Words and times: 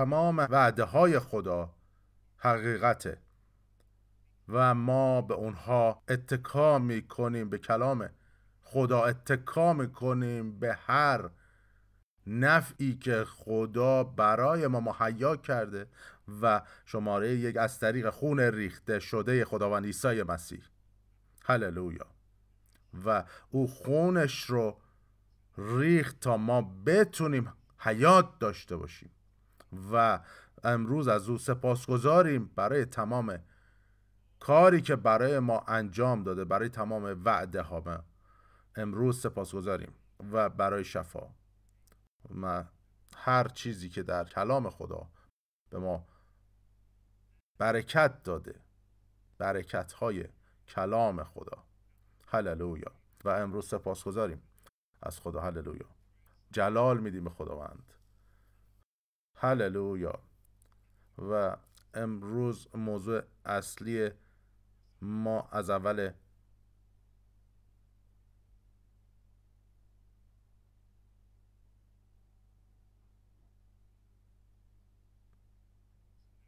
تمام 0.00 0.36
وعده 0.50 0.84
های 0.84 1.18
خدا 1.18 1.74
حقیقته 2.36 3.18
و 4.48 4.74
ما 4.74 5.22
به 5.22 5.34
اونها 5.34 6.02
اتکا 6.08 6.78
می 6.78 7.02
کنیم 7.02 7.50
به 7.50 7.58
کلام 7.58 8.10
خدا 8.62 9.04
اتکا 9.04 9.72
می 9.72 9.92
کنیم 9.92 10.58
به 10.58 10.74
هر 10.74 11.30
نفعی 12.26 12.94
که 12.94 13.24
خدا 13.24 14.04
برای 14.04 14.66
ما 14.66 14.80
مهیا 14.80 15.36
کرده 15.36 15.86
و 16.42 16.62
شماره 16.84 17.34
یک 17.34 17.56
از 17.56 17.78
طریق 17.78 18.10
خون 18.10 18.40
ریخته 18.40 18.98
شده 18.98 19.44
خداوند 19.44 19.84
عیسی 19.84 20.22
مسیح. 20.22 20.62
هللویا. 21.44 22.06
و 23.04 23.24
او 23.50 23.68
خونش 23.68 24.44
رو 24.44 24.76
ریخت 25.58 26.20
تا 26.20 26.36
ما 26.36 26.62
بتونیم 26.86 27.52
حیات 27.78 28.38
داشته 28.38 28.76
باشیم. 28.76 29.10
و 29.92 30.20
امروز 30.64 31.08
از 31.08 31.28
او 31.28 31.38
سپاسگزاریم 31.38 32.50
برای 32.56 32.84
تمام 32.84 33.38
کاری 34.40 34.82
که 34.82 34.96
برای 34.96 35.38
ما 35.38 35.64
انجام 35.68 36.22
داده 36.22 36.44
برای 36.44 36.68
تمام 36.68 37.22
وعده 37.24 37.62
ها. 37.62 38.04
امروز 38.76 39.20
سپاسگزاریم 39.20 39.94
و 40.32 40.48
برای 40.48 40.84
شفا. 40.84 41.28
و 42.42 42.64
هر 43.16 43.48
چیزی 43.48 43.88
که 43.88 44.02
در 44.02 44.24
کلام 44.24 44.70
خدا 44.70 45.10
به 45.70 45.78
ما 45.78 46.08
برکت 47.58 48.22
داده 48.22 48.60
برکت 49.38 49.92
های 49.92 50.28
کلام 50.68 51.24
خدا. 51.24 51.64
هللویا. 52.26 52.92
و 53.24 53.28
امروز 53.28 53.68
سپاسگزاریم. 53.68 54.42
از 55.02 55.20
خدا 55.20 55.40
هللویا. 55.40 55.86
جلال 56.50 57.00
میدیم 57.00 57.24
به 57.24 57.30
خداوند. 57.30 57.92
هللویا. 59.42 60.18
و 61.18 61.56
امروز 61.94 62.68
موضوع 62.74 63.22
اصلی 63.44 64.10
ما 65.02 65.48
از 65.52 65.70
اول 65.70 66.12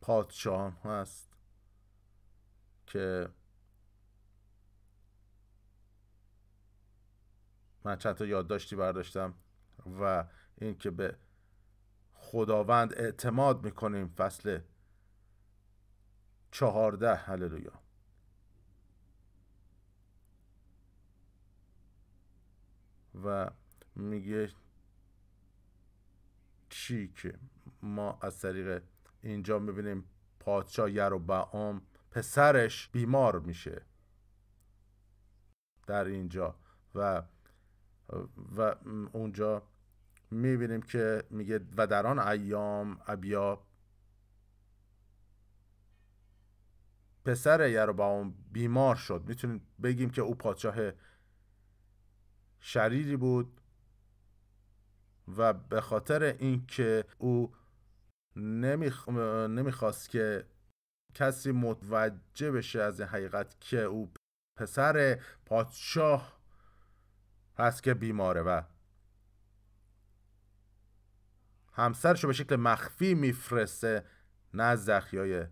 پادشاهان 0.00 0.72
هست 0.72 1.28
که 2.86 3.28
من 7.84 7.96
چند 7.96 8.14
تا 8.14 8.26
یادداشتی 8.26 8.76
برداشتم 8.76 9.34
و 10.00 10.24
این 10.58 10.78
که 10.78 10.90
به 10.90 11.16
خداوند 12.32 12.94
اعتماد 12.94 13.64
می‌کنیم 13.64 14.08
فصل 14.08 14.60
چهارده. 16.50 17.14
هللویا. 17.14 17.72
و 23.24 23.50
میگه 23.94 24.50
چی 26.68 27.08
که 27.08 27.38
ما 27.82 28.18
از 28.22 28.40
طریق 28.40 28.82
اینجا 29.22 29.58
می‌بینیم 29.58 30.04
پادشاه 30.40 30.90
یروبعام 30.90 31.82
پسرش 32.10 32.88
بیمار 32.88 33.38
میشه 33.38 33.82
در 35.86 36.04
اینجا. 36.04 36.56
و 36.94 37.22
و 38.56 38.74
اونجا 39.12 39.62
می‌بینیم 40.32 40.82
که 40.82 41.24
میگه 41.30 41.60
و 41.76 41.86
در 41.86 42.06
آن 42.06 42.18
ایام 42.18 43.00
ابیا 43.06 43.62
پسر 47.24 47.68
یروبعام 47.68 48.34
بیمار 48.52 48.96
شد. 48.96 49.24
می‌تونیم 49.26 49.66
بگیم 49.82 50.10
که 50.10 50.22
او 50.22 50.34
پادشاه 50.34 50.76
شریری 52.60 53.16
بود 53.16 53.60
و 55.36 55.52
به 55.52 55.80
خاطر 55.80 56.22
اینکه 56.22 57.04
او 57.18 57.54
نمیخ... 58.36 59.08
نمی‌خواست 59.48 60.10
که 60.10 60.46
کسی 61.14 61.52
متوجه 61.52 62.50
بشه 62.50 62.80
از 62.80 63.00
این 63.00 63.08
حقیقت 63.08 63.60
که 63.60 63.80
او 63.80 64.12
پسر 64.58 65.20
پادشاه 65.46 66.40
هست 67.58 67.82
که 67.82 67.94
بیماره 67.94 68.42
و 68.42 68.62
همسرش 71.72 72.24
رو 72.24 72.28
به 72.28 72.32
شکل 72.32 72.56
مخفی 72.56 73.14
میفرسته 73.14 74.04
نزد 74.54 74.86
زخیای 74.86 75.46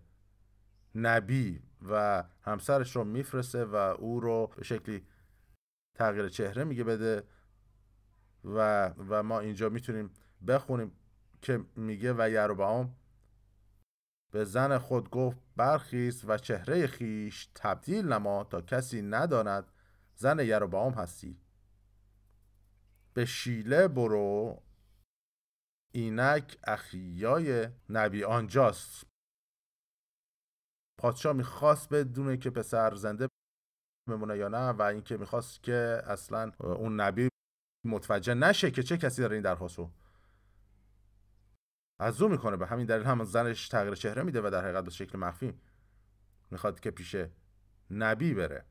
نبی 0.95 1.61
و 1.89 2.23
همسرش 2.41 2.95
رو 2.95 3.03
میفرسته 3.03 3.65
و 3.65 3.75
او 3.75 4.19
رو 4.19 4.53
به 4.57 4.63
شکلی 4.63 5.05
تغییر 5.95 6.29
چهره 6.29 6.63
میگه 6.63 6.83
بده 6.83 7.23
و 8.43 8.87
و 8.87 9.23
ما 9.23 9.39
اینجا 9.39 9.69
می‌تونیم 9.69 10.09
بخونیم 10.47 10.91
که 11.41 11.65
میگه 11.75 12.13
و 12.17 12.29
یروبعام 12.29 12.95
به 14.31 14.45
زن 14.45 14.77
خود 14.77 15.09
گفت 15.09 15.37
برخیز 15.55 16.23
و 16.27 16.37
چهره 16.37 16.87
خیش 16.87 17.49
تبدیل 17.55 18.07
نما 18.07 18.43
تا 18.43 18.61
کسی 18.61 19.01
نداند 19.01 19.71
زن 20.15 20.39
یروبعام 20.39 20.93
هستی. 20.93 21.37
به 23.13 23.25
شیله 23.25 23.87
برو 23.87 24.61
اینک 25.91 26.57
اخیای 26.63 27.69
نبی 27.89 28.23
آنجاست. 28.23 29.03
پادشاه 30.99 31.33
می‌خواست 31.33 31.89
بدونه 31.89 32.37
که 32.37 32.49
پسر 32.49 32.95
زنده 32.95 33.27
بمونه 34.09 34.37
یا 34.37 34.47
نه 34.47 34.69
و 34.69 34.81
اینکه 34.81 35.17
می‌خواست 35.17 35.63
که 35.63 36.01
اصلا 36.05 36.51
اون 36.59 36.99
نبی 36.99 37.29
متوجه 37.85 38.33
نشه 38.33 38.71
که 38.71 38.83
چه 38.83 38.97
کسی 38.97 39.21
داره 39.21 39.33
این 39.33 39.43
درخواست 39.43 39.79
رو 39.79 39.91
از 41.99 42.21
او 42.21 42.29
می‌کنه 42.29 42.57
به 42.57 42.67
همین 42.67 42.85
دلیل 42.85 43.03
هم 43.03 43.23
زنش 43.23 43.67
تغییر 43.67 43.95
چهره 43.95 44.23
میده 44.23 44.41
و 44.41 44.49
در 44.49 44.63
حقیقت 44.63 44.83
به 44.83 44.91
شکل 44.91 45.17
مخفی 45.17 45.53
می‌خواد 46.51 46.79
که 46.79 46.91
پیش 46.91 47.15
نبی 47.91 48.33
بره. 48.33 48.65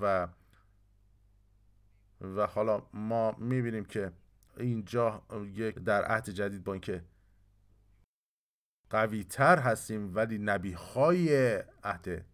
و 0.00 0.28
و 2.20 2.46
حالا 2.46 2.82
ما 2.94 3.32
می‌بینیم 3.38 3.84
که 3.84 4.12
اینجا 4.60 5.22
یک 5.52 5.74
در 5.78 6.04
عهد 6.04 6.30
جدید 6.30 6.64
با 6.64 6.72
اینکه 6.72 7.04
قوی 8.90 9.24
تر 9.24 9.58
هستیم 9.58 10.14
ولی 10.14 10.38
نبی 10.38 10.72
های 10.72 11.56
عهد 11.84 12.26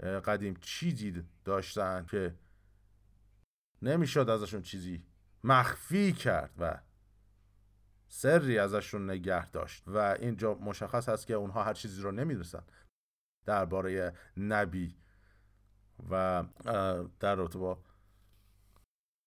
قدیم 0.00 0.54
چیزی 0.60 1.22
داشتن 1.44 2.06
که 2.10 2.34
نمی‌شد 3.82 4.30
ازشون 4.30 4.62
چیزی 4.62 5.04
مخفی 5.44 6.12
کرد 6.12 6.54
و 6.58 6.80
سری 8.08 8.58
ازشون 8.58 9.10
نگه 9.10 9.50
داشت 9.50 9.88
و 9.88 9.96
اینجا 9.98 10.54
مشخص 10.54 11.08
هست 11.08 11.26
که 11.26 11.34
اونها 11.34 11.64
هر 11.64 11.74
چیزی 11.74 12.02
رو 12.02 12.12
نمی‌دونستن 12.12 12.62
درباره 13.46 14.14
نبی 14.36 14.96
و 16.10 16.44
در 17.20 17.34
رابطه 17.34 17.58
با 17.58 17.82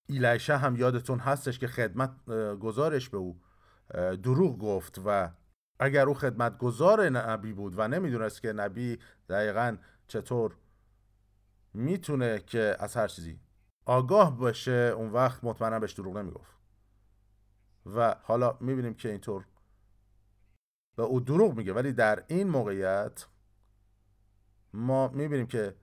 ایلیشه 0.06 0.58
هم 0.58 0.76
یادتون 0.76 1.20
هستش 1.20 1.60
که 1.60 1.68
خدمت 1.68 2.26
گزارش 2.60 3.10
به 3.10 3.18
او 3.18 3.42
دروغ 4.24 4.58
گفت 4.58 5.02
و 5.06 5.32
اگر 5.80 6.08
او 6.08 6.14
خدمت 6.14 6.58
گذار 6.58 7.10
نبی 7.10 7.54
بود 7.54 7.74
و 7.78 7.88
نمی‌دونست 7.88 8.42
که 8.42 8.54
نبی 8.54 9.00
دقیقا 9.30 9.78
چطور 10.08 10.56
می‌تونه 11.74 12.40
که 12.40 12.76
از 12.80 12.96
هر 12.96 13.08
چیزی 13.08 13.40
آگاه 13.86 14.38
باشه 14.38 14.72
اون 14.72 15.10
وقت 15.10 15.44
مطمئنا 15.44 15.80
بهش 15.80 15.94
دروغ 15.94 16.18
نمی‌گفت. 16.18 16.54
و 17.86 18.16
حالا 18.24 18.58
می‌بینیم 18.62 18.94
که 18.94 19.10
اینطور 19.10 19.46
به 20.96 21.04
او 21.04 21.20
دروغ 21.20 21.58
میگه. 21.58 21.74
ولی 21.74 21.94
در 21.94 22.24
این 22.28 22.50
موقعیت 22.50 23.26
ما 24.74 25.08
می‌بینیم 25.08 25.48
که 25.48 25.76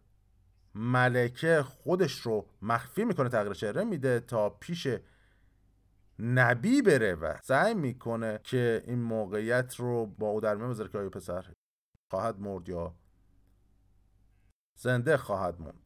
ملکه 0.75 1.63
خودش 1.63 2.21
رو 2.21 2.49
مخفی 2.63 3.05
می‌کنه 3.05 3.29
تغییر 3.29 3.53
چهره 3.53 3.85
میده 3.85 4.21
تا 4.21 4.51
پیش 4.51 4.89
نبی 6.19 6.83
بره 6.83 7.15
و 7.15 7.37
سعی 7.43 7.75
می‌کنه 7.75 8.41
که 8.45 8.83
این 8.87 9.03
موقعیت 9.03 9.75
رو 9.75 10.07
با 10.07 10.29
او 10.29 10.41
در 10.41 10.57
میان 10.57 10.89
که 10.89 10.99
آیا 10.99 11.11
پسر 11.11 11.53
خواهد 12.11 12.41
مرد 12.41 12.69
یا 12.69 12.95
زنده 14.79 15.17
خواهد 15.17 15.61
موند. 15.61 15.81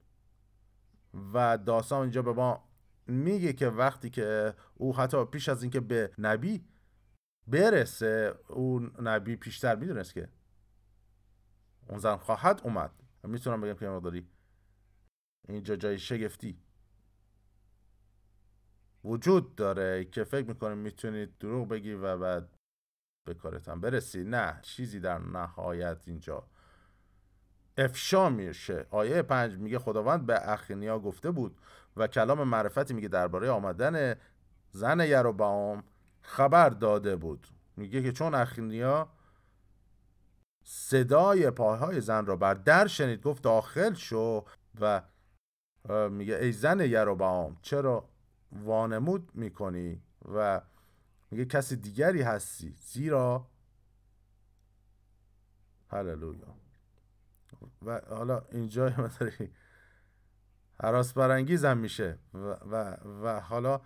و 1.34 1.58
داستان 1.58 2.02
اینجا 2.02 2.22
به 2.22 2.32
ما 2.32 2.68
میگه 3.06 3.52
که 3.52 3.68
وقتی 3.68 4.10
که 4.10 4.54
او 4.74 4.96
حتی 4.96 5.24
پیش 5.24 5.48
از 5.48 5.62
اینکه 5.62 5.80
به 5.80 6.10
نبی 6.18 6.64
برسه 7.46 8.34
اون 8.48 8.92
نبی 9.02 9.36
پیشتر 9.36 9.76
می‌دونست 9.76 10.14
که 10.14 10.28
اون 11.88 11.98
زن 11.98 12.16
خواهد 12.16 12.60
اومد. 12.64 12.90
می‌تونم 13.22 13.60
بگم 13.60 13.74
که 13.74 13.88
مقداری 13.88 14.28
اینجا 15.48 15.76
جای 15.76 15.98
شگفتی. 15.98 16.58
وجود 19.04 19.54
داره 19.54 20.04
که 20.04 20.24
فکر 20.24 20.48
می‌کنیم 20.48 20.78
می‌تونید 20.78 21.38
دروغ 21.38 21.68
بگی 21.68 21.92
و 21.92 22.18
بعد 22.18 22.48
به 23.26 23.34
کارتان 23.34 23.80
برسی. 23.80 24.24
نه 24.24 24.58
چیزی 24.62 25.00
در 25.00 25.18
نهایت 25.18 26.02
اینجا. 26.06 26.46
افشا 27.76 28.28
میشه 28.28 28.86
آیه 28.90 29.22
پنج 29.22 29.58
میگه 29.58 29.78
خداوند 29.78 30.26
به 30.26 30.52
اخینیا 30.52 30.98
گفته 30.98 31.30
بود 31.30 31.58
و 31.96 32.06
کلام 32.06 32.48
معرفتی 32.48 32.94
میگه 32.94 33.08
درباره 33.08 33.50
آمدن 33.50 34.14
زن 34.70 35.00
یروبعام 35.00 35.84
خبر 36.20 36.68
داده 36.68 37.16
بود. 37.16 37.46
میگه 37.76 38.02
که 38.02 38.12
چون 38.12 38.34
اخینیا 38.34 39.08
صدای 40.62 41.50
پاهای 41.50 42.00
زن 42.00 42.26
را 42.26 42.36
بر 42.36 42.54
در 42.54 42.86
شنید 42.86 43.22
گفت 43.22 43.42
داخل 43.42 43.94
شو 43.94 44.44
و 44.80 45.02
میگه 46.10 46.34
ای 46.34 46.52
زن 46.52 46.80
یروبعام 46.80 47.56
چرا 47.62 48.08
وانمود 48.52 49.30
می‌کنی 49.34 50.02
و 50.34 50.60
میگه 51.30 51.44
کسی 51.44 51.76
دیگری 51.76 52.22
هستی؟ 52.22 52.74
زیرا؟ 52.78 53.46
هللویا. 55.88 56.54
و 57.86 58.00
حالا 58.08 58.42
اینجا 58.52 58.88
حراس 60.82 61.12
برانگیزم 61.12 61.78
میشه 61.78 62.18
و, 62.34 62.38
و, 62.38 62.96
و 63.22 63.40
حالا 63.40 63.80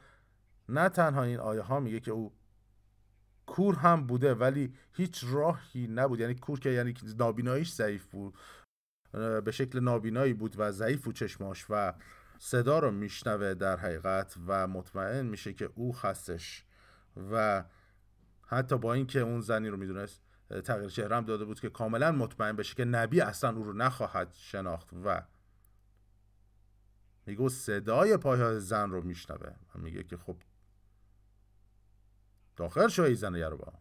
نه 0.68 0.88
تنها 0.88 1.22
این 1.22 1.38
آیه 1.38 1.60
ها 1.60 1.80
میگه 1.80 2.00
که 2.00 2.10
او 2.10 2.32
کور 3.46 3.74
هم 3.74 4.06
بوده 4.06 4.34
ولی 4.34 4.74
هیچ 4.92 5.24
راهی 5.28 5.86
نبود. 5.86 6.20
یعنی 6.20 6.34
کور 6.34 6.60
که 6.60 6.70
یعنی 6.70 6.94
نابیناییش 7.18 7.72
ضعیف 7.72 8.06
بود. 8.06 8.34
به 9.12 9.50
شکل 9.50 9.80
نابینایی 9.80 10.34
بود 10.34 10.54
و 10.58 10.72
ضعیف 10.72 11.04
بود 11.04 11.14
چشماش 11.14 11.66
و 11.70 11.94
صدا 12.38 12.78
رو 12.78 12.90
میشنوه 12.90 13.54
در 13.54 13.76
حقیقت 13.76 14.36
و 14.46 14.66
مطمئن 14.66 15.26
میشه 15.26 15.52
که 15.52 15.70
او 15.74 15.96
هستش 15.96 16.64
و 17.32 17.64
حتی 18.46 18.78
با 18.78 18.94
اینکه 18.94 19.20
اون 19.20 19.40
زنی 19.40 19.68
رو 19.68 19.76
می‌دونست 19.76 20.22
تغییر 20.64 20.88
چهره 20.88 21.16
هم 21.16 21.24
داده 21.24 21.44
بود 21.44 21.60
که 21.60 21.70
کاملا 21.70 22.12
مطمئن 22.12 22.56
بشه 22.56 22.74
که 22.74 22.84
نبی 22.84 23.20
اصلا 23.20 23.56
او 23.56 23.64
رو 23.64 23.72
نخواهد 23.72 24.32
شناخت 24.32 24.88
و 25.04 25.22
میگه 27.26 27.48
صدای 27.48 28.16
پای 28.16 28.60
زن 28.60 28.90
رو 28.90 29.02
میشنوه 29.02 29.54
و 29.74 29.78
میگه 29.78 30.02
که 30.02 30.16
خب 30.16 30.36
داخل 32.56 32.88
شو 32.88 33.02
ای 33.02 33.14
زن 33.14 33.50
با 33.50 33.72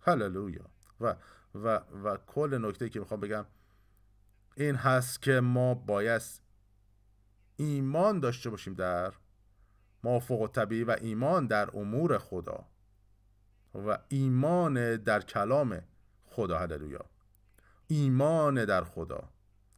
هللویا. 0.00 0.70
و 1.00 1.16
و 1.54 1.80
و 2.04 2.16
کل 2.16 2.58
نکته 2.62 2.88
که 2.88 3.00
می‌خوام 3.00 3.20
بگم 3.20 3.46
این 4.56 4.74
هست 4.74 5.22
که 5.22 5.40
ما 5.40 5.74
باید 5.74 6.22
ایمان 7.56 8.20
داشته 8.20 8.50
باشیم 8.50 8.74
در 8.74 9.12
موافق 10.02 10.40
و 10.40 10.48
طبیعی 10.48 10.84
و 10.84 10.96
ایمان 11.00 11.46
در 11.46 11.70
امور 11.76 12.18
خدا 12.18 12.68
و 13.74 13.98
ایمان 14.08 14.96
در 14.96 15.20
کلام 15.20 15.82
خدا. 16.24 16.58
هللویا. 16.58 17.04
ایمان 17.86 18.64
در 18.64 18.84
خدا. 18.84 19.28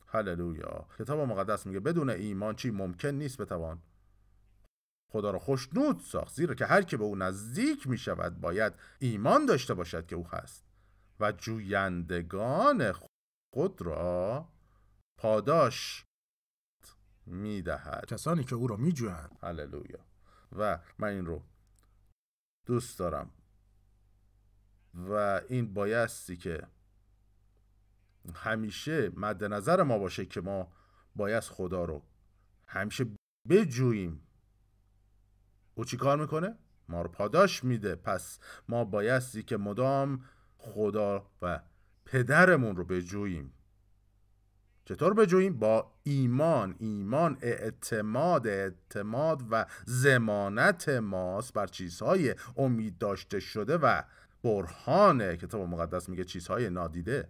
هللویا. 0.07 0.87
کتاب 0.99 1.21
مقدس 1.21 1.67
میگه 1.67 1.81
بدون 1.81 2.11
ایمان 2.11 2.55
چی 2.55 2.71
ممکن 2.71 3.09
نیست 3.09 3.39
بتوان 3.39 3.83
خدا 5.13 5.31
را 5.31 5.39
خوشنود 5.39 6.01
ساخت 6.01 6.35
زیرا 6.35 6.55
که 6.55 6.67
هر 6.67 6.83
که 6.83 6.97
به 6.97 7.05
او 7.05 7.17
نزدیک 7.17 7.87
می 7.87 7.99
شود 7.99 8.41
باید 8.41 8.73
ایمان 8.99 9.47
داشته 9.47 9.75
باشد 9.75 10.07
که 10.07 10.17
او 10.17 10.29
هست 10.29 10.65
و 11.21 11.33
جویندگان 11.33 12.93
خود 13.53 13.83
را 13.83 14.49
پاداش 15.17 16.05
می 17.27 17.63
دهد 17.63 18.07
کسانی 18.07 18.45
که 18.45 18.55
او 18.55 18.67
را 18.67 18.77
می 18.77 18.93
جویند 18.93 19.39
هللویا. 19.43 20.07
و 20.53 20.79
من 20.99 21.09
این 21.09 21.27
رو 21.27 21.43
دوست 22.67 22.99
دارم. 22.99 23.31
و 24.95 25.41
این 25.49 25.75
بایستی 25.75 26.37
که 26.37 26.67
همیشه 28.35 29.11
مد 29.17 29.45
نظر 29.45 29.83
ما 29.83 29.99
باشه 29.99 30.27
که 30.27 30.41
ما 30.41 30.73
باید 31.17 31.43
خدا 31.43 31.85
رو 31.85 32.03
همیشه 32.67 33.07
بجوییم. 33.49 34.27
او 35.75 35.85
چی 35.85 35.97
کار 35.97 36.19
می‌کنه؟ 36.19 36.59
ما 36.89 37.03
رو 37.03 37.09
پاداش 37.09 37.65
میده. 37.65 37.95
پس 37.95 38.39
ما 38.69 38.85
بایستی 38.85 39.43
که 39.43 39.57
مدام 39.57 40.25
خدا 40.59 41.31
و 41.43 41.61
پدرمون 42.05 42.77
رو 42.77 42.85
بجوییم. 42.85 43.53
چطور 44.87 45.15
بجوییم؟ 45.15 45.59
با 45.59 45.93
ایمان. 46.03 46.77
ایمان 46.79 47.39
اعتماد 47.41 48.47
اعتماد 48.47 49.43
و 49.51 49.67
زمانت 49.87 50.89
ماست 50.89 51.53
بر 51.53 51.67
چیزهای 51.67 52.35
امید 52.57 52.99
داشته 52.99 53.41
شده 53.41 53.77
و 53.77 54.03
برهان 54.43 55.37
کتاب 55.37 55.69
مقدس 55.69 56.09
میگه 56.09 56.25
چیزهای 56.25 56.71
نادیده. 56.71 57.29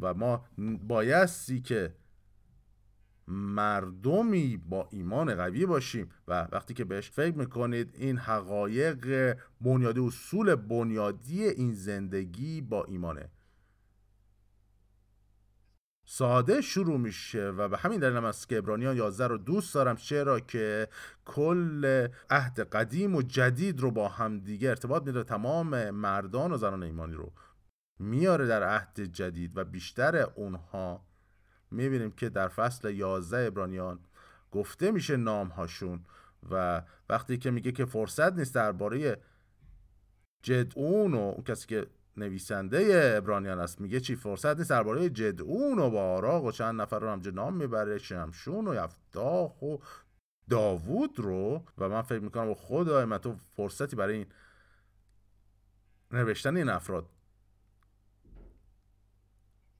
و 0.00 0.14
ما 0.14 0.44
بایستی 0.88 1.60
که 1.60 1.94
مردمی 3.28 4.56
با 4.56 4.88
ایمان 4.92 5.34
قوی 5.34 5.66
باشیم 5.66 6.10
و 6.28 6.48
وقتی 6.52 6.74
که 6.74 6.84
بهش 6.84 7.10
فکر 7.10 7.36
می‌کنید 7.36 7.94
این 7.94 8.18
حقایق 8.18 9.36
بنیادی 9.60 10.00
اصول 10.00 10.54
بنیادی 10.54 11.44
این 11.44 11.74
زندگی 11.74 12.60
با 12.60 12.84
ایمانه. 12.84 13.30
ساده 16.10 16.60
شروع 16.60 16.98
میشه 16.98 17.48
و 17.48 17.68
به 17.68 17.78
همین 17.78 18.00
دلیل 18.00 18.16
از 18.16 18.46
که 18.46 18.58
ابرانیان 18.58 18.96
11 18.96 19.26
رو 19.26 19.38
دوست 19.38 19.74
دارم 19.74 19.96
چرا 19.96 20.40
که 20.40 20.88
کل 21.24 22.08
عهد 22.30 22.60
قدیم 22.60 23.16
و 23.16 23.22
جدید 23.22 23.80
رو 23.80 23.90
با 23.90 24.08
هم 24.08 24.38
دیگه 24.40 24.68
ارتباط 24.68 25.02
میده 25.02 25.24
تمام 25.24 25.90
مردان 25.90 26.52
و 26.52 26.56
زنان 26.56 26.82
ایمانی 26.82 27.14
رو 27.14 27.32
میاره 27.98 28.46
در 28.46 28.62
عهد 28.62 29.00
جدید 29.00 29.56
و 29.56 29.64
بیشتر 29.64 30.16
اونها 30.16 31.04
می‌بینیم 31.70 32.10
که 32.10 32.28
در 32.28 32.48
فصل 32.48 32.90
11 32.90 33.46
ابرانیان 33.46 33.98
گفته 34.50 34.90
میشه 34.90 35.16
نام 35.16 35.48
هاشون 35.48 36.04
و 36.50 36.82
وقتی 37.08 37.38
که 37.38 37.50
میگه 37.50 37.72
که 37.72 37.84
فرصت 37.84 38.32
نیست 38.32 38.54
درباره 38.54 39.18
جدعون 40.42 41.14
و 41.14 41.18
اون 41.18 41.44
کسی 41.44 41.66
که 41.66 41.86
نویسنده 42.18 43.14
ابرانیان 43.16 43.58
است. 43.58 43.80
میگه 43.80 44.00
چی 44.00 44.16
فرصت 44.16 44.56
نیست 44.56 44.70
درباره 44.70 45.10
جدعون 45.10 45.78
و 45.78 45.90
باراق 45.90 46.44
و 46.44 46.52
چند 46.52 46.80
نفر 46.80 46.98
رو 46.98 47.08
همجا 47.08 47.30
نام 47.30 47.56
می‌بره 47.56 47.98
شمشون 47.98 48.68
و 48.68 48.74
یفتاخ 48.74 49.62
و 49.62 49.76
داوود 50.50 51.18
رو. 51.18 51.64
و 51.78 51.88
من 51.88 52.02
فکر 52.02 52.18
می‌کنم 52.18 52.54
خدای 52.54 53.04
من 53.04 53.18
تو 53.18 53.36
فرصتی 53.56 53.96
برای 53.96 54.14
این 54.14 54.26
نوشتن 56.10 56.56
این 56.56 56.68
افراد 56.68 57.06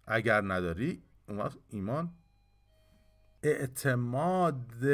اگر 0.06 0.40
نداری 0.40 1.02
اون 1.28 1.50
ایمان 1.68 2.14
اعتماد 3.42 4.84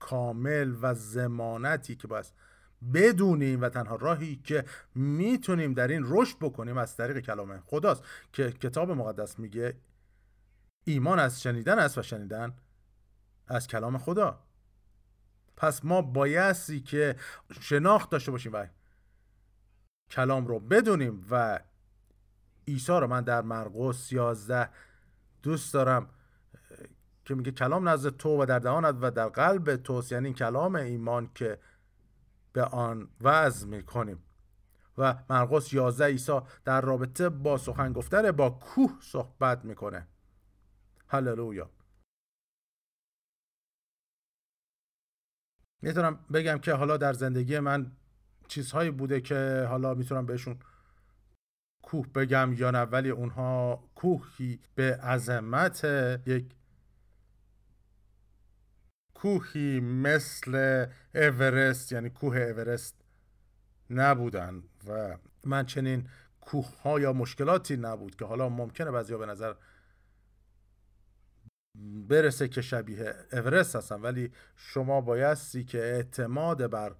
کامل 0.00 0.74
و 0.82 0.94
زمانتی 0.94 1.96
که 1.96 2.08
باید 2.08 2.32
بدونیم 2.94 3.60
و 3.60 3.68
تنها 3.68 3.96
راهی 3.96 4.36
که 4.36 4.64
می‌تونیم 4.94 5.72
در 5.74 5.88
این 5.88 6.02
رشد 6.06 6.38
بکنیم 6.38 6.78
از 6.78 6.96
طریق 6.96 7.18
کلام 7.18 7.60
خداست 7.60 8.02
که 8.32 8.52
کتاب 8.52 8.90
مقدس 8.90 9.38
میگه 9.38 9.76
ایمان 10.84 11.18
از 11.18 11.42
شنیدن 11.42 11.78
است 11.78 11.98
و 11.98 12.02
شنیدن 12.02 12.54
از 13.46 13.66
کلام 13.66 13.98
خدا. 13.98 14.40
پس 15.56 15.84
ما 15.84 16.02
بایستی 16.02 16.80
که 16.80 17.16
شناخت 17.60 18.10
داشته 18.10 18.30
باشیم 18.30 18.52
و 18.52 18.66
کلام 20.10 20.46
رو 20.46 20.60
بدونیم 20.60 21.26
و 21.30 21.60
عیسی 22.68 22.92
رو 22.92 23.06
من 23.06 23.20
در 23.20 23.42
مرقس 23.42 24.12
11 24.12 24.68
دوست 25.42 25.74
دارم 25.74 26.08
که 27.24 27.34
میگه 27.34 27.52
کلام 27.52 27.88
نزد 27.88 28.16
تو 28.16 28.42
و 28.42 28.46
در 28.46 28.58
دهانت 28.58 28.96
و 29.00 29.10
در 29.10 29.28
قلب 29.28 29.76
توست. 29.76 30.12
یعنی 30.12 30.32
کلام 30.32 30.74
ایمان 30.74 31.30
که 31.34 31.58
به 32.54 32.64
آن 32.64 33.08
وضع 33.20 33.66
می‌کنیم. 33.66 34.22
و 34.98 35.14
مرقس 35.30 35.72
11 35.72 36.04
عیسی 36.04 36.40
در 36.64 36.80
رابطه 36.80 37.28
با 37.28 37.58
سخن 37.58 37.92
گفتن 37.92 38.30
با 38.30 38.50
کوه 38.50 38.98
صحبت 39.00 39.64
می‌کنه. 39.64 40.08
هللویا. 41.08 41.70
می‌تونم 45.82 46.24
بگم 46.32 46.58
که 46.58 46.72
حالا 46.72 46.96
در 46.96 47.12
زندگی 47.12 47.58
من 47.58 47.92
چیزهایی 48.48 48.90
بوده 48.90 49.20
که 49.20 49.66
حالا 49.68 49.94
می‌تونم 49.94 50.26
بهشون 50.26 50.58
کوه 51.82 52.06
بگم 52.06 52.52
یا 52.52 52.70
نه 52.70 52.82
ولی 52.82 53.10
اونها 53.10 53.84
کوهی 53.94 54.60
به 54.74 54.96
عظمت 54.96 55.84
یک 56.26 56.54
کوهی 59.14 59.80
مثل 59.80 60.86
اورست 61.14 61.92
یعنی 61.92 62.10
کوه 62.10 62.36
اورست 62.36 62.94
نبودن 63.90 64.62
و 64.88 65.16
من 65.44 65.66
چنین 65.66 66.08
کوه 66.40 66.80
ها 66.82 67.00
یا 67.00 67.12
مشکلاتی 67.12 67.76
نبود 67.76 68.16
که 68.16 68.24
حالا 68.24 68.48
ممکنه 68.48 68.90
بعضیا 68.90 69.18
به 69.18 69.26
نظر 69.26 69.54
برسه 72.08 72.48
که 72.48 72.62
شبیه 72.62 73.14
اورست 73.32 73.76
هستن. 73.76 74.00
ولی 74.00 74.32
شما 74.56 75.00
بایستی 75.00 75.64
که 75.64 75.78
اعتماد 75.78 76.70
بر 76.70 76.94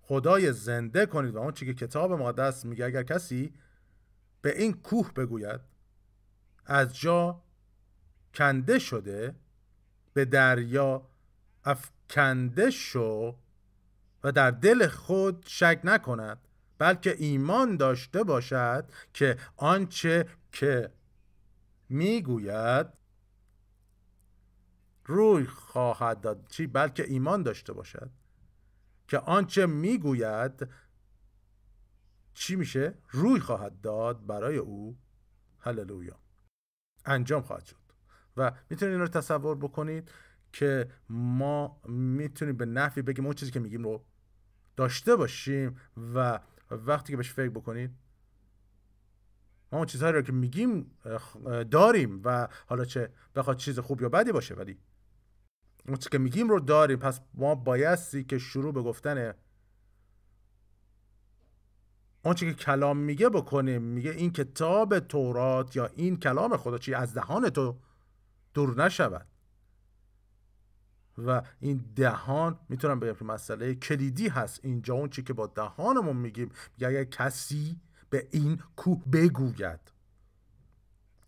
خدای 0.00 0.52
زنده 0.52 1.06
کنید 1.06 1.34
و 1.34 1.38
اون 1.38 1.52
چی 1.52 1.66
که 1.66 1.74
کتاب 1.74 2.12
مقدس 2.12 2.64
میگه 2.64 2.84
اگر 2.84 3.02
کسی 3.02 3.54
به 4.42 4.60
این 4.60 4.72
کوه 4.72 5.12
بگوید 5.12 5.60
از 6.66 6.98
جا 6.98 7.42
کنده 8.34 8.78
شده 8.78 9.34
به 10.14 10.24
دریا 10.24 11.08
افکنده 11.66 12.70
شو 12.70 13.36
و 14.24 14.32
در 14.32 14.50
دل 14.50 14.86
خود 14.86 15.44
شک 15.46 15.80
نکند 15.84 16.48
بلکه 16.78 17.14
ایمان 17.18 17.76
داشته 17.76 18.22
باشد 18.22 18.92
که 19.12 19.36
آنچه 19.56 20.26
که 20.52 20.92
می‌گوید 21.88 22.86
روی 25.04 25.46
خواهد 25.46 26.20
داد. 26.20 26.46
چی؟ 26.50 26.66
بلکه 26.66 27.04
ایمان 27.04 27.42
داشته 27.42 27.72
باشد 27.72 28.10
که 29.08 29.18
آنچه 29.18 29.66
می‌گوید 29.66 30.68
چی 32.34 32.56
میشه؟ 32.56 32.94
روی 33.10 33.40
خواهد 33.40 33.80
داد 33.80 34.26
برای 34.26 34.56
او. 34.56 34.98
هللویا. 35.58 36.18
انجام 37.04 37.42
خواهد 37.42 37.64
شد. 37.64 37.76
و 38.36 38.52
می‌تونید 38.70 38.92
این 38.92 39.00
رو 39.00 39.08
تصور 39.08 39.56
بکنید. 39.56 40.10
که 40.58 40.88
ما 41.08 41.80
می‌تونیم 41.88 42.56
به 42.56 42.66
نفی 42.66 43.02
بگیم 43.02 43.24
اون 43.24 43.34
چیزی 43.34 43.52
که 43.52 43.60
میگیم 43.60 43.84
رو 43.84 44.04
داشته 44.76 45.16
باشیم 45.16 45.76
و 46.14 46.40
وقتی 46.70 47.12
که 47.12 47.16
بهش 47.16 47.32
فکر 47.32 47.48
بکنید 47.48 47.90
ما 49.72 49.78
اون 49.78 49.86
چیزهایی 49.86 50.14
رو 50.14 50.22
که 50.22 50.32
میگیم 50.32 50.90
داریم 51.70 52.20
و 52.24 52.48
حالا 52.66 52.84
چه 52.84 53.10
بخواد 53.34 53.56
چیز 53.56 53.78
خوب 53.78 54.02
یا 54.02 54.08
بدی 54.08 54.32
باشه 54.32 54.54
ولی 54.54 54.78
اون 55.86 55.96
چیزی 55.96 56.10
که 56.10 56.18
میگیم 56.18 56.48
رو 56.48 56.60
داریم. 56.60 56.98
پس 56.98 57.20
ما 57.34 57.54
بایستی 57.54 58.24
که 58.24 58.38
شروع 58.38 58.72
به 58.72 58.82
گفتن 58.82 59.34
آنچه 62.22 62.46
که 62.46 62.54
کلام 62.54 62.96
میگه 62.96 63.28
بکنیم 63.28 63.82
میگه 63.82 64.10
این 64.10 64.32
کتاب 64.32 64.98
تورات 64.98 65.76
یا 65.76 65.86
این 65.86 66.16
کلام 66.16 66.56
خدا 66.56 66.78
چی 66.78 66.94
از 66.94 67.14
دهان 67.14 67.50
تو 67.50 67.78
دور 68.54 68.84
نشود. 68.84 69.26
و 71.18 71.42
این 71.60 71.84
دهان 71.96 72.58
می‌تونم 72.68 73.00
بگم 73.00 73.14
که 73.14 73.24
مسئله 73.24 73.74
کلیدی 73.74 74.28
هست 74.28 74.60
اینجا. 74.62 74.94
اون 74.94 75.08
چی 75.08 75.22
که 75.22 75.32
با 75.32 75.46
دهانمون 75.46 76.16
میگیم 76.16 76.50
میگه 76.72 76.88
اگر 76.88 77.04
کسی 77.04 77.80
به 78.10 78.28
این 78.30 78.62
کوه 78.76 79.04
بگوید. 79.12 79.80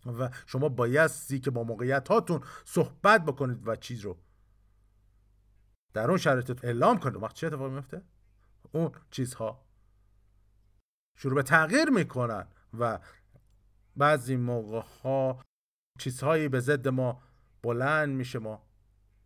و 0.06 0.30
شما 0.46 0.68
بایستی 0.68 1.40
که 1.40 1.50
با 1.50 1.64
موقعیت 1.64 2.08
هاتون 2.08 2.40
صحبت 2.64 3.24
بکنید 3.24 3.68
و 3.68 3.76
چیز 3.76 4.00
رو 4.00 4.18
در 5.94 6.08
اون 6.08 6.18
شرایط 6.18 6.64
اعلام 6.64 6.98
کنید. 6.98 7.22
وقت 7.22 7.34
چه 7.34 7.46
اتفاقی 7.46 7.74
میفته 7.74 8.02
اون 8.72 8.92
چیزها 9.10 9.66
شروع 11.16 11.34
به 11.34 11.42
تغییر 11.42 11.90
می‌کنن 11.90 12.46
و 12.78 12.98
بعضی 13.96 14.36
موقع 14.36 14.82
ها 15.04 15.44
چیزهایی 15.98 16.48
به 16.48 16.60
ضد 16.60 16.88
ما 16.88 17.22
بلند 17.62 18.08
میشه. 18.08 18.38
ما 18.38 18.67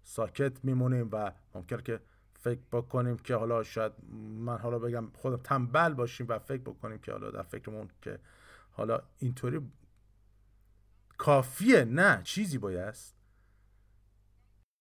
ساکت 0.02 0.64
میمونیم 0.64 1.08
و 1.12 1.32
ممکن 1.54 1.76
که 1.76 2.00
فکر 2.32 2.60
بکنیم 2.72 3.16
که 3.16 3.34
حالا 3.34 3.62
شاید 3.62 3.92
من 4.18 4.58
حالا 4.58 4.78
بگم 4.78 5.08
خودم 5.14 5.36
تنبل 5.36 5.94
باشیم 5.94 6.26
و 6.28 6.38
فکر 6.38 6.62
بکنیم 6.62 6.98
که 6.98 7.12
حالا 7.12 7.30
در 7.30 7.42
فکرمون 7.42 7.90
که 8.02 8.18
حالا 8.72 9.02
اینطوری 9.18 9.60
کافیه 11.18 11.84
نه 11.84 12.20
چیزی 12.24 12.58
بایست. 12.58 13.16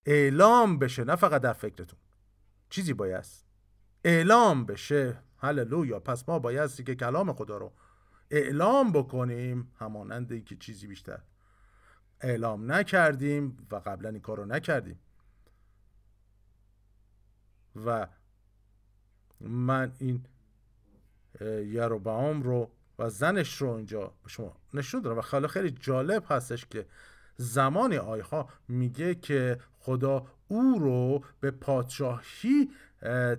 اعلام 0.06 0.80
بشه 0.80 1.04
نه 1.04 1.16
فقط 1.16 1.42
در 1.42 1.54
فکرتون. 1.54 2.00
چیزی 2.70 2.94
بایست. 2.94 3.46
اعلام 4.04 4.66
بشه 4.66 5.24
هللویا 5.38 6.00
پس 6.00 6.30
ما 6.30 6.40
بایستی 6.40 6.84
که 6.84 6.96
کلام 6.96 7.34
خدا 7.34 7.58
رو 7.58 7.74
اعلام 8.32 8.92
بکنیم 8.92 9.72
همانند 9.80 10.46
که 10.46 10.56
چیزی 10.56 10.88
بیشتر. 10.88 11.20
اعلام 12.22 12.72
نکردیم 12.72 13.68
و 13.72 13.76
قبلا 13.76 14.10
این 14.10 14.22
کار 14.22 14.38
رو 14.38 14.46
نکردیم. 14.46 15.00
و 17.86 18.08
من 19.40 19.92
این 20.00 20.26
یروبعام 21.66 22.44
رو 22.44 22.72
و 23.00 23.10
زنش 23.10 23.62
رو 23.62 23.70
اینجا 23.70 24.14
به 24.24 24.30
شما 24.30 24.58
نشون 24.74 25.02
دارم 25.02 25.18
و 25.18 25.22
خیلی 25.22 25.48
خیلی 25.48 25.72
جالب 25.72 26.24
هستش 26.30 26.66
که 26.66 26.86
زمانی 27.38 27.98
آیها 27.98 28.50
میگه 28.68 29.16
که 29.16 29.60
خدا 29.80 30.28
او 30.48 30.80
رو 30.80 31.24
به 31.40 31.52
پادشاهی 31.52 32.72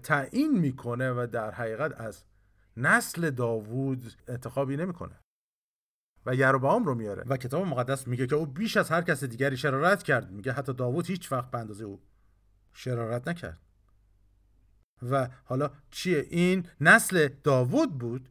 تعیین 0.03 0.59
می‌کنه 0.59 1.11
و 1.11 1.27
در 1.33 1.51
حقیقت 1.51 2.01
از 2.01 2.25
نسل 2.77 3.31
داوود 3.31 4.13
انتخابی 4.29 4.77
نمی‌کنه. 4.77 5.19
و 6.27 6.35
یروبعام 6.35 6.85
رو 6.85 6.95
میاره. 6.95 7.23
و 7.27 7.37
کتاب 7.37 7.67
مقدس 7.67 8.09
میگه 8.09 8.27
که 8.27 8.35
او 8.35 8.47
بیش 8.47 8.77
از 8.77 8.91
هر 8.91 9.03
کس 9.03 9.25
دیگری 9.25 9.57
شرارت 9.57 10.03
کرد. 10.03 10.31
میگه 10.31 10.53
حتی 10.53 10.73
داوود 10.73 11.07
هیچ 11.07 11.33
وقت 11.33 11.51
به 11.51 11.59
اندازه 11.59 11.85
او 11.85 12.03
شرارت 12.73 13.29
نکرد. 13.29 13.59
و 15.11 15.29
حالا 15.45 15.71
چیه؟ 15.91 16.27
این 16.31 16.67
نسل 16.81 17.29
داوود 17.29 17.99
بود 17.99 18.29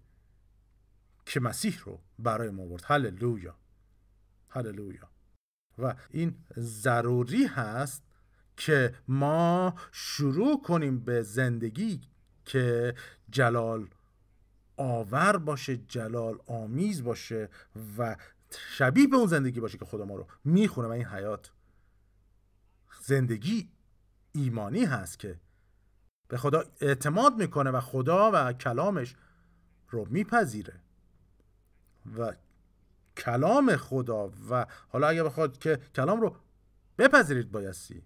که 1.25 1.39
مسیح 1.39 1.79
رو 1.85 1.99
برای 2.19 2.49
ما 2.49 2.65
برد 2.65 2.83
هللویا. 2.85 3.55
هللویا. 4.49 5.09
و 5.77 5.95
این 6.09 6.35
ضروری 6.57 7.45
هست 7.45 8.03
که 8.57 8.95
ما 9.07 9.75
شروع 9.91 10.61
کنیم 10.61 10.99
به 10.99 11.21
زندگی 11.21 12.01
که 12.45 12.95
جلال 13.29 13.87
آور 14.77 15.37
باشه 15.37 15.77
جلال 15.77 16.39
آمیز 16.47 17.03
باشه 17.03 17.49
و 17.97 18.15
شبیه 18.77 19.07
به 19.07 19.15
اون 19.15 19.27
زندگی 19.27 19.59
باشه 19.59 19.77
که 19.77 19.85
خدا 19.85 20.05
ما 20.05 20.15
رو 20.15 20.27
می‌خونه. 20.43 20.87
و 20.87 20.91
این 20.91 21.05
حیات. 21.05 21.51
زندگی 23.01 23.69
ایمانی 24.31 24.85
هست 24.85 25.19
که 25.19 25.39
به 26.31 26.37
خدا 26.37 26.63
اعتماد 26.81 27.37
می‌کنه 27.37 27.71
و 27.71 27.79
خدا 27.79 28.31
و 28.33 28.53
کلامش 28.53 29.15
رو 29.89 30.07
میپذیره. 30.09 30.79
و 32.17 32.33
کلام 33.17 33.75
خدا 33.75 34.31
و 34.49 34.65
حالا 34.89 35.07
اگه 35.07 35.23
بخواد 35.23 35.57
که 35.57 35.79
کلام 35.95 36.21
رو 36.21 36.35
بپذیرید 36.97 37.51
بایستی. 37.51 38.03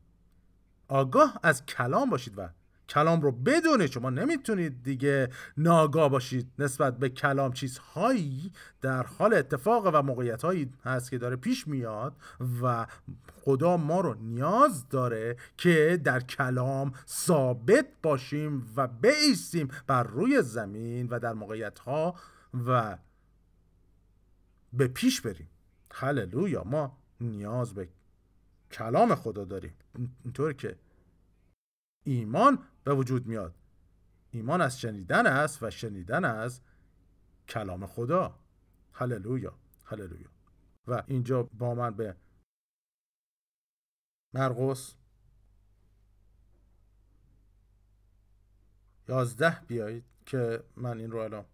آگاه 0.87 1.39
از 1.43 1.65
کلام 1.65 2.09
باشید 2.09 2.33
و 2.37 2.49
کلام 2.89 3.21
رو 3.21 3.31
بدونید. 3.31 3.91
شما 3.91 4.09
نمی‌تونید 4.09 4.83
دیگه 4.83 5.29
ناگاه 5.57 6.09
باشید 6.09 6.51
نسبت 6.59 6.97
به 6.97 7.09
کلام 7.09 7.53
چیزهایی 7.53 8.51
در 8.81 9.03
حال 9.03 9.33
اتفاق 9.33 9.89
و 9.93 10.01
موقعیت 10.01 10.43
هایی 10.43 10.73
هست 10.83 11.11
که 11.11 11.17
داره 11.17 11.35
پیش 11.35 11.67
میاد 11.67 12.15
و 12.61 12.87
خدا 13.33 13.77
ما 13.77 14.01
رو 14.01 14.13
نیاز 14.13 14.89
داره 14.89 15.37
که 15.57 16.01
در 16.03 16.19
کلام 16.19 16.93
ثابت 17.07 17.85
باشیم 18.03 18.73
و 18.75 18.87
بیستیم 18.87 19.67
بر 19.87 20.03
روی 20.03 20.41
زمین 20.41 21.07
و 21.07 21.19
در 21.19 21.33
موقعیت 21.33 21.79
ها 21.79 22.15
و 22.67 22.97
به 24.73 24.87
پیش 24.87 25.21
بریم. 25.21 25.49
هللویا 25.91 26.63
ما 26.63 26.97
نیاز 27.21 27.73
به 27.73 27.87
کلام 28.71 29.15
خدا 29.15 29.45
داریم. 29.45 29.73
اینطور 30.23 30.53
که 30.53 30.75
ایمان 32.05 32.63
به 32.83 32.93
وجود 32.93 33.25
میاد. 33.27 33.55
ایمان 34.31 34.61
از 34.61 34.79
شنیدن 34.79 35.27
است 35.27 35.63
و 35.63 35.69
شنیدن 35.69 36.25
از 36.25 36.61
کلام 37.47 37.85
خدا. 37.85 38.39
هللویا 38.93 39.53
هللویا. 39.85 40.29
و 40.87 41.03
اینجا 41.07 41.43
با 41.43 41.75
من 41.75 41.95
به 41.95 42.15
مرقس 44.33 44.95
یازده 49.07 49.59
بیایید 49.67 50.05
که 50.25 50.63
من 50.75 50.99
این 50.99 51.11
رو 51.11 51.19
الان 51.19 51.45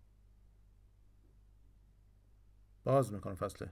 باز 2.83 3.13
می‌کنم 3.13 3.35
فصل 3.35 3.65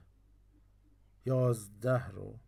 یازده 1.24 2.06
رو. 2.08 2.38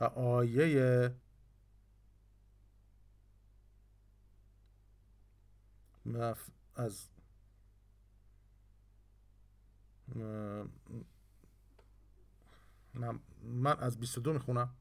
و 0.00 0.04
آیه 0.04 1.14
از 6.74 7.08
من, 12.94 13.20
من 13.42 13.78
از 13.78 13.98
22 14.00 14.32
می‌خونم. 14.32 14.74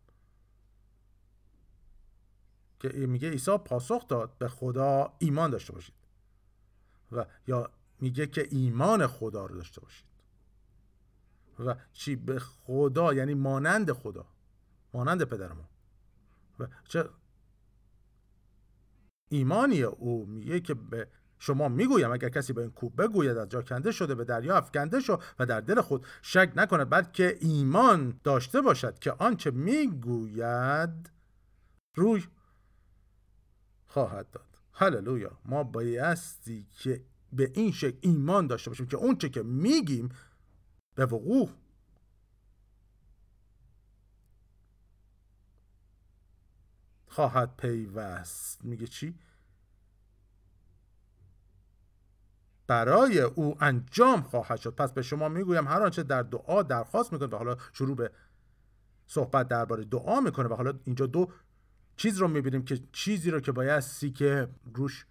که 2.79 2.89
میگه 2.89 3.29
عیسی 3.29 3.57
پاسخ 3.57 4.07
داد 4.07 4.38
به 4.38 4.47
خدا 4.47 5.13
ایمان 5.19 5.50
داشته 5.50 5.74
باشید. 5.74 5.95
و 7.12 7.25
یا 7.47 7.71
میگه 8.00 8.27
که 8.27 8.47
ایمان 8.51 9.07
خدا 9.07 9.45
رو 9.45 9.55
داشته 9.55 9.81
باشید. 9.81 10.07
و 11.59 11.75
چی؟ 11.93 12.15
به 12.15 12.39
خدا 12.39 13.13
یعنی 13.13 13.33
مانند 13.33 13.91
خدا. 13.91 14.25
مانند 14.94 15.24
پدرمون 15.24 15.65
چه 16.88 17.10
ایمانی 19.29 19.84
او 19.84 20.25
میگه 20.25 20.60
که 20.60 20.74
به 20.74 21.08
شما 21.39 21.67
می‌گویم 21.67 22.12
اگر 22.12 22.29
کسی 22.29 22.53
به 22.53 22.62
این 22.62 22.72
کوه 22.72 22.96
بگوید 22.96 23.38
از 23.38 23.50
جا 23.50 23.62
کنده 23.62 23.91
شده 23.91 24.15
به 24.15 24.24
دریا 24.24 24.58
افکنده 24.58 25.00
شو 25.00 25.20
و 25.39 25.46
در 25.46 25.62
دل 25.62 25.82
خود 25.82 26.06
شک 26.22 26.51
نکند 26.56 26.89
بلکه 26.89 27.38
ایمان 27.41 28.20
داشته 28.24 28.62
باشد 28.62 29.00
که 29.00 29.12
آنچه 29.12 29.51
می‌گوید 29.51 31.10
روی 31.96 32.24
خواهد 33.88 34.32
داد. 34.32 34.46
هللویا! 34.74 35.38
ما 35.46 35.63
بایستی 35.63 36.67
که 36.72 37.06
به 37.34 37.51
این 37.53 37.72
شکل 37.72 37.98
ایمان 38.01 38.48
داشته 38.48 38.70
باشیم 38.70 38.88
که 38.88 38.98
اونچه 38.98 39.29
که 39.29 39.44
میگیم 39.44 40.10
به 40.96 41.06
وقوع 41.06 41.50
خواهد 47.17 47.57
پیوست 47.57 48.65
میگه 48.65 48.88
چی؟ 48.88 49.15
برای 52.67 53.19
او 53.19 53.57
انجام 53.63 54.21
خواهد 54.21 54.59
شد 54.59 54.75
پس 54.75 54.91
به 54.91 55.01
شما 55.01 55.29
می‌گویم 55.29 55.67
هر 55.67 55.83
آنچه 55.83 56.03
در 56.03 56.24
دعا 56.24 56.63
درخواست 56.63 57.13
می‌کنه 57.13 57.27
و 57.27 57.36
حالا 57.36 57.57
شروع 57.74 57.95
به 57.95 58.12
صحبت 59.07 59.47
درباره 59.47 59.83
دعا 59.83 60.21
می‌کنه 60.21 60.47
و 60.47 60.53
حالا 60.53 60.74
اینجا 60.83 61.05
دو 61.05 61.31
چیز 61.95 62.17
رو 62.17 62.27
می‌بینیم 62.27 62.65
که 62.65 62.79
چیزی 62.91 63.31
رو 63.31 63.39
که 63.39 63.51
بایستی 63.51 64.12
که 64.12 64.47
روش 64.74 65.05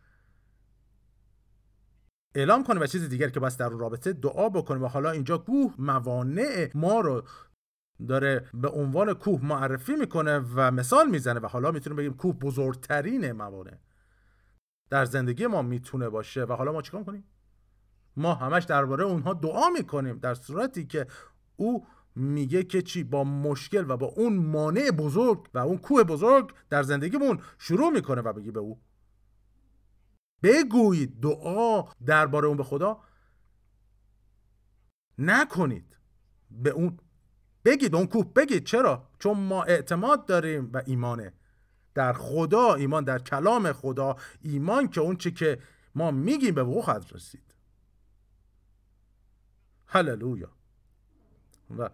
اعلام 2.35 2.65
کنه 2.65 2.81
و 2.81 2.87
چیز 2.87 3.09
دیگر 3.09 3.29
که 3.29 3.41
بس 3.41 3.57
در 3.57 3.69
رابطه 3.69 4.13
دعا 4.13 4.49
بکنه 4.49 4.81
و 4.81 4.87
حالا 4.87 5.11
اینجا 5.11 5.39
کوه 5.39 5.75
موانع 5.79 6.71
ما 6.75 7.01
رو 7.01 7.23
داره 8.09 8.49
به 8.55 8.69
عنوان 8.69 9.15
کوه 9.15 9.45
معرفی 9.45 9.97
می‌کنه 9.97 10.39
و 10.39 10.71
مثال 10.71 11.11
می‌زنه 11.11 11.41
و 11.41 11.47
حالا 11.47 11.71
می‌تونیم 11.71 11.97
بگیم 11.97 12.15
کوه 12.15 12.35
بزرگترین 12.35 13.33
موانع 13.33 13.79
در 14.91 15.05
زندگی 15.05 15.47
ما 15.47 15.63
می‌تونه 15.63 16.09
باشه. 16.09 16.45
و 16.45 16.53
حالا 16.53 16.73
ما 16.73 16.83
چیکار 16.83 17.05
کنیم؟ 17.05 17.25
ما 18.17 18.35
همش 18.35 18.65
درباره 18.65 19.05
اونها 19.05 19.35
دعا 19.35 19.69
می‌کنیم 19.69 20.19
در 20.19 20.35
صورتی 20.35 20.87
که 20.87 21.07
او 21.57 21.87
میگه 22.15 22.63
که 22.63 22.83
چی؟ 22.83 23.05
با 23.05 23.25
مشکل 23.25 23.85
و 23.91 23.97
با 23.97 24.07
اون 24.07 24.37
مانع 24.37 24.91
بزرگ 24.91 25.49
و 25.55 25.59
اون 25.59 25.79
کوه 25.79 26.05
بزرگ 26.05 26.53
در 26.71 26.83
زندگیمون 26.83 27.41
شروع 27.59 27.91
می‌کنه 27.91 28.21
و 28.21 28.33
بگی 28.33 28.51
به 28.51 28.61
او 28.61 28.81
بگویید 30.43 31.21
دعا 31.21 31.83
درباره 32.07 32.49
اون 32.49 32.57
به 32.57 32.65
خدا 32.65 33.01
نکنید. 35.19 35.97
به 36.51 36.71
اون 36.71 36.99
بگید 37.67 37.95
اون 37.95 38.07
کوه 38.07 38.33
بگید. 38.35 38.65
چرا؟ 38.65 39.09
چون 39.19 39.39
ما 39.39 39.63
اعتماد 39.63 40.27
داریم 40.27 40.71
و 40.73 40.83
ایمانه. 40.87 41.33
در 41.95 42.13
خدا 42.13 42.75
ایمان 42.75 43.05
در 43.05 43.19
کلام 43.19 43.73
خدا 43.73 44.17
ایمان 44.43 44.89
که 44.89 45.01
اون 45.01 45.17
چی 45.17 45.31
که 45.31 45.59
ما 45.95 46.11
میگیم 46.11 46.55
به 46.55 46.63
وقوع 46.63 46.83
خواهد 46.83 47.05
رسید. 47.13 47.55
هللویا. 49.87 50.51
و 51.79 51.91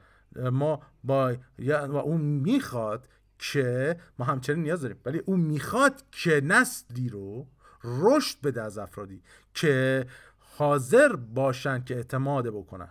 ما 0.50 0.82
با 1.04 1.36
و 1.58 1.96
اون 1.96 2.20
می‌خواد 2.20 3.08
که 3.38 4.00
ما 4.18 4.24
همچنین 4.24 4.62
نیاز 4.62 4.82
داریم. 4.82 5.00
ولی 5.04 5.18
اون 5.18 5.40
می‌خواد 5.40 6.02
که 6.10 6.40
نسلی 6.44 7.08
رو 7.08 7.46
رشد 7.84 8.40
بده 8.40 8.62
از 8.62 8.78
افرادی 8.78 9.22
که 9.54 10.06
حاضر 10.38 11.16
باشن 11.16 11.84
که 11.84 11.96
اعتماد 11.96 12.46
بکنن. 12.46 12.90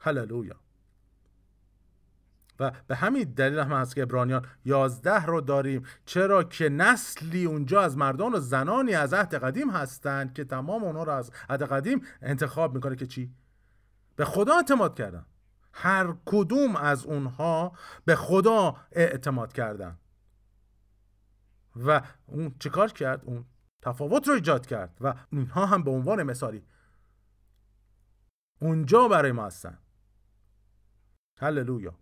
هللویا. 0.00 0.61
و 2.62 2.72
به 2.86 2.96
همین 2.96 3.22
دلیل 3.22 3.58
هم 3.58 3.72
هست 3.72 3.94
که 3.94 4.02
ابرانیان 4.02 4.46
یازده 4.64 5.24
رو 5.24 5.40
داریم. 5.40 5.82
چرا 6.04 6.42
که 6.44 6.68
نسلی 6.68 7.44
اونجا 7.44 7.82
از 7.82 7.96
مردان 7.96 8.34
و 8.34 8.40
زنانی 8.40 8.94
از 8.94 9.14
عهد 9.14 9.34
قدیم 9.34 9.70
هستند 9.70 10.34
که 10.34 10.44
تمام 10.44 10.84
اونا 10.84 11.02
رو 11.02 11.12
از 11.12 11.30
عهد 11.50 11.62
قدیم 11.62 12.02
انتخاب 12.22 12.74
می‌کنه 12.74 12.96
که 12.96 13.06
چی؟ 13.06 13.34
به 14.16 14.24
خدا 14.24 14.56
اعتماد 14.56 14.94
کردن. 14.94 15.26
هر 15.72 16.14
کدوم 16.24 16.76
از 16.76 17.04
اونها 17.06 17.72
به 18.04 18.16
خدا 18.16 18.76
اعتماد 18.92 19.52
کردن. 19.52 19.98
و 21.76 22.02
اون 22.26 22.54
چیکار 22.58 22.92
کرد؟ 22.92 23.24
اون 23.24 23.44
تفاوت 23.82 24.28
رو 24.28 24.34
ایجاد 24.34 24.66
کرد 24.66 24.96
و 25.00 25.14
اینها 25.30 25.66
هم 25.66 25.82
به 25.82 25.90
عنوان 25.90 26.22
مثالی. 26.22 26.66
اونجا 28.60 29.08
برای 29.08 29.32
ما 29.32 29.46
هستن. 29.46 29.78
هللویا. 31.38 31.94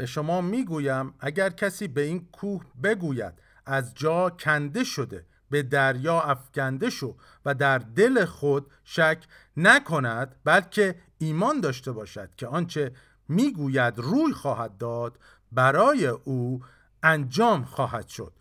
به 0.00 0.06
شما 0.06 0.40
می‌گویم 0.40 1.14
اگر 1.20 1.50
کسی 1.50 1.88
به 1.88 2.00
این 2.00 2.28
کوه 2.32 2.64
بگوید 2.82 3.34
از 3.66 3.94
جا 3.94 4.30
کنده 4.30 4.84
شده 4.84 5.26
به 5.50 5.62
دریا 5.62 6.20
افکنده 6.20 6.90
شو 6.90 7.16
و 7.44 7.54
در 7.54 7.78
دل 7.78 8.24
خود 8.24 8.70
شک 8.84 9.24
نکند 9.56 10.36
بلکه 10.44 10.94
ایمان 11.18 11.60
داشته 11.60 11.92
باشد 11.92 12.34
که 12.34 12.46
آنچه 12.46 12.92
می‌گوید 13.28 13.98
روی 13.98 14.32
خواهد 14.32 14.78
داد 14.78 15.18
برای 15.52 16.06
او 16.06 16.64
انجام 17.02 17.64
خواهد 17.64 18.08
شد. 18.08 18.32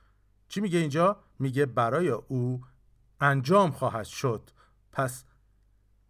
چی 0.47 0.61
میگه 0.61 0.79
اینجا؟ 0.79 1.19
میگه 1.39 1.65
برای 1.65 2.09
او 2.09 2.65
انجام 3.19 3.71
خواهد 3.71 4.05
شد. 4.05 4.49
پس 4.91 5.23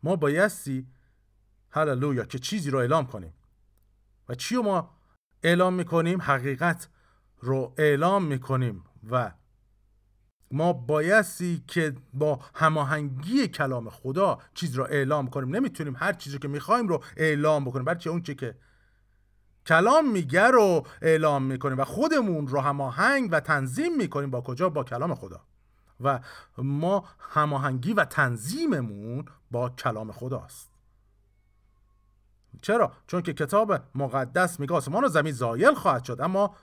ما 0.04 0.16
بایستی 0.16 0.88
هللویا 1.70 2.26
که 2.26 2.40
چیزی 2.40 2.70
رو 2.70 2.80
اعلام 2.80 3.06
کنیم. 3.08 3.34
و 4.30 4.36
چی 4.36 4.56
ما 4.56 4.99
اعلام 5.44 5.74
می‌کنیم 5.74 6.22
حقیقت 6.22 6.90
رو 7.40 7.74
اعلام 7.78 8.26
می‌کنیم 8.26 8.84
و 9.10 9.32
ما 10.52 10.74
بایستی 10.74 11.64
که 11.68 11.96
با 12.14 12.40
هماهنگی 12.56 13.48
کلام 13.48 13.90
خدا 13.90 14.40
چیز 14.54 14.76
رو 14.76 14.84
اعلام 14.84 15.28
کنیم. 15.28 15.56
نمی‌تونیم 15.56 15.96
هر 15.98 16.14
چیزی 16.14 16.40
که 16.40 16.48
می‌خوایم 16.48 16.88
رو 16.88 17.04
اعلام 17.18 17.66
بکنیم 17.66 17.86
بلکه 17.86 18.10
اون 18.10 18.22
چی 18.22 18.36
که 18.36 18.56
کلام 19.66 20.12
میگه 20.12 20.48
رو 20.48 20.88
اعلام 21.02 21.44
می‌کنیم 21.44 21.80
و 21.80 21.84
خودمون 21.84 22.48
رو 22.48 22.60
هماهنگ 22.60 23.30
و 23.32 23.40
تنظیم 23.40 23.98
می‌کنیم 23.98 24.32
با 24.32 24.42
کجا؟ 24.42 24.70
با 24.70 24.84
کلام 24.84 25.16
خدا. 25.16 25.42
و 26.00 26.20
ما 26.58 27.08
هماهنگی 27.20 27.94
و 27.94 28.06
تنظیممون 28.06 29.26
با 29.52 29.70
کلام 29.70 30.12
خداست. 30.12 30.69
چرا؟ 32.62 32.92
چون 33.08 33.22
که 33.22 33.34
کتاب 33.34 33.84
مقدس 33.96 34.60
میگه 34.60 34.74
آسمان 34.74 35.04
و 35.04 35.08
زمین 35.08 35.34
زایل 35.34 35.74
خواهد 35.74 36.04
شد 36.04 36.22
اما 36.22 36.56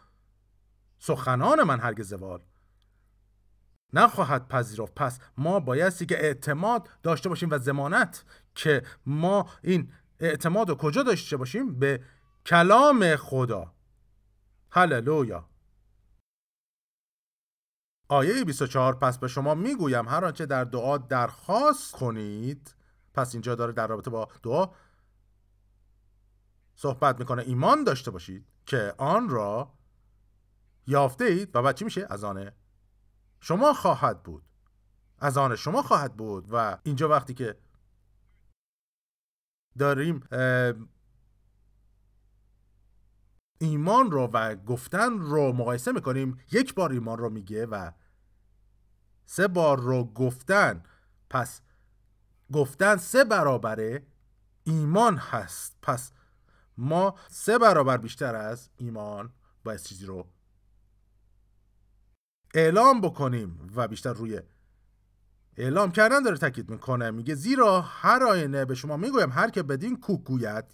سخنان 0.99 1.63
من 1.63 1.81
هرگز 1.81 2.09
زوال 2.09 2.41
نخواهد 3.93 4.49
پذیرفت. 4.49 4.95
پس 4.95 5.19
ما 5.37 5.61
بایستی 5.61 6.07
که 6.07 6.25
اعتماد 6.25 6.89
داشته 7.03 7.29
باشیم 7.29 7.49
و 7.51 7.59
زمانت 7.59 8.25
که 8.55 8.83
ما 9.07 9.47
این 9.63 9.93
اعتماد 10.21 10.69
رو 10.69 10.75
کجا 10.75 11.03
داشته 11.03 11.37
باشیم؟ 11.37 11.79
به 11.79 12.01
کلام 12.47 13.17
خدا. 13.17 13.73
هللویا. 14.71 15.49
آیه 18.09 18.45
24 18.45 18.95
پس 18.95 19.19
به 19.19 19.29
شما 19.29 19.55
می‌گویم 19.55 20.09
هر 20.09 20.25
آنچه 20.25 20.47
در 20.47 20.65
دعا 20.65 20.99
درخواست 20.99 21.93
کنید 21.93 22.75
پس 23.15 23.35
اینجا 23.35 23.55
داره 23.55 23.73
در 23.73 23.87
رابطه 23.87 24.11
با 24.11 24.29
دعا 24.43 24.71
صحبت 26.77 27.19
می‌کنه 27.19 27.43
ایمان 27.43 27.85
داشته 27.85 28.11
باشید 28.11 28.47
که 28.67 28.95
آن 28.99 29.29
را 29.29 29.73
یافته 30.87 31.25
اید 31.25 31.57
و 31.57 31.63
بعد 31.63 31.77
چی 31.77 31.85
میشه؟ 31.85 32.07
از 32.11 32.25
آن 32.25 32.51
شما 33.41 33.73
خواهد 33.73 34.23
بود. 34.23 34.43
از 35.19 35.39
آن 35.39 35.57
شما 35.57 35.83
خواهد 35.83 36.17
بود. 36.17 36.49
و 36.51 36.79
اینجا 36.83 37.09
وقتی 37.09 37.35
که 37.35 37.59
داریم 39.79 40.21
ایمان 43.59 44.11
رو 44.11 44.27
و 44.33 44.55
گفتن 44.55 45.19
رو 45.19 45.53
مقایسه 45.53 45.93
می‌کنیم 45.93 46.39
یک 46.53 46.75
بار 46.75 46.93
ایمان 46.93 47.19
رو 47.19 47.31
میگه 47.31 47.67
و 47.67 47.91
سه 49.27 49.49
بار 49.49 49.81
رو 49.81 50.05
گفتن. 50.05 50.83
پس 51.31 51.61
گفتن 52.53 52.97
سه 52.97 53.25
برابره 53.25 54.07
ایمان 54.65 55.17
هست. 55.17 55.79
پس 55.83 56.13
ما 56.79 57.15
سه 57.29 57.59
برابر 57.59 57.97
بیشتر 57.97 58.35
از 58.35 58.71
ایمان 58.77 59.33
باید 59.65 59.81
چیزی 59.81 60.07
رو 60.07 60.27
اعلام 62.55 63.01
بکنیم 63.01 63.71
و 63.77 63.89
بیشتر 63.89 64.13
روی 64.13 64.41
اعلام 65.57 65.93
کردن 65.93 66.23
داره 66.23 66.37
تاکید 66.37 66.71
می‌کنه. 66.71 67.11
میگه 67.11 67.35
زیرا 67.35 67.81
هر 67.81 68.25
آینه 68.25 68.65
به 68.65 68.75
شما 68.75 68.97
می‌گویم 68.97 69.31
هر 69.31 69.51
که 69.51 69.63
بدین 69.63 70.01
کوک 70.01 70.25
گوید 70.25 70.65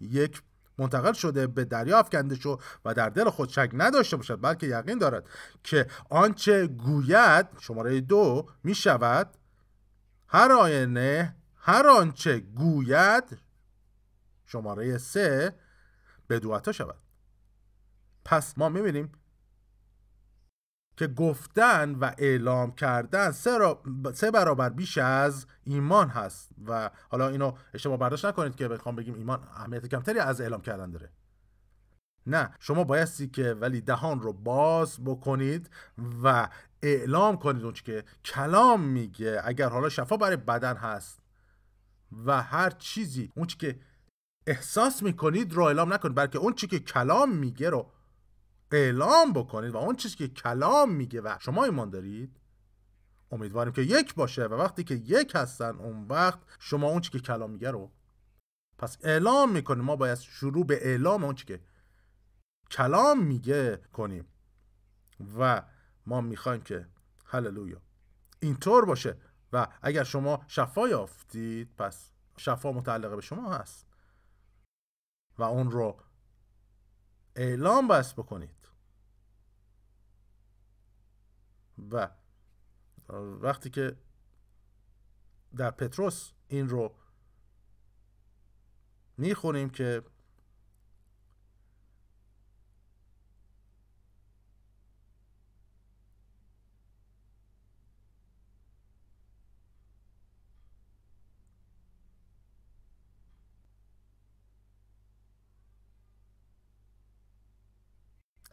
یک 0.00 0.42
منتقل 0.78 1.12
شده 1.12 1.46
به 1.46 1.64
دریا 1.64 1.98
افکنده 1.98 2.34
شو 2.34 2.58
و 2.84 2.94
در 2.94 3.08
دل 3.08 3.30
خود 3.30 3.48
شک 3.48 3.70
نداشته 3.72 4.16
باشد 4.16 4.40
بلکه 4.40 4.66
یقین 4.66 4.98
دارد 4.98 5.28
که 5.62 5.86
آنچه 6.10 6.66
گوید 6.66 7.46
شماره 7.60 8.00
دو 8.00 8.48
می 8.64 8.74
شود 8.74 9.36
هر 10.28 10.52
آینه 10.52 11.36
هر 11.56 11.86
آنچه 11.86 12.38
گوید 12.38 13.38
شماره 14.46 14.98
سه 14.98 15.54
بدوعتا 16.28 16.72
شود 16.72 16.96
پس 18.24 18.58
ما 18.58 18.68
می‌بینیم 18.68 19.12
که 20.96 21.06
گفتن 21.06 21.94
و 21.94 22.12
اعلام 22.18 22.74
کردن 22.74 23.30
سه. 23.30 23.76
سه 24.14 24.30
برابر 24.30 24.68
بیش 24.68 24.98
از 24.98 25.46
ایمان 25.64 26.08
هست 26.08 26.50
و 26.66 26.90
حالا 27.08 27.28
اینو 27.28 27.52
اشتباه 27.74 27.96
برداشت 27.98 28.24
نکنید 28.24 28.54
که 28.54 28.68
بخوام 28.68 28.96
بگیم 28.96 29.14
ایمان 29.14 29.42
اهمیت 29.54 29.86
کمتری 29.86 30.18
از 30.18 30.40
اعلام 30.40 30.60
کردن 30.60 30.90
داره 30.90 31.10
نه 32.26 32.50
شما 32.58 32.84
بایستی 32.84 33.28
که 33.28 33.52
ولی 33.52 33.80
دهان 33.80 34.20
رو 34.20 34.32
باز 34.32 35.04
بکنید 35.04 35.70
و 36.22 36.48
اعلام 36.82 37.36
کنید 37.36 37.64
اون 37.64 37.72
که 37.72 38.04
کلام 38.24 38.80
میگه 38.80 39.40
اگر 39.44 39.68
حالا 39.68 39.88
شفا 39.88 40.16
برای 40.16 40.36
بدن 40.36 40.76
هست 40.76 41.20
و 42.26 42.42
هر 42.42 42.70
چیزی 42.70 43.32
اون 43.36 43.46
که 43.46 43.78
احساس 44.46 45.02
می‌کنید 45.02 45.52
رو 45.52 45.62
اعلام 45.62 45.92
نکنید 45.92 46.16
بلکه 46.16 46.38
اون 46.38 46.54
چی 46.54 46.66
که 46.66 46.78
کلام 46.78 47.36
میگه 47.36 47.70
رو 47.70 47.92
اعلام 48.72 49.32
بکنید 49.32 49.70
و 49.70 49.76
اون 49.76 49.96
چیزی 49.96 50.16
که 50.16 50.28
کلام 50.28 50.92
میگه 50.92 51.20
و 51.20 51.36
شما 51.40 51.64
ایمان 51.64 51.90
دارید؟ 51.90 52.40
امیدواریم 53.30 53.72
که 53.72 53.82
یک 53.82 54.14
باشه 54.14 54.44
و 54.44 54.54
وقتی 54.54 54.84
که 54.84 54.94
یک 54.94 55.32
هستن 55.34 55.76
اون 55.76 56.06
وقت 56.08 56.38
شما 56.58 56.88
اون 56.88 57.00
چی 57.00 57.10
که 57.10 57.20
کلام 57.20 57.50
میگه 57.50 57.70
رو 57.70 57.90
پس 58.78 58.98
اعلام 59.02 59.52
می‌کنیم. 59.52 59.84
ما 59.84 59.96
باید 59.96 60.18
شروع 60.18 60.66
به 60.66 60.86
اعلام 60.86 61.24
اون 61.24 61.34
چی 61.34 61.46
که 61.46 61.60
کلام 62.70 63.22
میگه 63.22 63.80
کنیم 63.92 64.26
و 65.38 65.62
ما 66.06 66.20
می‌خوایم 66.20 66.60
که 66.60 66.86
هللویا 67.24 67.82
اینطور 68.40 68.84
باشه 68.84 69.16
و 69.52 69.66
اگر 69.82 70.04
شما 70.04 70.44
شفا 70.46 70.88
یافتید 70.88 71.76
پس 71.78 72.12
شفا 72.36 72.72
متعلق 72.72 73.14
به 73.14 73.20
شما 73.20 73.52
هست. 73.52 73.85
و 75.38 75.42
اون 75.42 75.70
رو 75.70 76.00
اعلام 77.36 77.88
بس 77.88 78.12
بکنید. 78.12 78.68
و 81.90 82.10
وقتی 83.40 83.70
که 83.70 83.96
در 85.56 85.70
پتروس 85.70 86.32
این 86.48 86.68
رو 86.68 86.94
می‌خونیم 89.16 89.70
که 89.70 90.02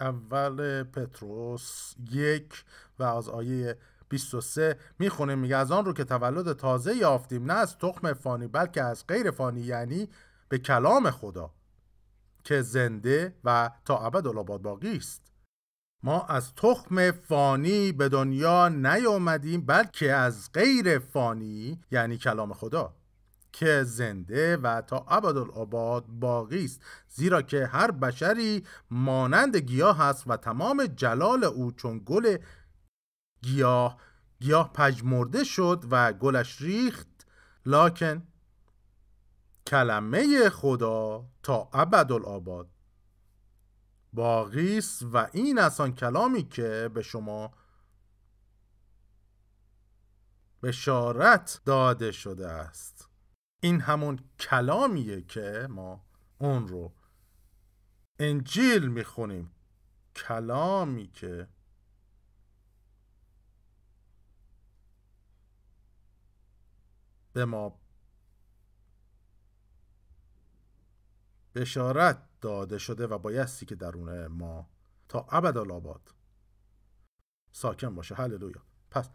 اول 0.04 0.84
پتروس 0.84 1.94
یک 2.12 2.64
و 3.00 3.04
از 3.04 3.30
آیه 3.30 3.78
23 4.10 4.78
می‌خونه 5.00 5.36
میگه 5.36 5.58
از 5.58 5.72
آن 5.72 5.86
رو 5.86 5.94
که 5.94 6.04
تولد 6.04 6.54
تازه 6.54 6.96
یافتیم 6.96 7.52
نه 7.52 7.54
از 7.54 7.78
تخم 7.78 8.14
فانی 8.14 8.48
بلکه 8.48 8.84
از 8.84 9.08
غیر 9.08 9.32
فانی 9.32 9.62
یعنی 9.62 10.10
به 10.50 10.58
کلام 10.58 11.12
خدا 11.12 11.54
که 12.44 12.62
زنده 12.62 13.36
و 13.44 13.72
تا 13.86 13.98
ابد 13.98 14.28
الاباد 14.28 14.62
باقی 14.62 14.98
است. 14.98 15.22
ما 16.04 16.22
از 16.22 16.56
تخم 16.56 17.12
فانی 17.12 17.92
به 17.92 18.10
دنیا 18.10 18.70
نیامدیم 18.70 19.66
بلکه 19.66 20.14
از 20.14 20.52
غیر 20.54 21.00
فانی 21.00 21.82
یعنی 21.92 22.18
کلام 22.18 22.54
خدا. 22.54 22.96
که 23.54 23.84
زنده 23.84 24.58
و 24.58 24.82
تا 24.82 25.06
ابدالآباد 25.08 26.06
باقی 26.08 26.66
است. 26.66 26.82
زیرا 27.08 27.42
که 27.42 27.66
هر 27.66 27.92
بشری 27.92 28.64
مانند 28.92 29.56
گیاه 29.56 30.02
است 30.02 30.24
و 30.28 30.38
تمام 30.38 30.86
جلال 30.86 31.44
او 31.44 31.72
چون 31.72 32.02
گل 32.06 32.38
گیاه 33.42 33.98
گیاه 34.40 34.74
پژمرده 34.74 35.44
شد 35.44 35.84
و 35.92 36.14
گلش 36.14 36.62
ریخت. 36.62 37.08
لاکن 37.66 38.28
کلمه 39.68 40.50
خدا 40.50 41.26
تا 41.44 41.70
ابدالآباد 41.74 42.70
باقی 44.14 44.78
است 44.78 45.04
و 45.14 45.28
این 45.32 45.60
از 45.60 45.82
کلامی 45.82 46.44
که 46.44 46.90
به 46.94 47.02
شما 47.02 47.54
بشارت 50.64 51.62
داده 51.66 52.12
شده 52.12 52.48
است. 52.48 53.13
این 53.64 53.82
همون 53.82 54.20
کلامیه 54.40 55.22
که 55.22 55.68
ما 55.70 56.06
اون 56.38 56.68
رو 56.68 56.94
انجیل 58.20 58.88
می‌خونیم. 58.88 59.52
کلامی 60.16 61.08
که 61.08 61.48
به 67.34 67.46
ما 67.46 67.80
بشارت 71.56 72.28
داده 72.42 72.78
شده 72.78 73.08
و 73.08 73.18
بایستی 73.18 73.66
که 73.66 73.76
درون 73.76 74.28
ما 74.28 74.70
تا 75.10 75.28
ابدالآباد 75.32 76.14
ساکن 77.52 77.96
باشه. 77.96 78.16
هللویا. 78.16 78.64
پس 78.92 79.10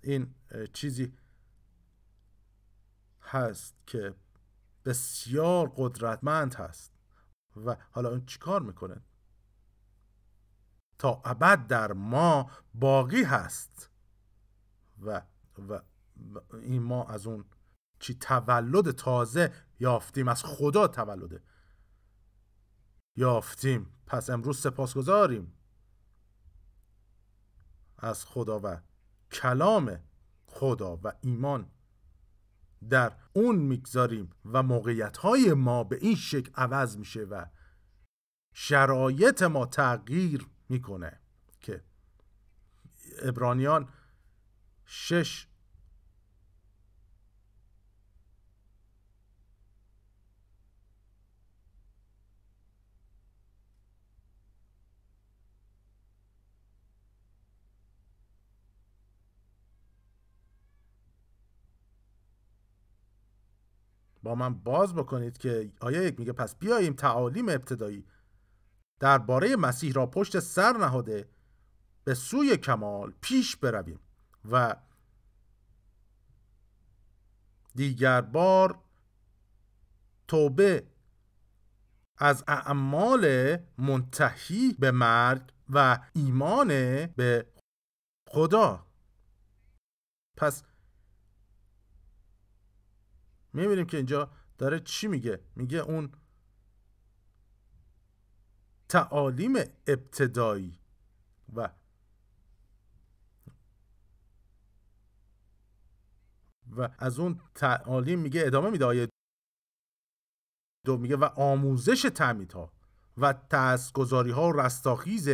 این 0.00 0.34
چیزی 0.72 1.12
هست 3.28 3.74
که 3.86 4.14
بسیار 4.84 5.72
قدرتمند 5.76 6.54
هست. 6.54 6.92
و 7.56 7.76
حالا 7.90 8.08
اون 8.08 8.26
چیکار 8.26 8.62
می‌کنه؟ 8.62 9.02
تا 10.98 11.22
ابد 11.24 11.66
در 11.66 11.92
ما 11.92 12.50
باقی 12.74 13.22
هست. 13.22 13.90
و, 15.00 15.22
و, 15.68 15.80
این 16.52 16.82
ما 16.82 17.04
از 17.04 17.26
اون 17.26 17.44
چی 17.98 18.14
تولد 18.14 18.90
تازه 18.90 19.52
یافتیم 19.80 20.28
از 20.28 20.44
خدا 20.44 20.88
تولده. 20.88 21.42
یافتیم. 23.16 23.92
پس 24.06 24.30
امروز 24.30 24.60
سپاس 24.60 24.94
گذاریم 24.94 25.52
از 27.98 28.24
خدا 28.24 28.60
و 28.64 28.80
کلام 29.32 30.00
خدا 30.46 30.96
و 30.96 31.12
ایمان 31.20 31.70
در 32.90 33.12
اون 33.32 33.56
می‌گذاریم 33.56 34.30
و 34.44 34.62
موقعیت 34.62 35.16
های 35.16 35.52
ما 35.52 35.84
به 35.84 35.98
این 36.00 36.16
شکل 36.16 36.50
عوض 36.54 36.96
میشه 36.96 37.20
و 37.20 37.46
شرایط 38.52 39.42
ما 39.42 39.66
تغییر 39.66 40.46
می‌کنه 40.68 41.20
که 41.60 41.84
ابرانیان 43.22 43.88
شش 44.84 45.47
با 64.28 64.34
من 64.34 64.54
باز 64.54 64.94
بکنید 64.94 65.38
که 65.38 65.72
آیا 65.80 66.02
یک 66.02 66.18
میگه 66.18 66.32
پس 66.32 66.56
بیاییم 66.56 66.92
تعالیم 66.92 67.48
ابتدایی. 67.48 68.04
درباره 69.00 69.56
مسیح 69.56 69.92
را 69.92 70.06
پشت 70.06 70.38
سر 70.38 70.72
نهاده 70.72 71.28
به 72.04 72.14
سوی 72.14 72.56
کمال 72.56 73.14
پیش 73.20 73.56
برویم 73.56 74.00
و 74.50 74.76
دیگر 77.74 78.20
بار 78.20 78.78
توبه 80.28 80.86
از 82.18 82.44
اعمال 82.48 83.56
منتهی 83.78 84.76
به 84.78 84.90
مرگ 84.90 85.42
و 85.70 85.98
ایمان 86.12 86.68
به 87.06 87.46
خدا. 88.28 88.86
پس 90.36 90.62
می‌بینیم 93.52 93.86
که 93.86 93.96
اینجا 93.96 94.30
داره 94.58 94.80
چی 94.80 95.08
میگه؟ 95.08 95.40
میگه 95.56 95.78
اون 95.78 96.12
تعالیم 98.88 99.56
ابتدایی 99.86 100.78
و 101.54 101.70
و 106.76 106.88
از 106.98 107.18
اون 107.18 107.40
تعالیم 107.54 108.18
میگه 108.18 108.42
ادامه 108.46 108.70
میده. 108.70 108.84
آیه 108.84 109.08
دو 110.84 110.98
میگه 110.98 111.16
و 111.16 111.24
آموزش 111.24 112.06
ها 112.54 112.72
و 113.16 113.32
تسگذاری 113.32 114.30
ها 114.30 114.48
و 114.48 114.52
رستاخیز 114.52 115.28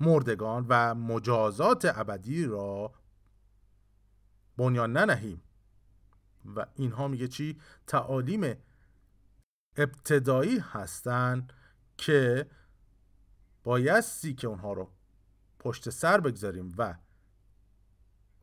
مردگان 0.00 0.66
و 0.68 0.94
مجازات 0.94 1.84
ابدی 1.84 2.44
را 2.44 2.94
بنیان 4.56 4.92
ننهیم. 4.92 5.42
و 6.56 6.66
اینها 6.74 7.08
میگه 7.08 7.28
چی؟ 7.28 7.60
تعالیم 7.86 8.56
ابتدایی 9.76 10.58
هستند 10.58 11.52
که 11.96 12.50
بایستی 13.62 14.34
که 14.34 14.46
اونها 14.46 14.72
رو 14.72 14.92
پشت 15.58 15.90
سر 15.90 16.20
بگذاریم 16.20 16.74
و 16.78 16.94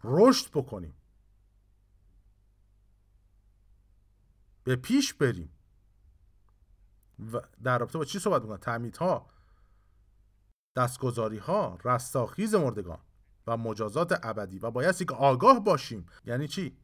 رشد 0.03 0.51
بکنیم. 0.51 0.93
به 4.63 4.75
پیش 4.75 5.13
بریم. 5.13 5.49
و 7.33 7.41
در 7.63 7.77
رابطه 7.77 7.97
با 7.97 8.05
چی 8.05 8.19
صحبت 8.19 8.41
می‌کنن 8.41 8.57
تعمیدها 8.57 9.29
دستگذاری 10.75 11.37
ها 11.37 11.79
رستاخیز 11.83 12.55
مردگان 12.55 12.99
و 13.47 13.57
مجازات 13.57 14.19
ابدی 14.23 14.59
و 14.59 14.71
بایستی 14.71 15.05
که 15.05 15.13
آگاه 15.13 15.63
باشیم. 15.63 16.05
یعنی 16.25 16.47
چی؟ 16.47 16.77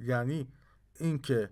یعنی 0.00 0.48
اینکه 1.00 1.50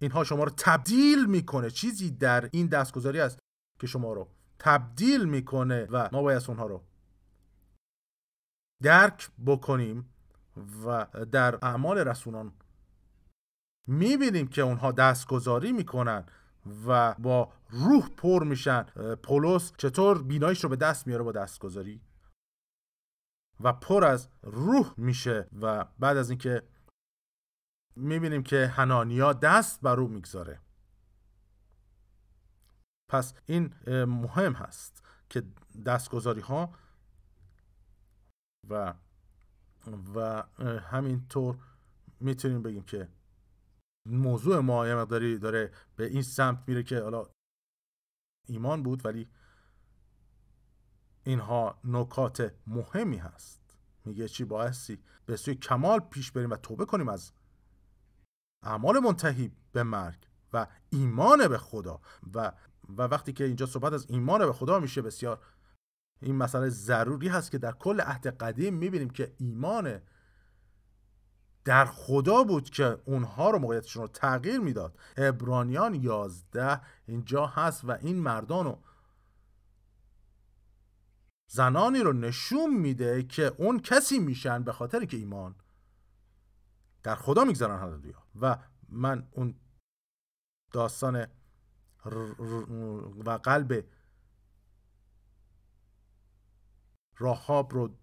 اینها 0.00 0.24
شما 0.24 0.44
رو 0.44 0.52
تبدیل 0.56 1.26
می‌کنه. 1.26 1.70
چیزی 1.70 2.10
در 2.10 2.48
این 2.52 2.66
دستگذاری 2.66 3.20
است 3.20 3.38
که 3.80 3.86
شما 3.86 4.12
رو 4.12 4.28
تبدیل 4.58 5.24
می‌کنه 5.24 5.84
و 5.84 6.08
ما 6.12 6.22
باید 6.22 6.42
اونها 6.48 6.66
رو 6.66 6.82
درک 8.82 9.30
بکنیم 9.46 10.14
و 10.86 11.06
در 11.32 11.58
اعمال 11.62 11.98
رسولان 11.98 12.52
می‌بینیم 13.86 14.48
که 14.48 14.62
اونها 14.62 14.92
دستگذاری 14.92 15.72
می‌کنن 15.72 16.26
و 16.86 17.14
با 17.14 17.52
روح 17.70 18.08
پر 18.08 18.44
میشن. 18.44 18.82
پولس 19.22 19.72
چطور 19.76 20.22
بینایش 20.22 20.64
رو 20.64 20.70
به 20.70 20.76
دست 20.76 21.06
میاره 21.06 21.22
با 21.22 21.32
دستگذاری؟ 21.32 22.00
و 23.60 23.72
پر 23.72 24.04
از 24.04 24.28
روح 24.42 24.94
میشه 24.96 25.48
و 25.60 25.84
بعد 25.98 26.16
از 26.16 26.30
اینکه 26.30 26.62
می‌بینیم 27.96 28.42
که 28.42 28.66
هنانیا 28.66 29.32
دست 29.32 29.80
بر 29.80 30.00
او 30.00 30.08
می‌گذاره. 30.08 30.60
پس 33.10 33.34
این 33.46 33.74
مهم 34.04 34.52
هست 34.52 35.04
که 35.28 35.42
دستگذاری 35.86 36.40
ها 36.40 36.74
و 38.70 38.94
و 40.14 40.42
همینطور 40.80 41.58
می‌تونیم 42.20 42.62
بگیم 42.62 42.82
که 42.82 43.08
موضوع 44.08 44.58
ما 44.58 44.88
یه 44.88 44.94
مقداری 44.94 45.38
داره 45.38 45.72
به 45.96 46.06
این 46.06 46.22
سمت 46.22 46.64
میره 46.66 46.82
که 46.82 47.00
حالا 47.00 47.26
ایمان 48.48 48.82
بود 48.82 49.06
ولی 49.06 49.28
اینها 51.24 51.80
نکات 51.84 52.54
مهمی 52.66 53.16
هست. 53.16 53.78
میگه 54.04 54.28
چی؟ 54.28 54.44
باعثی 54.44 55.02
به 55.26 55.36
سوی 55.36 55.54
کمال 55.54 56.00
پیش 56.00 56.32
بریم 56.32 56.50
و 56.50 56.56
توبه 56.56 56.84
کنیم 56.84 57.08
از 57.08 57.32
اعمال 58.62 58.98
منتهی 58.98 59.52
به 59.72 59.82
مرگ 59.82 60.18
و 60.52 60.66
ایمان 60.90 61.48
به 61.48 61.58
خدا. 61.58 62.00
و 62.34 62.52
و 62.96 63.02
وقتی 63.02 63.32
که 63.32 63.44
اینجا 63.44 63.66
صحبت 63.66 63.92
از 63.92 64.06
ایمان 64.08 64.46
به 64.46 64.52
خدا 64.52 64.80
میشه 64.80 65.02
بسیار 65.02 65.38
این 66.20 66.36
مسئله 66.36 66.68
ضروری 66.68 67.28
هست 67.28 67.50
که 67.50 67.58
در 67.58 67.72
کل 67.72 68.00
عهد 68.00 68.26
قدیم 68.26 68.74
می‌بینیم 68.74 69.10
که 69.10 69.34
ایمان 69.38 70.00
در 71.64 71.84
خدا 71.84 72.44
بود 72.44 72.70
که 72.70 72.98
اونها 73.04 73.50
رو 73.50 73.58
موقعیتشون 73.58 74.02
رو 74.02 74.08
تغییر 74.08 74.60
می‌داد. 74.60 74.98
ابرانیان 75.16 75.94
یازده 75.94 76.80
اینجا 77.06 77.46
هست 77.46 77.84
و 77.84 77.90
این 77.90 78.16
مردان 78.16 78.66
و 78.66 78.76
زنانی 81.50 82.00
رو 82.00 82.12
نشون 82.12 82.74
میده 82.74 83.22
که 83.22 83.54
اون 83.58 83.80
کسی 83.80 84.18
میشن 84.18 84.62
به 84.62 84.72
خاطر 84.72 85.04
که 85.04 85.16
ایمان 85.16 85.54
در 87.02 87.14
خدا 87.14 87.44
می‌گذارن 87.44 87.78
هللویا. 87.78 88.21
و 88.40 88.58
من 88.88 89.28
اون 89.30 89.54
داستان 90.72 91.26
و 93.26 93.30
قلب 93.42 93.84
راهاب 97.18 97.74
رو 97.74 97.98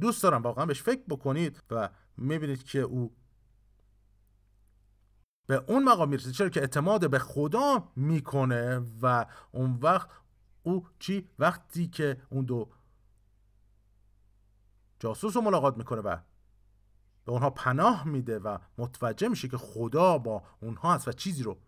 دوست 0.00 0.22
دارم. 0.22 0.42
واقعا 0.42 0.66
بهش 0.66 0.82
فکر 0.82 1.02
بکنید 1.08 1.62
و 1.70 1.90
می‌بینید 2.16 2.62
که 2.62 2.78
او 2.78 3.16
به 5.46 5.54
اون 5.54 5.84
مقام 5.84 6.08
می‌رسه. 6.08 6.32
چرا 6.32 6.48
که 6.48 6.60
اعتماد 6.60 7.10
به 7.10 7.18
خدا 7.18 7.92
می‌کنه 7.96 8.78
و 9.02 9.26
اون 9.52 9.78
وقت 9.82 10.08
او 10.62 10.88
چی؟ 10.98 11.28
وقتی 11.38 11.88
که 11.88 12.22
اون 12.30 12.44
دو 12.44 12.72
جاسوس 14.98 15.36
رو 15.36 15.42
ملاقات 15.42 15.76
می‌کنه 15.76 16.00
و 16.00 16.16
به 17.24 17.32
اونها 17.32 17.50
پناه 17.50 18.06
میده 18.06 18.38
و 18.38 18.58
متوجه 18.78 19.28
میشه 19.28 19.48
که 19.48 19.56
خدا 19.56 20.18
با 20.18 20.42
اونها 20.60 20.94
هست 20.94 21.08
و 21.08 21.12
چیزی 21.12 21.42
رو 21.42 21.58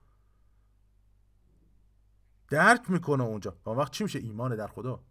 درک 2.51 2.91
می‌کنه 2.91 3.25
اونجا. 3.25 3.57
و 3.67 3.71
وقت 3.71 3.93
چی 3.93 4.05
میشه؟ 4.05 4.19
ایمان 4.19 4.57
در 4.57 4.67
خدا. 4.67 5.05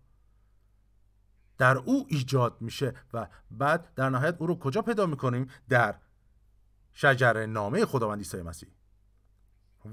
در 1.57 1.77
او 1.77 2.05
ایجاد 2.09 2.61
میشه 2.61 2.93
و 3.13 3.27
بعد 3.51 3.93
در 3.95 4.09
نهایت 4.09 4.35
او 4.39 4.47
رو 4.47 4.59
کجا 4.59 4.81
پیدا 4.81 5.05
می‌کنیم؟ 5.05 5.49
در 5.69 5.95
شجر 6.93 7.45
نامه 7.45 7.85
خداوند 7.85 8.17
عیسی 8.17 8.41
مسیح. 8.41 8.69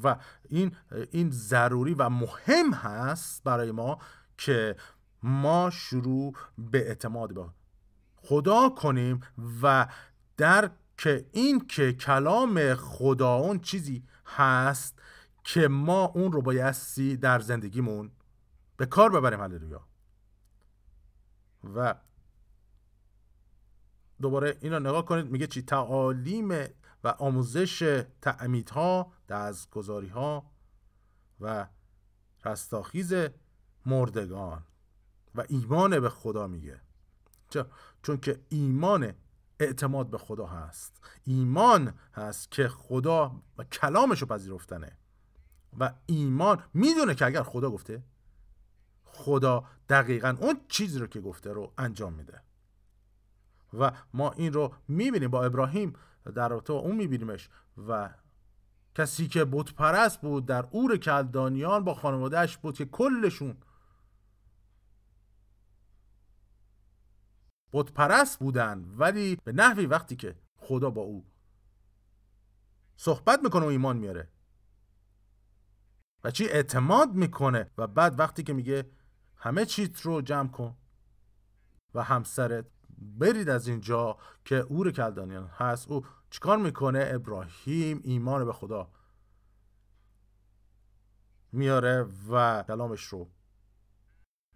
و 0.02 0.16
این 0.48 0.76
این 1.10 1.30
ضروری 1.30 1.94
و 1.94 2.08
مهم 2.08 2.72
هست 2.72 3.44
برای 3.44 3.72
ما 3.72 3.98
که 4.38 4.76
ما 5.22 5.70
شروع 5.70 6.34
به 6.58 6.88
اعتماد 6.88 7.34
به 7.34 7.46
خدا 8.16 8.68
کنیم 8.68 9.20
و 9.62 9.88
در 10.36 10.70
که 10.98 11.28
این 11.32 11.66
که 11.66 11.92
کلام 11.92 12.74
خدا 12.74 13.34
اون 13.34 13.60
چیزی 13.60 14.04
هست 14.26 15.02
که 15.44 15.68
ما 15.68 16.04
اون 16.04 16.32
رو 16.32 16.42
بایستی 16.42 17.16
در 17.16 17.40
زندگیمون 17.40 18.10
به 18.76 18.86
کار 18.86 19.10
ببریم 19.10 19.40
هللویا. 19.40 19.86
و 21.74 21.94
دوباره 24.20 24.58
اینو 24.60 24.80
نگاه 24.80 25.04
کنید 25.04 25.26
میگه 25.26 25.46
چی؟ 25.46 25.62
تعالیم 25.62 26.50
و 27.04 27.08
آموزش 27.18 28.04
تعمیدها 28.22 29.12
دستگذاری 29.28 30.08
ها 30.08 30.50
و 31.40 31.66
رستاخیز 32.44 33.14
مردگان. 33.86 34.64
و 35.34 35.44
ایمان 35.48 36.00
به 36.00 36.08
خدا 36.08 36.46
میگه. 36.46 36.80
چون 38.02 38.16
که 38.16 38.40
ایمان 38.48 39.14
اعتماد 39.60 40.10
به 40.10 40.18
خدا 40.18 40.46
هست. 40.46 41.00
ایمان 41.24 41.94
هست 42.14 42.50
که 42.50 42.68
خدا 42.68 43.42
و 43.58 43.64
کلامشو 43.64 44.26
پذیرفتنه. 44.26 44.96
و 45.78 45.92
ایمان 46.06 46.62
می‌دونه 46.74 47.14
که 47.14 47.26
اگر 47.26 47.42
خدا 47.42 47.70
گفته 47.70 48.02
خدا 49.04 49.64
دقیقا 49.88 50.36
اون 50.40 50.60
چیزی 50.68 50.98
رو 50.98 51.06
که 51.06 51.20
گفته 51.20 51.52
رو 51.52 51.72
انجام 51.78 52.12
میده. 52.12 52.42
و 53.78 53.92
ما 54.14 54.30
این 54.30 54.52
رو 54.52 54.74
می‌بینیم. 54.88 55.30
با 55.30 55.44
ابراهیم 55.44 55.92
در 56.34 56.48
رابطه 56.48 56.72
اون 56.72 56.96
میبینیمش. 56.96 57.48
و 57.88 58.10
کسی 58.94 59.28
که 59.28 59.44
بت 59.44 59.72
پرست 59.74 60.20
بود 60.20 60.46
در 60.46 60.66
اور 60.70 60.96
کلدانیان 60.96 61.84
با 61.84 61.94
خانوادهش 61.94 62.56
بود 62.56 62.76
که 62.76 62.84
کلشون 62.84 63.56
بت 67.72 67.92
پرست 67.92 68.38
بودن 68.38 68.84
ولی 68.96 69.36
به 69.44 69.52
نحوی 69.52 69.86
وقتی 69.86 70.16
که 70.16 70.36
خدا 70.56 70.90
با 70.90 71.02
او 71.02 71.24
صحبت 72.96 73.40
می‌کنه 73.42 73.64
و 73.64 73.68
ایمان 73.68 73.96
میاره. 73.96 74.28
و 76.24 76.30
چی 76.30 76.48
اعتماد 76.48 77.14
می‌کنه 77.14 77.70
و 77.78 77.86
بعد 77.86 78.18
وقتی 78.18 78.42
که 78.42 78.52
میگه 78.52 78.90
همه 79.36 79.64
چیت 79.64 80.00
رو 80.00 80.22
جمع 80.22 80.48
کن 80.48 80.76
و 81.94 82.02
همسرت 82.02 82.66
برید 82.98 83.48
از 83.48 83.68
اینجا 83.68 84.18
که 84.44 84.56
اور 84.56 84.90
کلدانیان 84.90 85.46
هست. 85.46 85.88
او 85.88 86.06
چیکار 86.30 86.58
می‌کنه؟ 86.58 87.10
ابراهیم 87.12 88.00
ایمان 88.04 88.44
به 88.44 88.52
خدا 88.52 88.90
میاره 91.52 92.06
و 92.30 92.62
کلامش 92.62 93.04
رو 93.04 93.30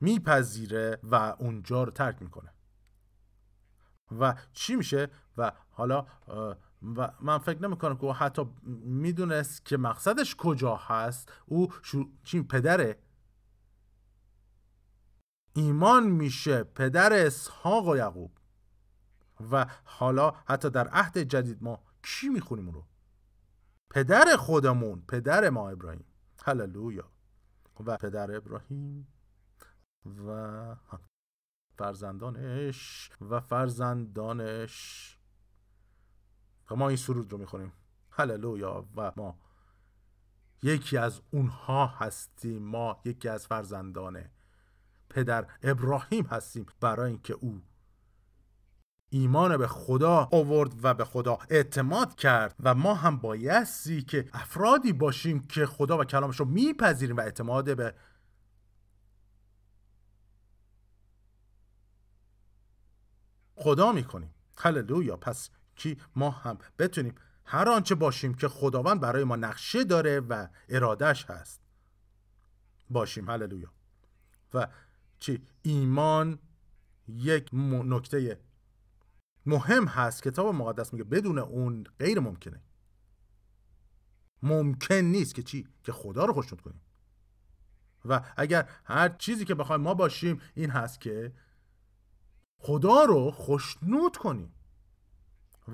میپذیره 0.01 0.99
و 1.03 1.15
اونجا 1.15 1.85
رو 1.85 1.91
ترک 1.91 2.23
می‌کنه. 2.23 2.56
و 4.19 4.35
چی 4.53 4.77
میشه؟ 4.77 5.11
و 5.37 5.53
حالا 5.71 6.07
و 6.97 7.13
من 7.21 7.39
فکر 7.39 7.63
نمی 7.63 7.77
کنم 7.77 7.97
که 7.97 8.05
او 8.05 8.13
حتی 8.13 8.47
می‌دونست 8.85 9.65
که 9.65 9.77
مقصدش 9.77 10.37
کجا 10.37 10.77
هست. 10.77 11.33
او 11.47 11.73
شو... 11.83 12.05
چی 12.25 12.43
پدره؟ 12.43 12.99
ایمان 15.55 16.07
میشه 16.07 16.65
پدر 16.65 17.13
اسحاق 17.13 17.89
و 17.89 17.97
یعقوب. 17.97 18.39
و 19.51 19.67
حالا 19.85 20.31
حتی 20.31 20.71
در 20.71 20.89
عهد 20.89 21.19
جدید 21.19 21.63
ما 21.63 21.83
کی 22.03 22.29
می‌خونیم 22.29 22.71
رو؟ 22.71 22.87
پدر 23.91 24.37
خودمون 24.37 25.05
پدر 25.09 25.51
ما 25.51 25.71
ابراهیم. 25.71 26.05
هللویا. 26.45 27.11
و 27.87 27.97
پدر 27.97 28.37
ابراهیم. 28.37 29.07
و 30.27 30.77
فرزندانش 31.79 33.11
و 33.31 33.41
فرزندانش. 33.41 35.19
و 36.71 36.77
ما 36.77 36.89
این 36.89 36.97
سرود 36.97 37.33
رو 37.33 37.39
می‌خونیم. 37.39 37.73
هللویا. 38.11 38.87
و 38.97 39.13
ما 39.17 39.39
یکی 40.63 40.97
از 40.97 41.21
اونها 41.31 41.87
هستیم. 41.87 42.63
ما 42.63 43.01
یکی 43.05 43.29
از 43.29 43.47
فرزندان 43.47 44.25
پدر 45.09 45.47
ابراهیم 45.63 46.25
هستیم. 46.25 46.67
برای 46.81 47.11
اینکه 47.11 47.33
او 47.33 47.63
ایمان 49.11 49.57
به 49.57 49.67
خدا 49.67 50.29
آورد 50.33 50.85
و 50.85 50.95
به 50.95 51.05
خدا 51.05 51.39
اعتماد 51.51 52.15
کرد. 52.15 52.55
و 52.61 52.75
ما 52.75 52.95
هم 52.95 53.17
بایستی 53.17 54.03
که 54.03 54.29
افرادی 54.33 54.93
باشیم 54.93 55.47
که 55.47 55.67
خدا 55.67 55.99
و 55.99 56.05
کلامش 56.05 56.41
رو 56.41 56.47
میپذیریم 56.47 57.17
و 57.17 57.21
اعتماد 57.21 57.77
به 57.77 57.95
خدا 63.57 63.93
می‌کنیم. 63.93 64.35
هللویا. 64.59 65.17
پس 65.17 65.51
کی؟ 65.77 65.99
ما 66.17 66.31
هم. 66.31 66.59
بتونیم 66.79 67.15
هر 67.45 67.69
آنچه 67.69 67.95
باشیم 67.95 68.35
که 68.35 68.49
خداوند 68.49 69.01
برای 69.01 69.25
ما 69.25 69.37
نقشه 69.37 69.85
داره 69.85 70.21
و 70.21 70.47
ارادش 70.69 71.25
هست 71.25 71.61
باشیم. 72.91 73.31
هللویا. 73.31 73.73
و 74.55 74.69
چی؟ 75.19 75.43
ایمان 75.63 76.39
یک 77.09 77.51
نکته 77.53 78.41
مهم 79.47 79.87
هست. 79.87 80.23
کتاب 80.23 80.55
مقدس 80.55 80.93
میگه 80.93 81.05
بدون 81.05 81.39
اون 81.39 81.85
غیر 81.99 82.21
ممکنه. 82.21 82.63
ممکن 84.43 84.95
نیست 84.95 85.35
که 85.35 85.43
چی؟ 85.43 85.69
که 85.85 85.93
خدا 85.93 86.25
رو 86.25 86.33
خوشنود 86.33 86.61
کنیم. 86.61 86.81
و 88.05 88.21
اگر 88.37 88.69
هر 88.85 89.09
چیزی 89.09 89.45
که 89.45 89.55
بخوایم 89.55 89.81
ما 89.81 89.95
باشیم 89.95 90.41
این 90.55 90.71
هست 90.71 91.01
که 91.01 91.33
خدا 92.59 93.05
رو 93.05 93.31
خوشنود 93.31 94.17
کنیم. 94.17 94.53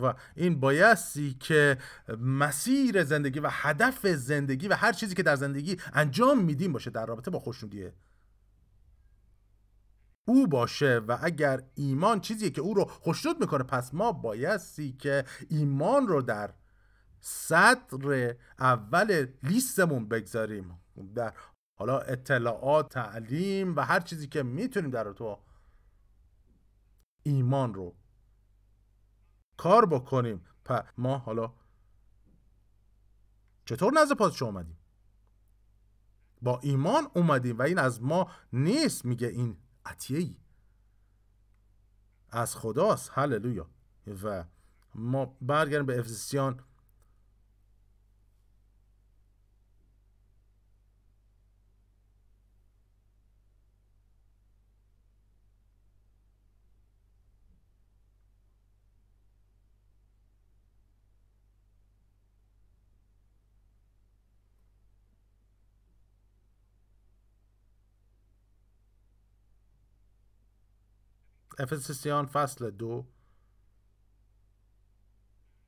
و 0.03 0.15
این 0.37 0.61
بایستی 0.61 1.35
که 1.35 1.79
مسیر 2.19 3.05
زندگی 3.05 3.41
و 3.41 3.49
هدف 3.51 4.07
زندگی 4.07 4.69
و 4.69 4.75
هر 4.75 4.93
چیزی 4.93 5.15
که 5.15 5.23
در 5.23 5.37
زندگی 5.37 5.77
انجام 5.93 6.45
میدیم 6.45 6.73
باشه 6.73 6.91
در 6.91 7.07
رابطه 7.07 7.31
با 7.31 7.39
خوشنودیه 7.39 7.93
او 10.25 10.47
باشه 10.47 10.99
و 10.99 11.19
اگر 11.23 11.63
ایمان 11.75 12.21
چیزیه 12.21 12.51
که 12.51 12.61
او 12.61 12.75
رو 12.75 12.85
خوشنود 12.85 13.41
می‌کنه 13.41 13.65
پس 13.65 13.95
ما 13.95 14.13
بایستی 14.13 14.93
که 14.93 15.25
ایمان 15.51 16.09
رو 16.09 16.23
در 16.23 16.51
صدر 17.21 18.37
اول 18.59 19.27
لیستمون 19.43 20.09
بگذاریم. 20.09 20.81
در 21.15 21.33
حالا 21.79 21.99
اطلاعات 21.99 22.89
تعلیم 22.89 23.77
و 23.77 23.81
هر 23.81 24.01
چیزی 24.01 24.27
که 24.27 24.43
می‌تونیم 24.43 24.91
در 24.91 25.13
تو 25.13 25.39
ایمان 27.23 27.75
رو 27.75 27.97
کار 29.57 29.87
بکنیم. 29.87 30.45
پس 30.65 30.83
ما 30.99 31.19
حالا 31.19 31.53
چطور 33.65 33.93
نزد 33.93 34.17
پادشاه 34.17 34.49
اومدیم؟ 34.49 34.79
با 36.43 36.61
ایمان 36.63 37.09
اومدیم 37.15 37.59
و 37.59 37.63
این 37.63 37.79
از 37.79 38.03
ما 38.03 38.31
نیست 38.53 39.05
میگه 39.05 39.27
این 39.27 39.57
عطیه 39.85 40.19
ای 40.19 40.37
از 42.31 42.57
خداست. 42.57 43.11
هللویا. 43.15 43.71
و 44.23 44.45
ما 44.95 45.37
برگردیم 45.41 45.87
به 45.87 45.99
افسیان 45.99 46.61
افسسیان 71.63 72.27
فصل 72.27 72.71
دو 72.71 73.05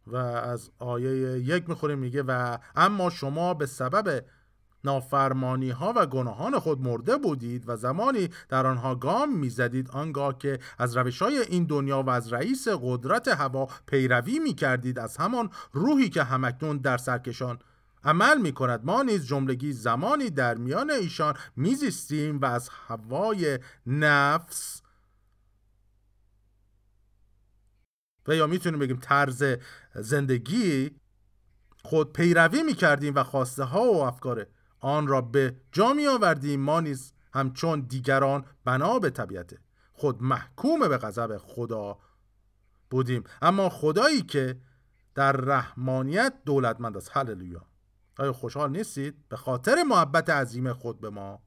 و 0.06 0.16
از 0.16 0.70
آیه 0.78 1.38
یک 1.38 1.68
می‌خوریم 1.68 1.98
میگه 1.98 2.22
و 2.22 2.58
اما 2.76 3.10
شما 3.10 3.54
به 3.54 3.66
سبب 3.66 4.24
نافرمانی 4.84 5.70
ها 5.70 5.92
و 5.96 6.06
گناهان 6.06 6.58
خود 6.58 6.80
مرده 6.80 7.16
بودید 7.16 7.64
و 7.66 7.76
زمانی 7.76 8.28
در 8.48 8.66
آنها 8.66 8.94
گام 8.94 9.38
می‌زدید 9.38 9.90
آنگاه 9.90 10.38
که 10.38 10.58
از 10.78 10.96
روش 10.96 11.22
های 11.22 11.38
این 11.38 11.64
دنیا 11.64 12.02
و 12.02 12.10
از 12.10 12.32
رئیس 12.32 12.68
قدرت 12.68 13.28
هوا 13.28 13.68
پیروی 13.86 14.38
می‌کردید 14.38 14.98
از 14.98 15.16
همان 15.16 15.50
روحی 15.72 16.08
که 16.08 16.22
همکنون 16.22 16.78
در 16.78 16.96
سرکشان 16.96 17.58
عمل 18.04 18.40
می 18.40 18.52
کند 18.52 18.80
ما 18.84 19.02
نیز 19.02 19.26
جملگی 19.26 19.72
زمانی 19.72 20.30
در 20.30 20.54
میان 20.54 20.90
ایشان 20.90 21.34
میزیستیم 21.56 22.40
و 22.40 22.44
از 22.44 22.68
هوای 22.88 23.58
نفس 23.86 24.83
و 28.28 28.34
یا 28.34 28.46
می‌تونیم 28.46 28.78
بگیم 28.78 28.96
طرز 28.96 29.44
زندگی 29.94 30.90
خود 31.82 32.12
پیروی 32.12 32.62
می‌کردیم 32.62 33.14
و 33.14 33.22
خواسته 33.22 33.64
ها 33.64 33.92
و 33.92 34.02
افکار 34.02 34.46
آن 34.80 35.06
را 35.06 35.20
به 35.20 35.56
جا 35.72 35.92
می 35.92 36.06
آوردیم 36.06 36.60
ما 36.60 36.80
نیز 36.80 37.12
همچون 37.34 37.80
دیگران 37.80 38.44
بنا 38.64 38.98
به 38.98 39.10
طبیعت 39.10 39.54
خود 39.92 40.22
محکوم 40.22 40.88
به 40.88 40.98
غضب 40.98 41.36
خدا 41.36 41.98
بودیم. 42.90 43.24
اما 43.42 43.68
خدایی 43.68 44.22
که 44.22 44.60
در 45.14 45.32
رحمانیت 45.32 46.34
دولتمند 46.44 46.96
است. 46.96 47.10
هللویا. 47.12 47.66
آیا 48.18 48.32
خوشحال 48.32 48.70
نیستید؟ 48.70 49.28
به 49.28 49.36
خاطر 49.36 49.82
محبت 49.82 50.30
عظیم 50.30 50.72
خود 50.72 51.00
به 51.00 51.10
ما 51.10 51.42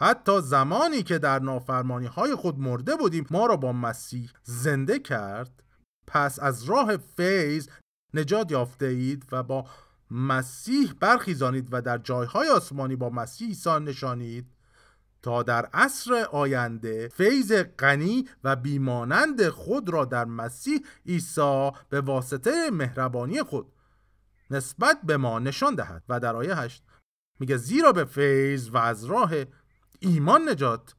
حتی 0.00 0.40
زمانی 0.40 1.02
که 1.02 1.18
در 1.18 1.38
نافرمانی 1.38 2.06
های 2.06 2.34
خود 2.34 2.58
مرده 2.58 2.96
بودیم 2.96 3.26
ما 3.30 3.46
را 3.46 3.56
با 3.56 3.72
مسیح 3.72 4.30
زنده 4.42 4.98
کرد 4.98 5.62
پس 6.06 6.38
از 6.38 6.64
راه 6.64 6.96
فیض 6.96 7.68
نجات 8.14 8.52
یافته 8.52 8.86
اید 8.86 9.26
و 9.32 9.42
با 9.42 9.64
مسیح 10.10 10.92
برخیزانید 11.00 11.68
و 11.70 11.82
در 11.82 11.98
جایهای 11.98 12.48
آسمانی 12.48 12.96
با 12.96 13.10
مسیح 13.10 13.48
ایسان 13.48 13.84
نشانید 13.84 14.46
تا 15.22 15.42
در 15.42 15.66
عصر 15.72 16.14
آینده 16.14 17.08
فیض 17.08 17.52
غنی 17.78 18.28
و 18.44 18.56
بیمانند 18.56 19.48
خود 19.48 19.88
را 19.88 20.04
در 20.04 20.24
مسیح 20.24 20.80
عیسی 21.06 21.70
به 21.88 22.00
واسطه 22.00 22.70
مهربانی 22.70 23.42
خود 23.42 23.72
نسبت 24.50 24.98
به 25.04 25.16
ما 25.16 25.38
نشان 25.38 25.74
دهد. 25.74 26.02
و 26.08 26.20
در 26.20 26.36
آیه 26.36 26.54
8 26.54 26.82
میگه 27.40 27.56
زیرا 27.56 27.92
به 27.92 28.04
فیض 28.04 28.70
و 28.70 28.76
از 28.76 29.04
راه 29.04 29.30
ایمان 30.00 30.48
نجات. 30.48 30.94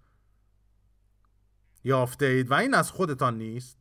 یافته 1.84 2.26
اید 2.26 2.52
و 2.52 2.54
این 2.54 2.74
از 2.74 2.92
خودتان 2.92 3.38
نیست 3.38 3.78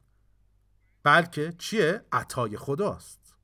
بلکه 1.03 1.55
چیه؟ 1.59 2.05
عطای 2.13 2.57
خداست. 2.57 3.35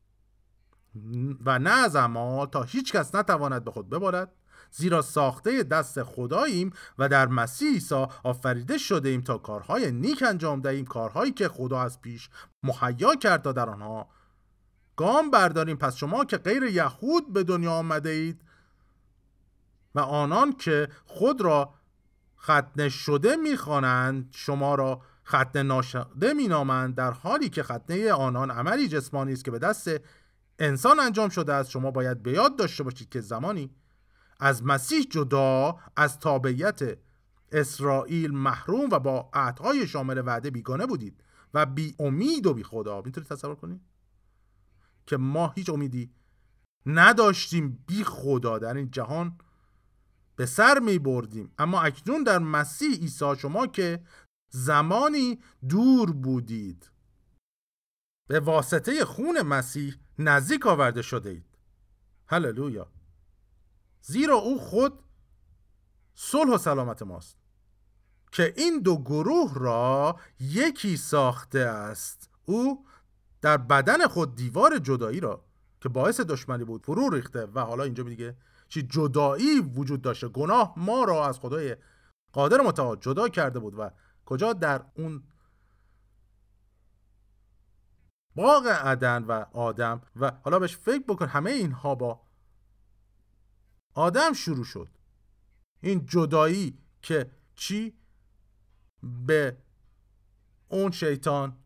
و 1.44 1.58
نه 1.58 1.70
از 1.70 1.96
اما 1.96 2.46
تا 2.46 2.62
هیچ 2.62 2.92
کس 2.92 3.14
نتواند 3.14 3.64
به 3.64 3.70
خود 3.70 3.90
ببارد 3.90 4.32
زیرا 4.70 5.02
ساخته 5.02 5.62
دست 5.62 6.02
خداییم 6.02 6.72
و 6.98 7.08
در 7.08 7.26
مسیح 7.26 7.72
عیسی 7.72 8.06
آفریده 8.24 8.78
شده 8.78 9.08
ایم 9.08 9.20
تا 9.20 9.38
کارهای 9.38 9.92
نیک 9.92 10.22
انجام 10.22 10.60
دهیم 10.60 10.84
کارهایی 10.84 11.32
که 11.32 11.48
خدا 11.48 11.80
از 11.80 12.00
پیش 12.00 12.28
مهیا 12.62 13.14
کرد 13.14 13.42
تا 13.42 13.52
در 13.52 13.70
آنها. 13.70 14.08
گام 14.96 15.30
برداریم 15.30 15.76
پس 15.76 15.96
شما 15.96 16.24
که 16.24 16.36
غیر 16.36 16.62
یهود 16.62 17.32
به 17.32 17.42
دنیا 17.42 17.72
آمده 17.72 18.10
اید 18.10 18.40
و 19.94 20.00
آنان 20.00 20.52
که 20.52 20.88
خود 21.04 21.40
را 21.40 21.74
ختنه 22.38 22.88
شده 22.88 23.36
می‌خوانند 23.36 24.28
شما 24.32 24.74
را 24.74 25.02
ختنه 25.26 25.62
ناشده 25.62 26.32
مینامند 26.32 26.94
در 26.94 27.10
حالی 27.10 27.48
که 27.48 27.62
ختنه 27.62 28.12
آنان 28.12 28.50
عملی 28.50 28.88
جسمانی 28.88 29.32
است 29.32 29.44
که 29.44 29.50
به 29.50 29.58
دست 29.58 29.90
انسان 30.58 31.00
انجام 31.00 31.28
شده 31.28 31.54
است 31.54 31.70
شما 31.70 31.90
باید 31.90 32.22
به 32.22 32.32
یاد 32.32 32.56
داشته 32.56 32.82
باشید 32.82 33.08
که 33.08 33.20
زمانی 33.20 33.70
از 34.40 34.64
مسیح 34.64 35.06
جدا 35.10 35.76
از 35.96 36.18
تابعیت 36.18 36.98
اسرائیل 37.52 38.32
محروم 38.32 38.88
و 38.90 38.98
با 38.98 39.30
عهدهای 39.32 39.86
شامل 39.86 40.22
وعده 40.26 40.50
بیگانه 40.50 40.86
بودید 40.86 41.24
و 41.54 41.66
بی 41.66 41.94
امید 41.98 42.46
و 42.46 42.54
بی 42.54 42.62
خدا. 42.62 43.02
می‌تونید 43.04 43.28
تصور 43.28 43.54
کنید 43.54 43.80
که 45.06 45.16
ما 45.16 45.48
هیچ 45.48 45.70
امیدی 45.70 46.10
نداشتیم 46.86 47.84
بی 47.86 48.04
خدا. 48.04 48.58
در 48.58 48.74
این 48.74 48.90
جهان 48.90 49.38
به 50.36 50.46
سر 50.46 50.78
می 50.78 50.98
بردیم. 50.98 51.52
اما 51.58 51.82
اکنون 51.82 52.22
در 52.22 52.38
مسیح 52.38 52.96
عیسی 52.96 53.36
شما 53.38 53.66
که 53.66 54.04
زمانی 54.48 55.40
دور 55.68 56.12
بودید 56.12 56.90
به 58.28 58.40
واسطه 58.40 59.04
خون 59.04 59.42
مسیح 59.42 59.94
نزدیک 60.18 60.66
آورده 60.66 61.02
شده 61.02 61.30
اید. 61.30 61.58
هللویا. 62.26 62.92
زیرا 64.02 64.36
او 64.36 64.58
خود 64.58 64.98
صلح 66.14 66.54
و 66.54 66.58
سلامت 66.58 67.02
ماست 67.02 67.36
که 68.32 68.54
این 68.56 68.80
دو 68.80 69.02
گروه 69.02 69.54
را 69.54 70.20
یکی 70.40 70.96
ساخته 70.96 71.58
است. 71.58 72.30
او 72.44 72.86
در 73.40 73.56
بدن 73.56 74.06
خود 74.06 74.36
دیوار 74.36 74.78
جدایی 74.78 75.20
را 75.20 75.44
که 75.80 75.88
باعث 75.88 76.20
دشمنی 76.20 76.64
بود 76.64 76.84
فرو 76.84 77.10
ریخته 77.10 77.46
و 77.46 77.60
حالا 77.60 77.84
اینجا 77.84 78.04
میگه 78.04 78.36
چی 78.72 78.82
جدایی 78.82 79.60
وجود 79.60 80.02
داشته. 80.02 80.28
گناه 80.28 80.74
ما 80.76 81.04
را 81.04 81.26
از 81.26 81.38
خدای 81.38 81.76
قادر 82.32 82.60
متعال 82.60 82.96
جدا 82.96 83.28
کرده 83.28 83.58
بود 83.58 83.74
و 83.78 83.90
کجا 84.26 84.52
در 84.52 84.84
اون 84.94 85.22
باغ 88.36 88.66
عدن 88.66 89.24
و 89.24 89.44
آدم 89.52 90.00
و 90.16 90.32
حالا 90.44 90.58
بهش 90.58 90.76
فکر 90.76 91.02
بکن 91.08 91.26
همه 91.26 91.50
اینها 91.50 91.94
با 91.94 92.20
آدم 93.94 94.32
شروع 94.32 94.64
شد. 94.64 94.88
این 95.80 96.06
جدایی 96.06 96.78
که 97.02 97.30
چی؟ 97.54 97.98
به 99.26 99.56
اون 100.68 100.90
شیطان 100.90 101.56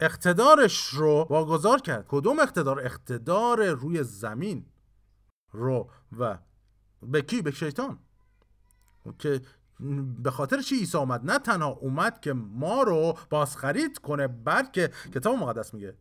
اقتدارش 0.00 0.88
رو 0.88 1.26
واگذار 1.30 1.80
کرد. 1.80 2.06
کدوم 2.08 2.40
اقتدار؟ 2.40 2.80
اقتدار 2.80 3.70
روی 3.70 4.02
زمین. 4.02 4.73
رو 5.54 5.90
و 6.18 6.38
به 7.02 7.22
کی؟ 7.22 7.42
به 7.42 7.50
شیطان. 7.50 7.98
که 9.18 9.40
به 10.22 10.30
خاطر 10.30 10.62
چی 10.62 10.78
عیسی 10.78 10.98
آمد؟ 10.98 11.30
نه 11.30 11.38
تنها 11.38 11.68
اومد 11.68 12.20
که 12.20 12.32
ما 12.32 12.82
رو 12.82 13.18
بازخرید 13.30 13.98
کنه 13.98 14.28
بلکه 14.28 14.90
کتاب 15.14 15.38
مقدس 15.38 15.74
میگه. 15.74 15.96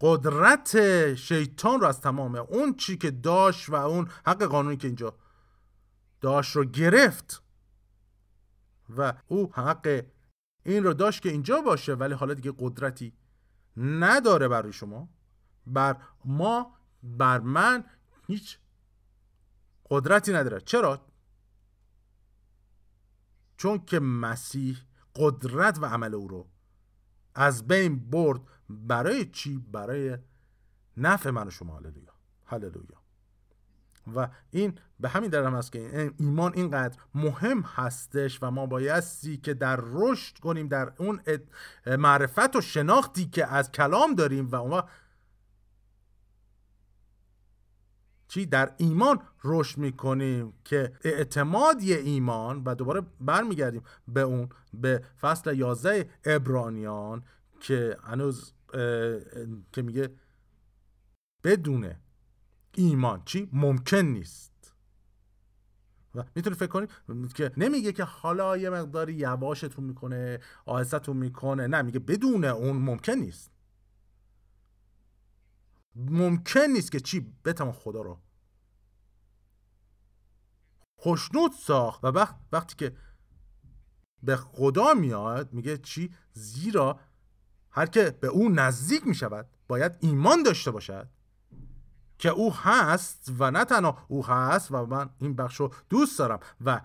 قدرت 0.00 0.74
شیطان 1.14 1.80
رو 1.80 1.86
از 1.86 2.00
تمام 2.00 2.34
اون 2.34 2.74
چی 2.74 2.96
که 2.96 3.10
داشت 3.10 3.68
و 3.68 3.74
اون 3.74 4.08
حق 4.26 4.42
قانونی 4.42 4.76
که 4.76 4.86
اینجا 4.86 5.14
داشت 6.20 6.56
رو 6.56 6.64
گرفت 6.64 7.42
و 8.96 9.12
او 9.28 9.52
حق 9.54 10.04
این 10.64 10.84
رو 10.84 10.94
داشت 10.94 11.22
که 11.22 11.28
اینجا 11.28 11.60
باشه 11.60 11.94
ولی 11.94 12.14
حالا 12.14 12.34
دیگه 12.34 12.52
قدرتی 12.58 13.12
نداره 13.76 14.48
برای 14.48 14.72
شما. 14.72 15.08
بر 15.66 15.96
ما 16.24 16.76
بر 17.02 17.38
من 17.38 17.84
هیچ 18.26 18.58
قدرتی 19.90 20.32
نداره 20.32 20.60
چرا؟ 20.60 21.06
چون 23.56 23.84
که 23.84 24.00
مسیح 24.00 24.78
قدرت 25.16 25.78
و 25.78 25.86
عمل 25.86 26.14
او 26.14 26.28
رو 26.28 26.48
از 27.34 27.66
بین 27.68 28.10
برد 28.10 28.40
برای 28.68 29.24
چی؟ 29.24 29.58
برای 29.58 30.18
نفع 30.96 31.30
من 31.30 31.46
و 31.46 31.50
شما 31.50 31.76
هللویا 31.76 32.12
هللویا 32.46 33.00
و 34.14 34.28
این 34.50 34.78
به 35.00 35.08
همین 35.08 35.30
درم 35.30 35.54
هست 35.54 35.72
که 35.72 36.12
ایمان 36.18 36.52
اینقدر 36.54 36.98
مهم 37.14 37.60
هستش 37.60 38.42
و 38.42 38.50
ما 38.50 38.66
بایستی 38.66 39.36
که 39.36 39.54
در 39.54 39.80
رشد 39.82 40.38
کنیم 40.38 40.68
در 40.68 40.92
اون 40.98 41.20
معرفت 41.86 42.56
و 42.56 42.60
شناختی 42.60 43.26
که 43.26 43.46
از 43.46 43.72
کلام 43.72 44.14
داریم 44.14 44.50
و 44.50 44.54
اون 44.54 44.82
چی 48.30 48.46
در 48.46 48.74
ایمان 48.76 49.20
رشد 49.44 49.78
می‌کنیم 49.78 50.52
که 50.64 50.92
اعتمادی 51.04 51.94
ایمان 51.94 52.62
و 52.64 52.74
دوباره 52.74 53.02
برمیگردیم 53.20 53.82
به 54.08 54.20
اون 54.20 54.48
به 54.74 55.04
فصل 55.20 55.56
11 55.56 56.10
ابرانیان 56.24 57.24
که 57.60 57.96
هنوز 58.02 58.52
که 59.72 59.82
میگه 59.82 60.10
بدونه 61.44 62.00
ایمان 62.74 63.22
چی؟ 63.24 63.48
ممکن 63.52 63.96
نیست. 63.96 64.74
و 66.14 66.24
می‌تونی 66.34 66.56
فکر 66.56 66.66
کنی؟ 66.66 66.86
که 67.34 67.52
نمیگه 67.56 67.92
که 67.92 68.04
حالا 68.04 68.56
یه 68.56 68.70
مقداری 68.70 69.12
یواشتون 69.12 69.84
می‌کنه 69.84 70.40
آهستتون 70.66 71.16
می‌کنه 71.16 71.66
نه 71.66 71.82
میگه 71.82 71.98
بدون 71.98 72.44
اون 72.44 72.76
ممکن 72.76 73.12
نیست. 73.12 73.50
ممکن 75.94 76.60
نیست 76.60 76.92
که 76.92 77.00
چی 77.00 77.34
بتوان 77.44 77.72
خدا 77.72 78.02
رو 78.02 78.20
خوشنود 80.96 81.52
ساخت. 81.52 82.04
و 82.04 82.06
وقت 82.06 82.36
وقتی 82.52 82.76
که 82.76 82.96
به 84.22 84.36
خدا 84.36 84.94
میاد 84.94 85.52
میگه 85.52 85.78
چی؟ 85.78 86.14
زیرا 86.32 87.00
هر 87.70 87.86
که 87.86 88.10
به 88.20 88.28
او 88.28 88.48
نزدیک 88.48 89.06
می‌شود 89.06 89.48
باید 89.68 89.96
ایمان 90.00 90.42
داشته 90.42 90.70
باشد 90.70 91.08
که 92.18 92.28
او 92.28 92.54
هست 92.54 93.32
و 93.38 93.50
نه 93.50 93.64
تنها 93.64 94.06
او 94.08 94.26
هست 94.26 94.72
و 94.72 94.86
من 94.86 95.10
این 95.18 95.36
بخش 95.36 95.56
رو 95.56 95.74
دوست 95.88 96.18
دارم. 96.18 96.40
و 96.64 96.80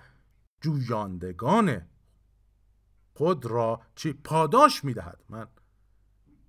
جویاندگان 0.62 1.82
خود 3.14 3.46
را 3.46 3.82
چی؟ 3.96 4.14
پاداش 4.14 4.84
می‌دهد. 4.84 5.24
من 5.30 5.48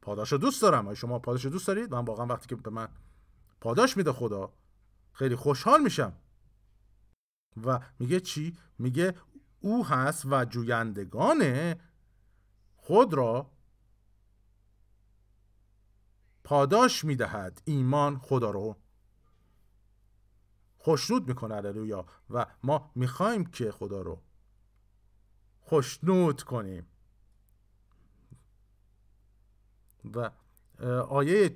پاداش 0.07 0.32
رو 0.32 0.38
دوست 0.38 0.62
دارم. 0.62 0.94
شما 0.94 1.18
پاداش 1.18 1.44
رو 1.44 1.50
دوست 1.50 1.66
دارید؟ 1.66 1.94
من 1.94 2.04
واقعا 2.04 2.26
وقتی 2.26 2.46
که 2.46 2.57
به 2.57 2.70
من 2.70 2.88
پاداش 3.61 3.96
میده 3.96 4.12
خدا 4.12 4.52
خیلی 5.12 5.36
خوشحال 5.36 5.82
میشم. 5.82 6.12
و 7.64 7.80
میگه 7.98 8.20
چی؟ 8.20 8.59
میگه 8.78 9.14
او 9.61 9.86
هست 9.86 10.26
و 10.26 10.44
جویندگان 10.44 11.74
خود 12.76 13.14
را 13.14 13.50
پاداش 16.44 17.04
می‌دهد. 17.04 17.62
ایمان 17.64 18.18
خدا 18.18 18.50
رو 18.50 18.76
خوشنود 20.78 21.28
می‌کنه. 21.28 21.54
هللویا. 21.54 22.07
و 22.30 22.46
ما 22.62 22.90
می‌خوایم 22.94 23.46
که 23.46 23.72
خدا 23.72 24.02
رو 24.02 24.22
خوشنود 25.61 26.42
کنیم. 26.42 26.86
و 30.14 30.30
آیه 31.09 31.52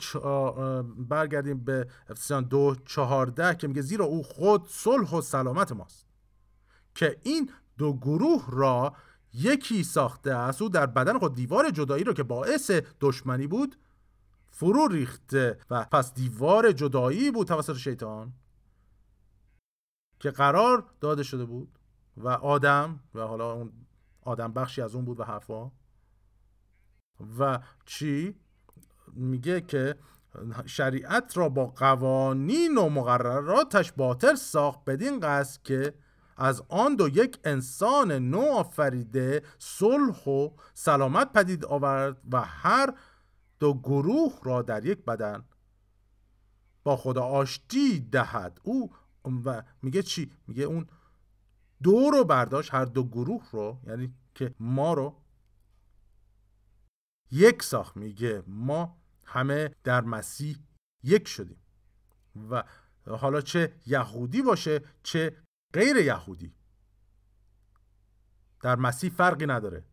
برگردیم 0.99 1.65
به 1.65 1.87
افسیان 2.09 2.45
دو 2.45 2.77
چهارده 2.87 3.55
که 3.55 3.69
میگه 3.69 3.83
زیرا 3.83 4.05
او 4.05 4.23
خود 4.23 4.69
صلح 4.69 5.11
و 5.11 5.21
سلامت 5.21 5.73
ماست 5.73 6.07
که 6.95 7.21
این 7.23 7.51
دو 7.79 7.93
گروه 7.93 8.47
را 8.49 8.95
یکی 9.35 9.85
ساخته 9.85 10.35
است. 10.35 10.63
او 10.63 10.69
در 10.69 10.87
بدن 10.87 11.19
خود 11.19 11.35
دیوار 11.35 11.71
جدایی 11.71 12.05
رو 12.05 12.13
که 12.13 12.23
باعث 12.23 12.71
دشمنی 13.01 13.47
بود 13.47 13.77
فرو 14.51 14.89
ریخته 14.89 15.59
و 15.71 15.85
پس 15.85 16.15
دیوار 16.15 16.73
جدایی 16.73 17.31
بود 17.31 17.47
توسط 17.47 17.77
شیطان 17.77 18.33
که 20.21 20.31
قرار 20.31 20.85
داده 21.01 21.23
شده 21.23 21.45
بود 21.45 21.79
و 22.17 22.29
آدم 22.29 23.01
و 23.15 23.21
حالا 23.21 23.53
اون 23.53 23.73
آدم 24.23 24.53
بخشی 24.53 24.83
از 24.83 24.95
اون 24.95 25.05
بود 25.05 25.21
و 25.21 25.25
حرفا. 25.25 25.71
و 27.39 27.61
چی؟ 27.87 28.40
میگه 29.15 29.61
که 29.61 29.97
شریعت 30.67 31.37
را 31.37 31.49
با 31.49 31.67
قوانین 31.67 32.79
و 32.79 32.89
مقرراتش 32.89 33.93
باطل 33.93 34.35
ساخت 34.35 34.85
بدین 34.85 35.21
قصد 35.21 35.63
که 35.63 35.95
از 36.37 36.63
آن 36.69 36.97
دو 36.97 37.09
یک 37.09 37.39
انسان 37.45 38.13
نو 38.13 38.41
آفریده 38.41 39.43
صلح 39.59 40.29
و 40.29 40.51
سلامت 40.75 41.33
پدید 41.33 41.65
آورد 41.65 42.21
و 42.33 42.41
هر 42.41 42.95
دو 43.59 43.75
گروه 43.75 44.39
را 44.43 44.63
در 44.63 44.85
یک 44.85 45.05
بدن 45.05 45.45
با 46.83 46.97
خدا 46.97 47.23
آشتی 47.23 48.01
دهد. 48.01 48.61
او 48.63 48.91
و 49.45 49.63
میگه 49.83 50.03
چی؟ 50.03 50.31
میگه 50.47 50.65
اون 50.65 50.87
دو 51.83 52.11
رو 52.11 52.25
برداشت 52.25 52.75
هر 52.75 52.85
دو 52.85 53.05
گروه 53.05 53.49
رو 53.53 53.79
یعنی 53.87 54.15
که 54.35 54.55
ما 54.61 54.95
رو. 54.95 55.17
یک 57.31 57.63
ساخت 57.63 57.97
میگه 57.97 58.43
ما 58.47 59.00
همه 59.31 59.75
در 59.85 60.01
مسیح 60.01 60.57
یک 61.03 61.29
شدیم. 61.29 61.63
و 62.51 62.65
حالا 63.07 63.41
چه 63.41 63.73
یهودی 63.87 64.43
باشه 64.43 64.81
چه 65.03 65.37
غیر 65.73 65.97
یهودی. 65.97 66.55
در 68.63 68.77
مسیح 68.77 69.11
فرقی 69.11 69.47
نداره. 69.47 69.85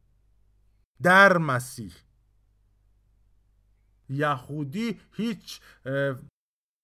در 1.01 1.37
مسیح. 1.37 1.93
یهودی 4.09 4.99
هیچ 5.11 5.61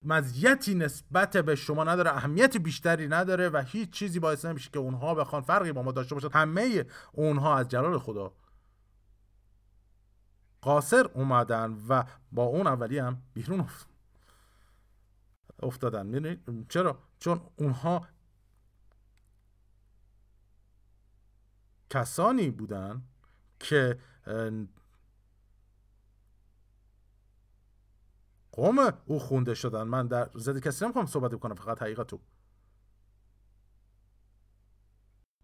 مزیتی 0.06 0.76
نسبت 0.76 1.38
به 1.38 1.56
شما 1.56 1.84
نداره 1.84 2.12
اهمیت 2.12 2.58
بیشتری 2.58 3.08
نداره 3.08 3.50
و 3.50 3.64
هیچ 3.68 3.90
چیزی 3.90 4.20
باعث 4.20 4.46
نمیشه 4.46 4.70
که 4.70 4.80
اونها 4.80 5.16
بخوان 5.16 5.42
فرقی 5.42 5.72
با 5.72 5.84
ما 5.84 5.92
داشته 5.92 6.16
باشن. 6.16 6.30
همه 6.32 6.86
اونها 7.12 7.58
از 7.58 7.68
جلال 7.68 8.00
خدا 8.00 8.34
قاصر 10.64 11.06
اومدن 11.14 11.72
و 11.90 12.04
با 12.32 12.44
اون 12.44 12.68
اولی 12.68 13.00
هم 13.00 13.22
بیرون 13.34 13.68
افتادن. 15.60 16.66
چرا؟ 16.70 17.00
چون 17.20 17.42
اونها 17.56 18.08
کسانی 21.90 22.50
بودن 22.50 23.04
که 23.60 24.00
قوم 28.52 28.94
او 29.06 29.20
خونده 29.20 29.54
شدن. 29.54 29.84
من 29.84 30.08
در 30.08 30.30
ضد 30.38 30.60
کسی 30.60 30.86
نمی‌خوام 30.86 31.06
صحبت 31.06 31.32
بکنم 31.32 31.56
فقط 31.56 31.82
حقیقتو 31.82 32.20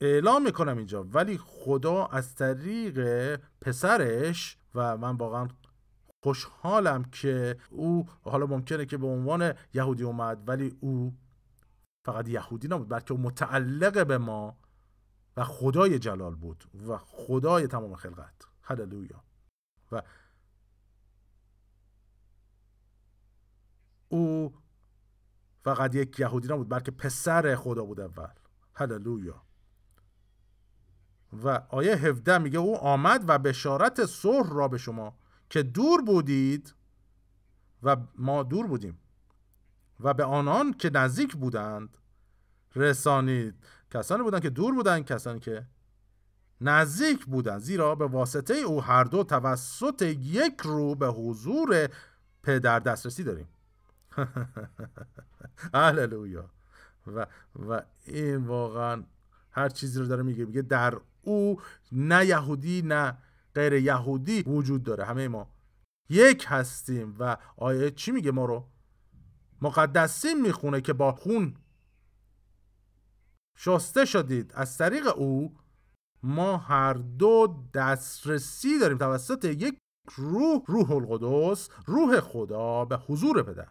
اعلام 0.02 0.44
می‌کنم 0.44 0.78
اینجا. 0.78 1.04
ولی 1.04 1.38
خدا 1.38 2.06
از 2.06 2.36
طریق 2.36 3.36
پسرش 3.62 4.59
و 4.76 4.98
من 4.98 5.16
واقعا 5.16 5.48
خوشحالم 6.24 7.04
که 7.04 7.58
او 7.70 8.08
حالا 8.22 8.46
ممکنه 8.46 8.86
که 8.86 8.98
به 8.98 9.08
عنوان 9.08 9.54
یهودی 9.74 10.04
اومد 10.04 10.50
ولی 10.50 10.78
او 10.80 11.14
فقط 12.06 12.30
یهودی 12.30 12.68
نبود 12.68 12.90
بلکه 12.90 13.12
او 13.12 13.20
متعلق 13.20 14.08
به 14.08 14.18
ما 14.18 14.58
و 15.38 15.44
خدای 15.44 16.00
جلال 16.00 16.36
بود 16.36 16.64
و 16.88 16.98
خدای 16.98 17.68
تمام 17.68 17.96
خلقت. 17.96 18.34
هللویا. 18.62 19.24
و 19.92 20.02
او 24.10 24.54
فقط 25.64 25.96
یک 25.96 26.20
یهودی 26.20 26.48
نبود 26.48 26.70
بلکه 26.70 26.92
پسر 26.92 27.56
خدا 27.56 27.86
بود 27.86 28.00
اول. 28.00 28.34
هللویا. 28.74 29.49
و 31.44 31.62
آیه 31.70 31.96
17 31.96 32.38
میگه 32.38 32.60
او 32.60 32.78
آمد 32.78 33.24
و 33.28 33.40
بشارت 33.40 34.06
صلح 34.06 34.50
را 34.54 34.68
به 34.68 34.78
شما 34.78 35.18
که 35.50 35.64
دور 35.64 36.02
بودید 36.02 36.74
و 37.84 37.98
ما 38.16 38.44
دور 38.44 38.68
بودیم 38.68 39.00
و 40.00 40.14
به 40.14 40.24
آنان 40.24 40.74
که 40.74 40.90
نزدیک 40.94 41.36
بودند 41.36 41.98
رسانید. 42.76 43.56
کسانی 43.92 44.24
بودند 44.24 44.42
که 44.42 44.50
دور 44.50 44.74
بودند 44.74 45.06
کسانی 45.06 45.40
که 45.40 45.66
نزدیک 46.62 47.26
بودند. 47.26 47.62
زیرا 47.62 47.96
به 47.96 48.08
واسطه 48.08 48.54
او 48.54 48.84
هر 48.84 49.04
دو 49.04 49.24
توسط 49.24 50.02
یک 50.20 50.62
رو 50.64 50.96
به 50.96 51.08
حضور 51.08 51.90
پدر 52.44 52.80
دسترسی 52.80 53.24
داریم. 53.24 53.48
هللویا. 55.74 56.50
و 57.08 57.26
و 57.56 57.82
این 58.06 58.38
واقعا 58.38 59.04
هر 59.52 59.70
چیزی 59.70 60.00
رو 60.00 60.06
داره 60.06 60.24
میگه. 60.24 60.46
میگه 60.46 60.62
در 60.62 61.00
او 61.22 61.62
نه 61.92 62.26
یهودی 62.26 62.82
نه 62.82 63.18
غیر 63.56 63.74
یهودی 63.74 64.42
وجود 64.42 64.84
داره. 64.84 65.06
همه 65.06 65.28
ما 65.28 65.50
یک 66.10 66.46
هستیم 66.48 67.16
و 67.20 67.38
آیه 67.58 67.92
چی 67.92 68.12
میگه 68.12 68.32
ما 68.32 68.46
رو؟ 68.46 68.68
مقدسین 69.62 70.42
می‌خونه 70.42 70.82
که 70.82 70.94
با 70.94 71.12
خون 71.12 71.56
شسته 73.58 74.06
شدید. 74.06 74.52
از 74.56 74.78
طریق 74.78 75.18
او 75.18 75.58
ما 76.24 76.58
هر 76.58 76.94
دو 76.94 77.66
دسترسی 77.74 78.80
داریم. 78.80 78.98
توسط 78.98 79.46
یک 79.46 79.78
روح 80.16 80.62
روح 80.68 80.92
القدس 80.92 81.70
روح 81.86 82.20
خدا 82.20 82.86
به 82.86 82.98
حضور 82.98 83.44
پدر. 83.44 83.68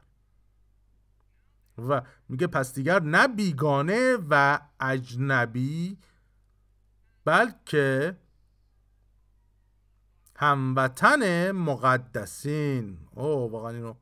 و 1.79 2.03
میگه 2.29 2.47
پس 2.47 2.75
دیگر 2.75 3.03
نه 3.03 3.29
بیگانه 3.29 4.17
و 4.31 4.61
اجنبی 4.81 5.99
بلکه 7.29 8.17
هموطن 10.37 11.51
مقدسین. 11.51 12.99
او 13.15 13.51
واقعا 13.51 13.71
اینو 13.71 13.95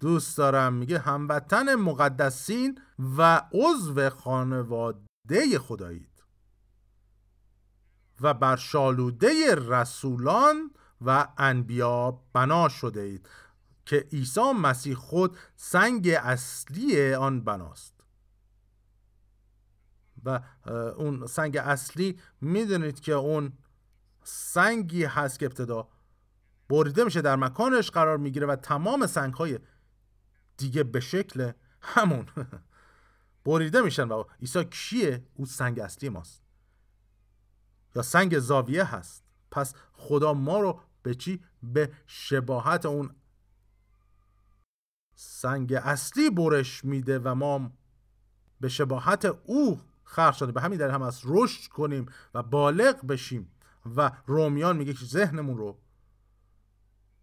دوست 0.00 0.38
دارم. 0.38 0.72
میگه 0.72 0.98
هموطن 0.98 1.74
مقدسین 1.74 2.80
و 3.16 3.42
عضو 3.52 4.10
خانواده 4.10 5.58
خدایید 5.60 6.24
و 8.20 8.34
بر 8.34 8.56
شالوده 8.56 9.54
رسولان 9.54 10.70
و 11.00 11.28
انبیا 11.38 12.20
بنا 12.32 12.68
شده 12.68 13.00
اید 13.00 13.28
که 13.86 13.96
عیسی 14.12 14.52
مسیح 14.52 14.94
خود 14.94 15.38
سنگ 15.56 16.08
اصلی 16.08 17.14
آن 17.14 17.44
بناست. 17.44 17.91
و 20.24 20.40
اون 20.96 21.26
سنگ 21.26 21.56
اصلی 21.56 22.18
می‌دونید 22.40 23.00
که 23.00 23.12
اون 23.12 23.52
سنگی 24.24 25.04
هست 25.04 25.38
که 25.38 25.46
ابتدا 25.46 25.88
بریده 26.68 27.04
میشه 27.04 27.20
در 27.20 27.36
مکانش 27.36 27.90
قرار 27.90 28.18
می‌گیره 28.18 28.46
و 28.46 28.56
تمام 28.56 29.06
سنگ 29.06 29.34
های 29.34 29.58
دیگه 30.56 30.82
به 30.82 31.00
شکل 31.00 31.52
همون 31.80 32.26
بریده 33.44 33.82
میشن. 33.82 34.08
و 34.08 34.24
عیسی 34.40 34.64
کیه؟ 34.64 35.26
او 35.34 35.46
سنگ 35.46 35.80
اصلی 35.80 36.08
ماست. 36.08 36.42
یا 37.96 38.02
سنگ 38.02 38.38
زاویه 38.38 38.84
هست. 38.84 39.24
پس 39.50 39.74
خدا 39.92 40.34
ما 40.34 40.60
رو 40.60 40.80
به 41.02 41.14
چی؟ 41.14 41.44
به 41.62 41.92
شباهت 42.06 42.86
اون 42.86 43.14
سنگ 45.14 45.72
اصلی 45.72 46.30
برش 46.30 46.84
میده 46.84 47.18
و 47.18 47.34
ما 47.34 47.70
به 48.60 48.68
شباهت 48.68 49.24
او 49.24 49.80
خرج 50.12 50.34
شده. 50.34 50.52
به 50.52 50.60
همین 50.60 50.78
دلیل 50.78 50.90
هم 50.90 51.02
از 51.02 51.20
رشد 51.24 51.70
کنیم 51.70 52.06
و 52.34 52.42
بالغ 52.42 53.06
بشیم. 53.06 53.48
و 53.96 54.10
رومیان 54.26 54.76
میگه 54.76 54.92
که 54.92 55.04
ذهنمون 55.04 55.56
رو 55.56 55.78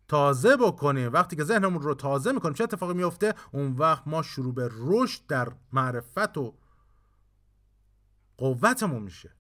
تازه 0.08 0.58
بکنیم. 0.58 1.14
وقتی 1.14 1.36
که 1.36 1.44
ذهنمون 1.44 1.82
رو 1.82 1.94
تازه 1.94 2.32
می‌کنیم 2.32 2.54
چه 2.54 2.64
اتفاقی 2.64 2.94
میفته 2.94 3.34
اون 3.52 3.72
وقت 3.72 4.04
ما 4.06 4.22
شروع 4.22 4.54
به 4.54 4.70
رشد 4.78 5.22
در 5.28 5.52
معرفت 5.74 6.38
و 6.38 6.54
قوتمون 8.38 9.04
میشه. 9.04 9.36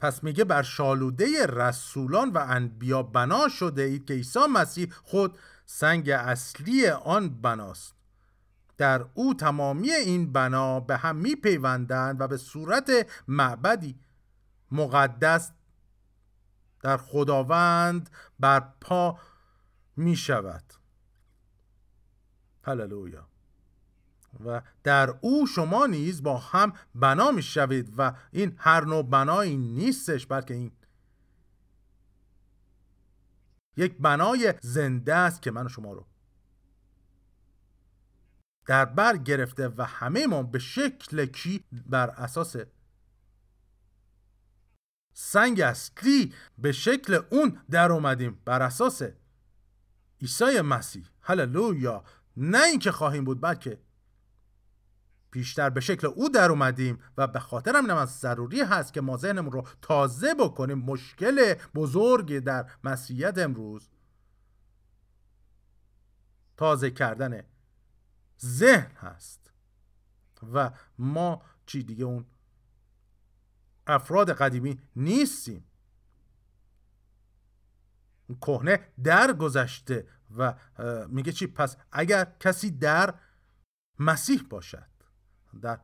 پس 0.00 0.24
میگه 0.24 0.44
بر 0.44 0.62
شالوده 0.62 1.46
رسولان 1.46 2.30
و 2.30 2.44
انبیا 2.48 3.02
بنا 3.02 3.48
شده 3.48 3.82
اید 3.82 4.04
که 4.04 4.14
عیسی 4.14 4.46
مسیح 4.52 4.92
خود 5.02 5.38
سنگ 5.66 6.10
اصلی 6.10 6.88
آن 6.88 7.40
بناست. 7.40 7.99
در 8.80 9.06
او 9.14 9.34
تمامی 9.34 9.90
این 9.90 10.32
بنا 10.32 10.80
به 10.80 10.96
هم 10.96 11.16
میپیوندند 11.16 12.20
و 12.20 12.28
به 12.28 12.36
صورت 12.36 12.90
معبدی 13.28 14.00
مقدس 14.70 15.52
در 16.82 16.96
خداوند 16.96 18.10
بر 18.38 18.60
پا 18.80 19.18
می 19.96 20.16
شود 20.16 20.62
هللویا. 22.64 23.28
و 24.44 24.62
در 24.82 25.14
او 25.20 25.46
شما 25.46 25.86
نیز 25.86 26.22
با 26.22 26.38
هم 26.38 26.72
بنا 26.94 27.30
می 27.30 27.42
شوید 27.42 27.94
و 27.96 28.12
این 28.32 28.54
هر 28.58 28.84
نوع 28.84 29.02
بنایی 29.02 29.56
نیستش 29.56 30.26
بلکه 30.26 30.54
این 30.54 30.72
یک 33.76 33.98
بنای 33.98 34.54
زنده 34.60 35.14
است 35.14 35.42
که 35.42 35.50
من 35.50 35.66
و 35.66 35.68
شما 35.68 35.92
رو 35.92 36.06
در 38.66 38.84
بر 38.84 39.16
گرفته 39.16 39.68
و 39.68 39.84
همه 39.84 40.26
ما 40.26 40.42
به 40.42 40.58
شکل 40.58 41.26
کی 41.26 41.64
بر 41.86 42.10
اساس 42.10 42.56
سنگ 45.22 45.60
اصلی 45.60 46.34
به 46.58 46.72
شکل 46.72 47.22
اون 47.30 47.60
در 47.70 47.92
اومدیم. 47.92 48.40
بر 48.44 48.62
اساس 48.62 49.02
عیسی 50.20 50.60
مسیح. 50.60 51.04
هللویا. 51.20 52.04
نه 52.36 52.62
اینکه 52.62 52.92
خواهیم 52.92 53.24
بود 53.24 53.40
بلکه 53.40 53.80
بیشتر 55.30 55.70
به 55.70 55.80
شکل 55.80 56.06
او 56.06 56.28
در 56.28 56.50
اومدیم 56.50 56.98
و 57.16 57.26
به 57.26 57.38
خاطر 57.38 57.76
همین 57.76 57.90
از 57.90 58.18
ضروری 58.18 58.60
هست 58.60 58.92
که 58.92 59.00
ما 59.00 59.16
ذهنمون 59.16 59.52
رو 59.52 59.66
تازه 59.82 60.34
بکنیم. 60.34 60.78
مشکل 60.78 61.54
بزرگی 61.74 62.40
در 62.40 62.70
مسیحیت 62.84 63.38
امروز. 63.38 63.88
تازه 66.56 66.90
کردن 66.90 67.42
ذهن 68.44 68.90
هست. 68.96 69.52
و 70.52 70.70
ما 70.98 71.42
چی 71.66 71.82
دیگه 71.82 72.04
اون 72.04 72.26
افراد 73.86 74.32
قدیمی 74.32 74.80
نیستیم. 74.96 75.64
کهنه 78.40 78.88
در 79.04 79.32
گذشته 79.32 80.08
و 80.36 80.54
میگه 81.08 81.32
چی؟ 81.32 81.46
پس 81.46 81.76
اگر 81.92 82.32
کسی 82.40 82.70
در 82.70 83.14
مسیح 83.98 84.42
باشد 84.50 84.90
در 85.62 85.80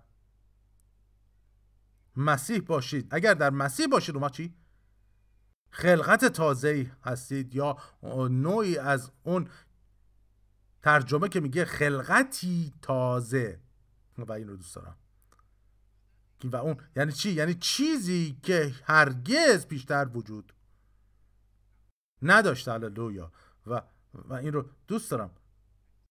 مسیح 2.17 2.61
باشید. 2.61 3.09
اگر 3.11 3.35
در 3.35 3.51
مسیح 3.51 3.87
باشید 3.87 4.17
ما 4.17 4.29
چی؟ 4.29 4.55
خلقت 5.71 6.25
تازه 6.25 6.93
هستید 7.05 7.55
یا 7.55 7.77
نوعی 8.31 8.79
از 8.79 9.11
اون 9.23 9.49
ترجمه 10.87 11.29
که 11.29 11.41
میگه 11.41 11.65
خلقتی 11.65 12.73
تازه. 12.83 13.61
و 14.19 14.33
این 14.33 14.49
رو 14.49 14.57
دوست 14.57 14.77
دارم. 14.77 14.97
و 16.45 16.57
اون 16.57 16.77
یعنی 16.97 17.13
چی؟ 17.13 17.33
یعنی 17.33 17.55
چیزی 17.55 18.39
که 18.43 18.75
هرگز 18.85 19.67
پیشتر 19.67 20.09
وجود 20.15 20.53
نداشته 22.23 22.73
هللویا. 22.73 23.33
و 23.67 23.83
و 24.15 24.35
این 24.35 24.53
رو 24.53 24.71
دوست 24.87 25.11
دارم. 25.11 25.31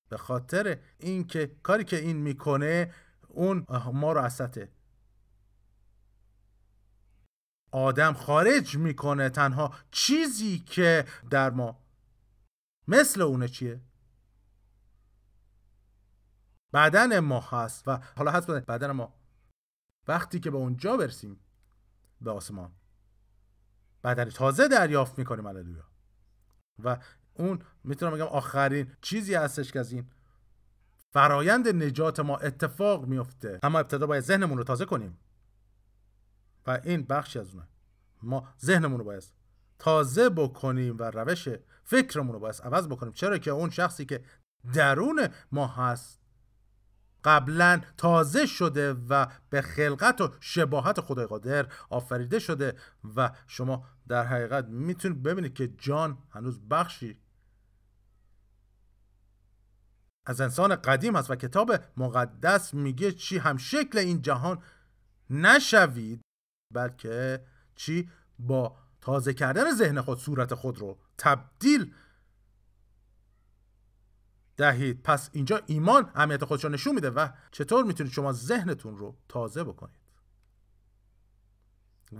به 0.09 0.17
خاطر 0.17 0.79
اینکه 0.97 1.55
کاری 1.63 1.83
که 1.83 1.97
این 1.97 2.17
می‌کنه 2.17 2.93
اون 3.27 3.65
ما 3.93 4.13
رو 4.13 4.21
از 4.21 4.41
آدم 7.71 8.13
خارج 8.13 8.77
می‌کنه. 8.77 9.29
تنها 9.29 9.73
چیزی 9.91 10.59
که 10.59 11.05
در 11.29 11.49
ما 11.49 11.85
مثل 12.87 13.21
اونه 13.21 13.47
چیه؟ 13.47 13.81
بدن 16.75 17.19
ما 17.19 17.39
هست 17.39 17.87
و 17.87 17.99
حالا 18.17 18.31
هست 18.31 18.51
بدن 18.51 18.91
ما. 18.91 19.13
وقتی 20.07 20.39
که 20.39 20.51
به 20.51 20.57
اونجا 20.57 20.97
برسیم 20.97 21.39
به 22.21 22.31
آسمان 22.31 22.71
بدن 24.03 24.29
تازه 24.29 24.67
دریافت 24.67 25.19
می‌کنیم 25.19 25.47
هللویا. 25.47 25.83
و 26.83 26.97
اون 27.33 27.59
می‌تونم 27.83 28.11
بگم 28.11 28.23
آخرین 28.23 28.91
چیزی 29.01 29.35
هستش 29.35 29.71
که 29.71 29.79
از 29.79 29.91
این 29.91 30.11
فرایند 31.13 31.67
نجات 31.67 32.19
ما 32.19 32.37
اتفاق 32.37 33.05
میفته 33.05 33.59
اما 33.63 33.79
ابتدا 33.79 34.07
باید 34.07 34.23
ذهنمون 34.23 34.57
رو 34.57 34.63
تازه 34.63 34.85
کنیم. 34.85 35.19
و 36.67 36.79
این 36.83 37.03
بخشی 37.03 37.39
از 37.39 37.53
اونه. 37.53 37.67
ما 38.23 38.47
ذهنمون 38.61 38.99
رو 38.99 39.05
باید 39.05 39.23
تازه 39.79 40.29
بکنیم 40.29 40.97
و 40.97 41.03
روش 41.03 41.49
فکرمون 41.83 42.33
رو 42.33 42.39
باید 42.39 42.61
عوض 42.63 42.87
بکنیم. 42.87 43.13
چرا 43.13 43.37
که 43.37 43.51
اون 43.51 43.69
شخصی 43.69 44.05
که 44.05 44.23
درون 44.73 45.29
ما 45.51 45.67
هست 45.67 46.24
قبلا 47.25 47.81
تازه 47.97 48.45
شده 48.45 48.93
و 48.93 49.27
به 49.49 49.61
خلقت 49.61 50.21
و 50.21 50.29
شباهت 50.39 51.01
خدای 51.01 51.25
قادر 51.25 51.67
آفریده 51.89 52.39
شده 52.39 52.75
و 53.15 53.31
شما 53.47 53.85
در 54.07 54.25
حقیقت 54.25 54.65
می‌تونید 54.65 55.23
ببینید 55.23 55.53
که 55.53 55.67
جان 55.67 56.17
هنوز 56.31 56.59
بخشی 56.69 57.17
از 60.25 60.41
انسان 60.41 60.75
قدیم 60.75 61.15
هست 61.15 61.31
و 61.31 61.35
کتاب 61.35 61.75
مقدس 61.97 62.73
میگه 62.73 63.11
چی 63.11 63.37
هم 63.37 63.57
شکل 63.57 63.97
این 63.97 64.21
جهان 64.21 64.63
نشوید 65.29 66.21
بلکه 66.73 67.45
چی؟ 67.75 68.09
با 68.39 68.75
تازه 69.01 69.33
کردن 69.33 69.71
ذهن 69.71 70.01
خود 70.01 70.19
صورت 70.19 70.53
خود 70.53 70.79
رو 70.79 70.97
تبدیل 71.17 71.93
دهید. 74.57 75.03
پس 75.03 75.29
اینجا 75.33 75.61
ایمان 75.65 76.11
اهمیت 76.15 76.45
خودش 76.45 76.63
رو 76.63 76.69
نشون 76.69 76.95
میده 76.95 77.09
و 77.09 77.27
چطور 77.51 77.85
می‌تونید 77.85 78.13
شما 78.13 78.31
ذهنتون 78.31 78.97
رو 78.97 79.17
تازه 79.27 79.63
بکنید. 79.63 79.99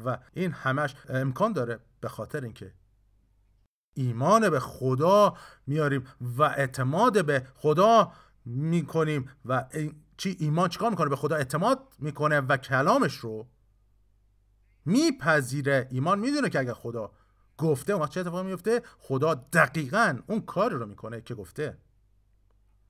و 0.05 0.17
این 0.33 0.51
همش 0.51 0.95
امکان 1.09 1.53
داره 1.53 1.79
به 2.01 2.09
خاطر 2.09 2.41
اینکه 2.41 2.73
ایمان 3.93 4.49
به 4.49 4.59
خدا 4.59 5.37
میاریم 5.67 6.07
و 6.21 6.43
اعتماد 6.43 7.25
به 7.25 7.47
خدا 7.55 8.11
می‌کنیم 8.45 9.29
و 9.45 9.65
چی 10.17 10.35
ایمان 10.39 10.69
چیکار 10.69 10.89
می‌کنه؟ 10.89 11.09
به 11.09 11.15
خدا 11.15 11.35
اعتماد 11.35 11.93
می‌کنه 11.99 12.39
و 12.39 12.57
کلامش 12.57 13.15
رو 13.15 13.47
میپذیره. 14.85 15.87
ایمان 15.91 16.19
می‌دونه 16.19 16.49
که 16.49 16.59
اگر 16.59 16.73
خدا 16.73 17.11
گفته 17.57 17.93
اون 17.93 18.07
چه 18.07 18.19
اتفاقی 18.19 18.47
میفته 18.47 18.81
خدا 18.99 19.33
دقیقا 19.33 20.19
اون 20.27 20.41
کار 20.41 20.71
رو 20.71 20.85
می‌کنه 20.85 21.21
که 21.21 21.35
گفته. 21.35 21.77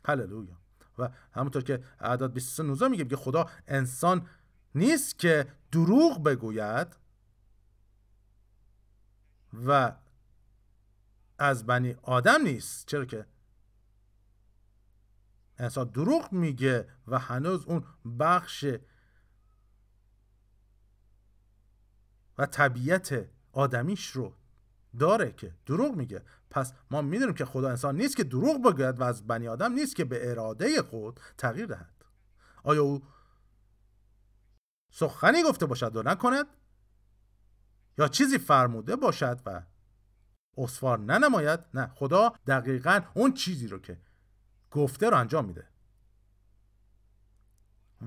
هللویا 0.05 0.57
و 0.97 1.09
همونطور 1.31 1.63
که 1.63 1.83
اعداد 1.99 2.33
23 2.33 2.63
19 2.63 2.87
میگه 2.87 3.05
که 3.05 3.15
خدا 3.15 3.49
انسان 3.67 4.27
نیست 4.75 5.19
که 5.19 5.47
دروغ 5.71 6.23
بگوید 6.23 6.95
و 9.67 9.95
از 11.37 11.65
بنی 11.65 11.95
آدم 12.01 12.41
نیست. 12.41 12.87
چرا 12.87 13.05
که 13.05 13.25
انسان 15.57 15.87
دروغ 15.87 16.31
میگه 16.33 16.87
و 17.07 17.19
هنوز 17.19 17.65
اون 17.65 17.83
بخش 18.19 18.65
و 22.37 22.45
طبیعت 22.45 23.29
آدمیش 23.51 24.07
رو 24.07 24.33
داره 24.99 25.31
که 25.31 25.55
دروغ 25.65 25.95
میگه. 25.95 26.21
پس 26.49 26.73
ما 26.91 27.01
می‌دونیم 27.01 27.35
که 27.35 27.45
خدا 27.45 27.69
انسان 27.69 27.95
نیست 27.95 28.17
که 28.17 28.23
دروغ 28.23 28.61
بگوید 28.61 28.99
و 28.99 29.03
از 29.03 29.27
بنی 29.27 29.47
آدم 29.47 29.73
نیست 29.73 29.95
که 29.95 30.05
به 30.05 30.31
اراده 30.31 30.81
خود 30.81 31.19
تغییر 31.37 31.65
دهد. 31.65 32.05
آیا 32.63 32.83
او 32.83 33.03
سخنی 34.91 35.43
گفته 35.43 35.65
باشد 35.65 35.95
و 35.95 36.03
نکند؟ 36.03 36.45
یا 37.97 38.07
چیزی 38.07 38.37
فرموده 38.37 38.95
باشد 38.95 39.41
و 39.45 39.61
اسفار 40.57 40.99
ننماید؟ 40.99 41.59
نه 41.73 41.87
خدا 41.87 42.33
دقیقا 42.47 43.01
اون 43.13 43.33
چیزی 43.33 43.67
رو 43.67 43.79
که 43.79 43.97
گفته 44.71 45.09
رو 45.09 45.17
انجام 45.17 45.45
میده. 45.45 45.67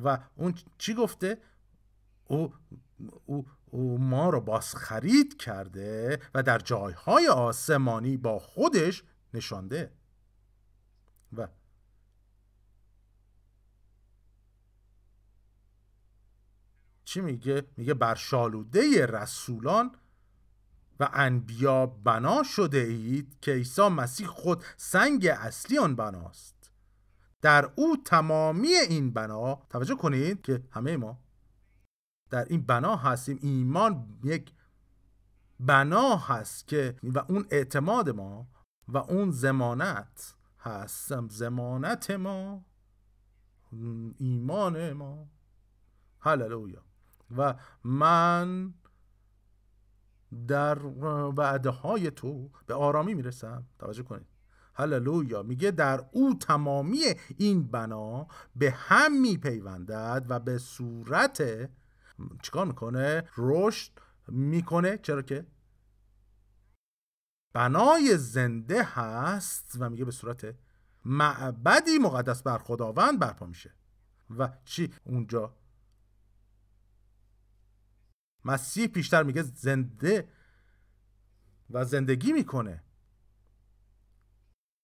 و 0.05 0.19
اون 0.37 0.55
چی 0.79 0.95
گفته؟ 0.95 1.43
او, 2.25 2.55
او, 3.27 3.47
او 3.71 3.99
ما 3.99 4.31
رو 4.31 4.41
باز 4.41 4.75
خرید 4.75 5.37
کرده 5.37 6.21
و 6.35 6.43
در 6.43 6.59
جایهای 6.59 7.29
آسمانی 7.29 8.17
با 8.17 8.39
خودش 8.39 9.05
نشانده 9.35 9.93
و 11.37 11.49
چی 17.05 17.21
میگه؟ 17.21 17.63
میگه 17.77 17.95
بر 17.95 18.15
شالوده 18.15 19.07
رسولان 19.07 19.95
و 21.01 21.09
انبیا 21.13 21.87
بنا 21.87 22.43
شده 22.43 22.79
اید 22.79 23.37
که 23.41 23.53
عیسی 23.53 23.89
مسیح 23.89 24.27
خود 24.27 24.65
سنگ 24.77 25.27
اصلی 25.27 25.79
آن 25.79 25.97
بناست 25.97 26.71
در 27.43 27.71
او 27.77 27.97
تمامی 28.05 28.69
این 28.69 29.11
بنا 29.11 29.55
توجه 29.71 29.95
کنید 29.95 30.43
که 30.43 30.63
همه 30.71 30.97
ما 30.97 31.19
در 32.31 32.45
این 32.45 32.63
بنا 32.63 32.97
هستیم. 32.97 33.39
ایمان 33.43 34.19
یک 34.25 34.53
بنا 35.61 36.17
هست 36.17 36.69
که 36.69 36.97
و 37.03 37.19
اون 37.19 37.47
اعتماد 37.51 38.11
ما 38.11 38.49
و 38.89 38.99
اون 38.99 39.31
زمانت 39.31 40.35
هست. 40.59 41.29
زمانت 41.29 42.11
ما 42.11 42.65
ایمان 44.19 44.93
ما. 44.93 45.29
هللویا. 46.21 46.83
و 47.37 47.55
من 47.85 48.75
در 50.47 50.87
وعده 51.37 51.71
های 51.71 52.11
تو 52.11 52.51
به 52.67 52.75
آرامی 52.75 53.15
می‌رسم. 53.15 53.67
توجه 53.79 54.03
کنید. 54.03 54.27
هللویا. 54.75 55.43
میگه 55.43 55.71
در 55.71 56.05
او 56.13 56.35
تمامی 56.35 57.01
این 57.37 57.69
بنا 57.69 58.27
به 58.57 58.71
هم 58.71 59.21
میپیوندد 59.21 60.27
و 60.29 60.41
به 60.41 60.59
صورت 60.59 61.71
چیکار 62.43 62.67
می‌کنه؟ 62.67 63.29
رشد 63.37 63.93
می‌کنه. 64.29 64.99
چرا 64.99 65.23
که؟ 65.23 65.47
بنای 67.53 68.17
زنده 68.17 68.83
هست 68.85 69.77
و 69.79 69.91
میگه 69.91 70.05
به 70.05 70.11
صورت 70.11 70.55
معبدی 71.05 71.99
مقدس 71.99 72.43
بر 72.43 72.59
خداوند 72.59 73.19
برپا 73.19 73.47
میشه. 73.47 73.75
و 74.31 74.53
چی؟ 74.65 74.95
اونجا. 75.05 75.57
مسیح 78.45 78.87
پیشتر 78.87 79.23
میگه 79.23 79.43
زنده 79.43 80.29
و 81.71 81.85
زندگی 81.85 82.33
می‌کنه. 82.33 82.85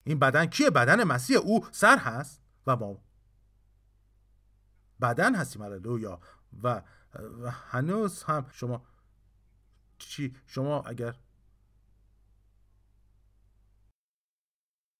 این 0.04 0.18
بدن 0.18 0.46
کیه؟ 0.46 0.70
بدن 0.70 1.04
مسیح. 1.04 1.36
او 1.36 1.66
سر 1.72 1.98
هست 1.98 2.42
و 2.66 2.76
ما. 2.76 3.02
بدن 5.00 5.34
هستیم. 5.34 5.62
هللویا. 5.62 6.20
و 6.62 6.82
هنوز 7.70 8.22
هم 8.22 8.46
شما 8.50 8.86
چی 9.98 10.36
شما 10.46 10.82
اگر 10.82 11.18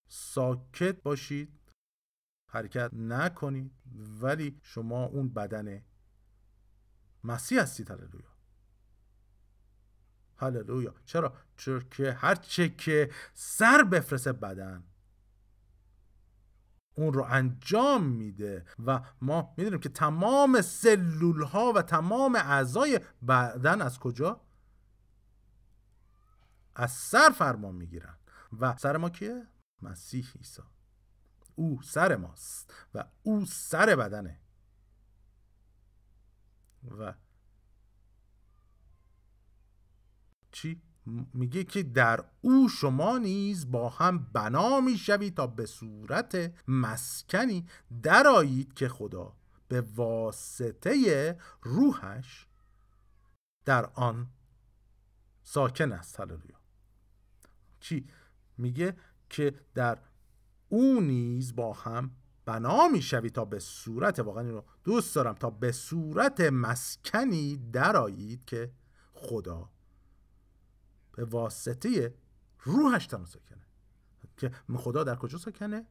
ساکت 0.09 1.03
باشید 1.03 1.61
حرکت 2.51 2.91
نکنید 2.95 3.73
ولی 4.21 4.61
شما 4.63 5.05
اون 5.05 5.29
بدن 5.29 5.85
مسیح 7.25 7.63
هستید. 7.63 7.91
هللویا. 7.91 8.35
هللویا. 10.37 10.95
چرا؟ 11.05 11.37
چرا 11.57 11.81
که 11.81 12.13
هر 12.13 12.35
چه 12.35 12.69
که 12.69 13.11
سر 13.35 13.83
بفرسه 13.83 14.33
بدن. 14.33 14.85
اون 16.95 17.13
رو 17.13 17.27
انجام 17.29 18.05
میده 18.05 18.67
و 18.87 19.01
ما 19.21 19.55
می‌دونیم 19.57 19.81
که 19.81 19.89
تمام 19.89 20.61
سلول 20.61 21.43
ها 21.43 21.73
و 21.73 21.83
تمام 21.83 22.37
اعضای 22.37 23.01
بدن 23.29 23.83
از 23.83 23.99
کجا؟ 23.99 24.41
از 26.77 26.93
سر 26.93 27.31
فرمان 27.31 27.75
می‌گیرن. 27.75 28.19
و 28.61 28.77
سر 28.77 28.97
ما 28.97 29.11
کیه؟ 29.11 29.47
مسیح 29.83 30.27
عیسی. 30.37 30.63
او 31.55 31.83
سر 31.83 32.17
ماست 32.17 32.75
و 32.95 33.05
او 33.23 33.45
سر 33.47 33.97
بدنه. 33.97 34.41
و 36.99 37.15
چی؟ 40.53 40.83
میگه 41.07 41.65
که 41.65 41.83
در 41.83 42.25
او 42.41 42.69
شما 42.69 43.19
نیز 43.19 43.71
با 43.71 43.89
هم 43.89 44.27
بنا 44.33 44.81
می‌شوید 44.81 45.37
تا 45.37 45.47
به 45.47 45.67
صورت 45.67 46.53
مسکنی 46.69 47.67
درایید 48.03 48.75
که 48.75 48.89
خدا 48.89 49.33
به 49.69 49.81
واسطه 49.81 51.37
روحش 51.63 52.47
در 53.65 53.91
آن 53.95 54.31
ساکن 55.43 55.93
است. 55.93 56.21
هللویا. 56.21 56.61
چی؟ 57.81 58.07
میگه 58.59 58.97
که 59.31 59.55
در 59.75 59.99
او 60.69 61.01
نیز 61.01 61.57
با 61.57 61.73
هم 61.73 62.11
بنا 62.45 62.89
می‌شوی 62.89 63.31
تا 63.31 63.45
به 63.45 63.59
صورت 63.59 64.19
واقعا 64.19 64.45
اینو 64.45 64.63
دوست 64.85 65.15
دارم 65.15 65.35
تا 65.35 65.51
به 65.51 65.73
صورت 65.73 66.41
مسکنی 66.41 67.57
درایید 67.57 68.45
که 68.45 68.73
خدا 69.13 69.74
به 71.17 71.25
واسطه 71.25 72.15
روحش 72.61 73.07
تنها 73.07 73.27
ساکنه. 73.27 73.67
که 74.37 74.51
خدا 74.77 75.05
در 75.05 75.17
کجا 75.17 75.39
ساکنه؟ 75.39 75.87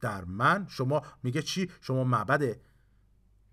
در 0.00 0.24
من. 0.24 0.66
شما 0.68 1.02
میگه 1.22 1.42
چی؟ 1.42 1.70
شما 1.80 2.04
معبد 2.04 2.60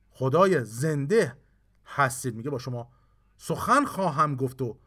خدای 0.09 0.63
زنده 0.63 1.37
هستید. 1.85 2.35
میگه 2.35 2.49
با 2.49 2.59
شما 2.59 2.91
سخن 3.37 3.85
خواهم 3.85 4.35
گفت 4.35 4.61
و 4.61 4.79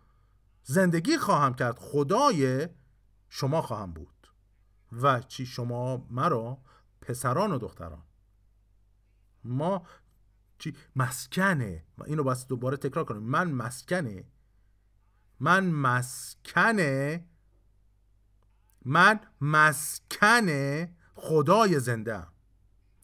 زندگی 0.62 1.18
خواهم 1.18 1.54
کرد. 1.54 1.78
خدای 1.78 2.68
شما 3.28 3.62
خواهم 3.62 3.92
بود. 3.92 4.28
و 4.92 5.20
چی؟ 5.20 5.46
شما 5.46 6.06
مرا 6.10 6.58
پسران 7.00 7.52
و 7.52 7.58
دختران. 7.58 8.02
ما 9.44 9.86
چی؟ 10.58 10.76
مسکنه 10.96 11.84
اینو 12.06 12.22
باید 12.22 12.46
دوباره 12.48 12.76
تکرار 12.76 13.04
کنیم. 13.04 13.22
من 13.22 13.50
مسکنه 13.50 14.24
من 15.40 15.66
مسکنه 15.66 17.24
من 18.84 19.20
مسکنه 19.40 20.94
خدای 21.14 21.80
زنده 21.80 22.26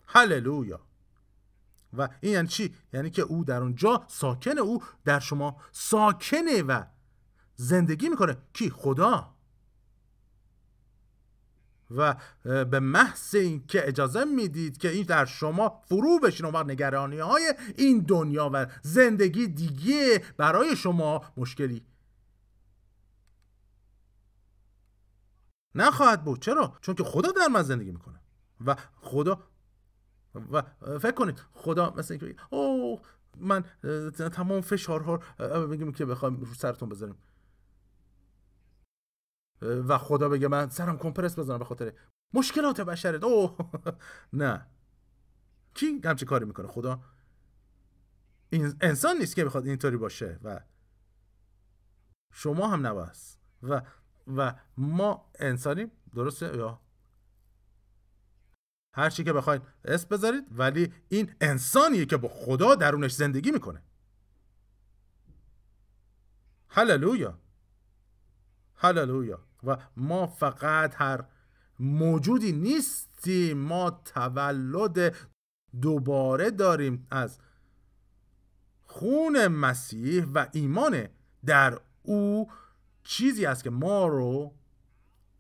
هللویا 0.06 0.80
و 1.92 2.08
این 2.20 2.32
یعنی 2.32 2.48
چی؟ 2.48 2.74
یعنی 2.92 3.10
که 3.10 3.22
او 3.22 3.44
در 3.44 3.62
اونجا 3.62 4.04
ساکنه 4.08 4.60
او 4.60 4.82
در 5.04 5.20
شما 5.20 5.56
ساکنه 5.72 6.62
و 6.62 6.82
زندگی 7.56 8.08
می‌کنه 8.08 8.36
کی؟ 8.52 8.70
خدا 8.70 9.34
و 11.90 12.16
به 12.44 12.80
محض 12.80 13.36
که 13.68 13.88
اجازه 13.88 14.24
می‌دید 14.24 14.78
که 14.78 14.88
این 14.88 15.02
در 15.02 15.24
شما 15.24 15.82
فرو 15.88 16.18
بشین 16.18 16.46
و 16.46 16.62
نگرانی 16.62 17.18
های 17.18 17.54
این 17.76 17.98
دنیا 17.98 18.50
و 18.52 18.66
زندگی 18.82 19.46
دیگه 19.46 20.24
برای 20.36 20.76
شما 20.76 21.24
مشکلی 21.36 21.82
نخواهد 25.74 26.24
بود. 26.24 26.42
چرا؟ 26.42 26.78
چون 26.80 26.94
که 26.94 27.04
خدا 27.04 27.30
در 27.30 27.48
من 27.48 27.62
زندگی 27.62 27.90
می‌کنه. 27.90 28.20
و 28.66 28.76
خدا 29.00 29.50
و 30.52 30.62
فکر 30.98 31.14
کنید 31.14 31.42
خدا 31.52 31.94
مثل 31.96 32.14
اینکه 32.14 32.42
او 32.50 33.00
من 33.36 33.64
تمام 34.32 34.60
فشارها 34.60 35.16
بگیم 35.70 35.92
که 35.92 36.06
بخوایم 36.06 36.36
رو 36.36 36.54
سرتون 36.54 36.88
بذاریم. 36.88 37.16
و 39.62 39.98
خدا 39.98 40.28
بگه 40.28 40.48
من 40.48 40.68
سرم 40.68 40.98
کمپرس 40.98 41.38
بزنم 41.38 41.58
به 41.58 41.64
خاطر 41.64 41.92
مشکلات 42.34 42.80
بشره 42.80 43.24
او 43.24 43.56
نه. 44.32 44.66
کی 45.74 46.00
همچه 46.04 46.26
کاری 46.26 46.44
می‌کنه؟ 46.44 46.66
خدا. 46.66 47.00
این 48.50 48.74
انسان 48.80 49.16
نیست 49.16 49.36
که 49.36 49.44
بخواد 49.44 49.66
اینطوری 49.66 49.96
باشه 49.96 50.38
و 50.44 50.60
شما 52.32 52.68
هم 52.68 52.86
نباید 52.86 53.16
و 53.62 53.82
و 54.36 54.54
ما 54.76 55.30
انسانیم 55.38 55.90
درسته 56.14 56.56
یا؟ 56.56 56.80
هر 58.94 59.10
چی 59.10 59.24
که 59.24 59.32
بخواید 59.32 59.62
اسم 59.84 60.08
بذارید 60.08 60.44
ولی 60.50 60.92
این 61.08 61.34
انسانیه 61.40 62.06
که 62.06 62.16
با 62.16 62.28
خدا 62.28 62.74
درونش 62.74 63.12
زندگی 63.12 63.50
می‌کنه. 63.50 63.82
هللویا. 66.68 67.38
هللویا. 68.74 69.40
و 69.62 69.76
ما 69.96 70.26
فقط 70.26 70.94
هر 70.96 71.24
موجودی 71.78 72.52
نیستیم 72.52 73.58
ما 73.58 73.90
تولد 73.90 75.16
دوباره 75.80 76.50
داریم 76.50 77.06
از 77.10 77.38
خون 78.82 79.48
مسیح 79.48 80.24
و 80.24 80.46
ایمان 80.52 81.08
در 81.46 81.80
او 82.02 82.50
چیزی 83.10 83.46
است 83.46 83.64
که 83.64 83.70
ما 83.70 84.06
رو 84.06 84.54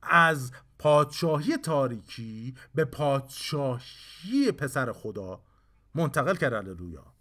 از 0.02 0.52
پادشاهی 0.78 1.56
تاریکی 1.56 2.54
به 2.74 2.84
پادشاهی 2.84 4.52
پسر 4.52 4.92
خدا 4.92 5.42
منتقل 5.94 6.36
کرد 6.36 6.52
هللویا. 6.52 7.14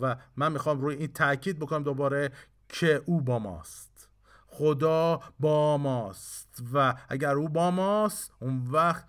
و 0.00 0.16
من 0.36 0.52
می‌خوام 0.52 0.80
روی 0.80 0.96
این 0.96 1.12
تاکید 1.12 1.58
بکنم 1.58 1.82
دوباره 1.82 2.32
که 2.68 3.02
او 3.06 3.20
با 3.20 3.38
ماست. 3.38 4.08
خدا 4.46 5.20
با 5.40 5.78
ماست. 5.78 6.62
و 6.72 6.94
اگر 7.08 7.34
او 7.34 7.48
با 7.48 7.70
ماست 7.70 8.32
اون 8.40 8.66
وقت 8.66 9.06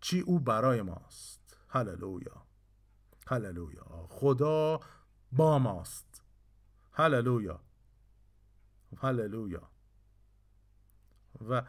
چی 0.00 0.20
او 0.20 0.40
برای 0.40 0.82
ماست؟ 0.82 1.56
هللویا. 1.68 2.46
هللویا. 3.26 4.06
خدا 4.08 4.80
با 5.32 5.58
ماست. 5.58 6.22
هللویا. 6.92 7.60
هللویا 9.00 9.70
و 11.48 11.62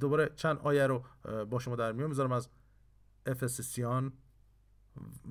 دوباره 0.00 0.32
چند 0.36 0.58
آیه 0.58 0.86
رو 0.86 1.04
با 1.50 1.58
شما 1.58 1.76
در 1.76 1.92
میون 1.92 2.08
می‌ذارم 2.08 2.32
از 2.32 2.48
افسسیان 3.26 4.12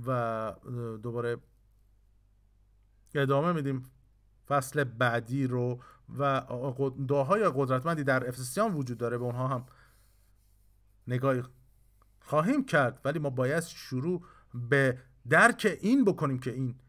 و 0.06 0.54
دوباره 1.04 1.38
ادامه 3.16 3.52
میدیم 3.52 3.84
فصل 4.47 4.84
بعدی 4.84 5.47
رو 5.47 5.82
و 6.18 6.41
دعاهای 7.08 7.52
قدرتمندی 7.56 8.04
در 8.04 8.28
افسسیان 8.28 8.74
وجود 8.74 8.97
داره. 8.97 9.18
به 9.18 9.24
اونها 9.24 9.47
هم 9.47 9.66
نگاهی 11.08 11.43
خواهیم 12.20 12.66
کرد. 12.66 13.02
ولی 13.06 13.20
ما 13.20 13.30
باید 13.30 13.64
شروع 13.64 14.26
به 14.54 14.99
درک 15.30 15.78
این 15.82 16.06
بکنیم 16.06 16.39
که 16.39 16.52
این 16.52 16.80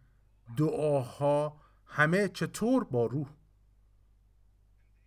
دعاها 0.56 1.60
همه 1.86 2.28
چطور 2.28 2.84
با 2.84 3.06
روح 3.06 3.28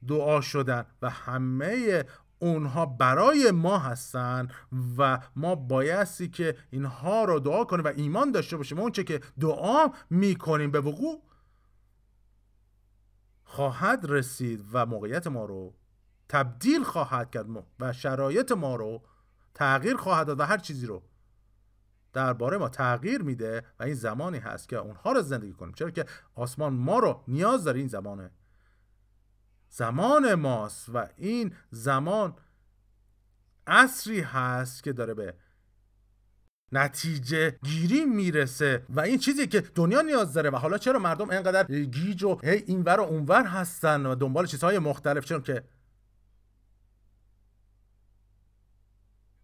دعا 0.08 0.42
شدن 0.42 0.86
و 1.02 1.10
همه 1.10 2.06
اونها 2.40 2.86
برای 2.86 3.52
ما 3.52 3.78
هستن 3.78 4.48
و 4.98 5.20
ما 5.36 5.56
بایستی 5.56 6.28
که 6.28 6.58
اینها 6.72 7.26
رو 7.26 7.40
دعا 7.40 7.64
کنیم 7.64 7.86
و 7.86 7.92
ایمان 7.96 8.32
داشته 8.32 8.58
باشیم. 8.58 8.80
اونچه 8.80 9.04
که 9.04 9.22
دعا 9.40 9.90
می‌کنیم 10.10 10.72
به 10.72 10.82
وقوع 10.82 11.22
خواهد 13.44 14.06
رسید 14.10 14.66
و 14.74 14.86
موقعیت 14.86 15.28
ما 15.28 15.46
رو 15.46 15.74
تبدیل 16.30 16.84
خواهد 16.84 17.32
کرد 17.32 17.46
و 17.80 17.94
شرایط 17.94 18.52
ما 18.52 18.76
رو 18.76 19.02
تغییر 19.54 19.96
خواهد 19.98 20.28
داد 20.28 20.40
و 20.40 20.44
هر 20.44 20.58
چیزی 20.58 20.86
رو 20.86 21.04
درباره 22.14 22.58
ما 22.58 22.70
تغییر 22.70 23.22
میده 23.22 23.64
و 23.80 23.84
این 23.84 23.94
زمانی 23.94 24.38
هست 24.38 24.70
که 24.70 24.76
اونها 24.76 25.12
رو 25.12 25.22
زندگی 25.22 25.54
کنیم. 25.54 25.74
چرا 25.74 25.90
که 25.90 26.06
آسمان 26.36 26.74
ما 26.74 27.00
رو 27.00 27.24
نیاز 27.28 27.64
داره 27.64 27.80
این 27.80 27.88
زمانه. 27.88 28.32
زمان 29.78 30.36
ماست 30.36 30.90
و 30.94 31.08
این 31.18 31.56
زمان 31.72 32.36
عصری 33.68 34.20
هست 34.20 34.84
که 34.84 34.94
داره 34.94 35.14
به 35.14 35.34
نتیجه 36.72 37.52
گیری 37.64 38.06
می‌رسه 38.06 38.86
و 38.90 39.00
این 39.00 39.18
چیزی 39.18 39.48
که 39.48 39.62
دنیا 39.62 40.02
نیاز 40.02 40.34
داره 40.34 40.50
و 40.50 40.56
حالا 40.56 40.78
چرا 40.78 41.00
مردم 41.00 41.30
اینقدر 41.30 41.64
گیج 41.74 42.24
و 42.24 42.40
هی 42.44 42.64
اینور 42.68 43.00
و 43.00 43.04
اونور 43.04 43.46
هستن 43.46 44.06
و 44.06 44.16
دنبال 44.16 44.46
چیزهای 44.46 44.80
مختلف؟ 44.80 45.26
چون 45.26 45.42
که 45.42 45.64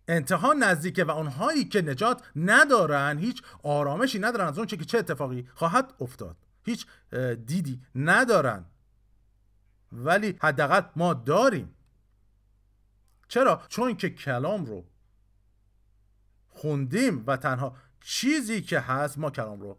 انتها 0.07 0.53
نزدیکه 0.53 1.03
و 1.03 1.11
اونهایی 1.11 1.65
که 1.65 1.81
نجات 1.81 2.23
ندارن 2.35 3.17
هیچ 3.17 3.41
آرامشی 3.63 4.19
ندارن 4.19 4.47
از 4.47 4.57
اون 4.57 4.67
چه 4.67 4.77
که 4.77 4.85
چه 4.85 4.97
اتفاقی 4.97 5.47
خواهد 5.53 5.93
افتاد. 5.99 6.37
هیچ 6.65 6.85
دیدی 7.45 7.81
ندارن. 7.95 8.65
ولی 9.91 10.37
حداقل 10.41 10.81
ما 10.95 11.13
داریم. 11.13 11.75
چرا؟ 13.27 13.61
چون 13.67 13.95
که 13.95 14.09
کلام 14.09 14.65
رو 14.65 14.85
خوندیم 16.47 17.23
و 17.27 17.37
تنها 17.37 17.77
چیزی 18.01 18.61
که 18.61 18.79
هست 18.79 19.17
ما 19.17 19.31
کلام 19.31 19.61
رو 19.61 19.77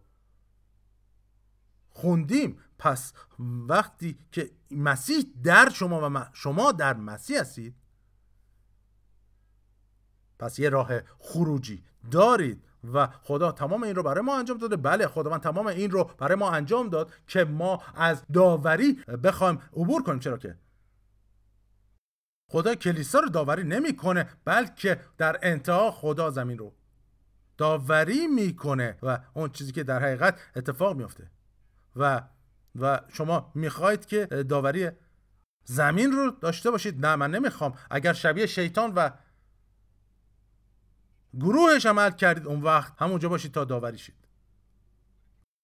خوندیم. 1.90 2.60
پس 2.78 3.12
وقتی 3.68 4.18
که 4.32 4.50
مسیح 4.70 5.24
در 5.42 5.68
شما 5.68 6.10
و 6.10 6.26
شما 6.32 6.72
در 6.72 6.96
مسیح 6.96 7.40
هستید 7.40 7.76
پس 10.38 10.58
یه 10.58 10.68
راه 10.68 11.00
خروجی 11.18 11.84
دارید. 12.10 12.64
و 12.94 13.06
خدا 13.06 13.52
تمام 13.52 13.82
این 13.82 13.94
رو 13.94 14.02
برای 14.02 14.24
ما 14.24 14.38
انجام 14.38 14.58
داده. 14.58 14.76
بله 14.76 15.06
خداوند 15.06 15.40
تمام 15.40 15.66
این 15.66 15.90
رو 15.90 16.10
برای 16.18 16.34
ما 16.36 16.50
انجام 16.50 16.88
داد 16.88 17.12
که 17.26 17.44
ما 17.44 17.82
از 17.94 18.22
داوری 18.32 18.92
بخوایم 19.24 19.58
عبور 19.72 20.02
کنیم. 20.02 20.18
چرا 20.18 20.38
که؟ 20.38 20.56
خدا 22.50 22.74
کلیسا 22.74 23.18
رو 23.18 23.28
داوری 23.28 23.64
نمی‌کنه 23.64 24.28
بلکه 24.44 25.00
در 25.18 25.38
انتها 25.42 25.90
خدا 25.90 26.30
زمین 26.30 26.58
رو 26.58 26.74
داوری 27.58 28.26
می‌کنه 28.26 28.98
و 29.02 29.18
اون 29.34 29.50
چیزی 29.50 29.72
که 29.72 29.82
در 29.84 30.02
حقیقت 30.02 30.40
اتفاق 30.56 30.96
میفته 30.96 31.30
و 31.96 32.22
و 32.80 33.00
شما 33.08 33.52
می‌خواید 33.54 34.06
که 34.06 34.26
داوری 34.26 34.90
زمین 35.64 36.12
رو 36.12 36.30
داشته 36.30 36.70
باشید. 36.70 37.06
نه 37.06 37.16
من 37.16 37.30
نمی‌خوام. 37.30 37.74
اگر 37.90 38.12
شبیه 38.12 38.46
شیطان 38.46 38.92
و 38.94 39.10
گروهش 41.40 41.86
عمل 41.86 42.10
کردید 42.10 42.46
اون 42.46 42.62
وقت. 42.62 42.92
همونجا 42.98 43.28
باشید 43.28 43.52
تا 43.52 43.64
داوری 43.64 43.98
شید. 43.98 44.14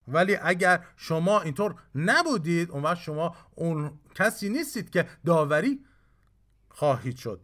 ولی 0.09 0.37
اگر 0.37 0.87
شما 0.97 1.41
اینطور 1.41 1.83
نبودید 1.95 2.71
اون 2.71 2.83
وقت 2.83 2.99
شما 2.99 3.37
اون 3.55 3.99
کسی 4.14 4.49
نیستید 4.49 4.91
که 4.91 5.09
داوری 5.27 5.85
خواهید 6.69 7.16
شد. 7.16 7.41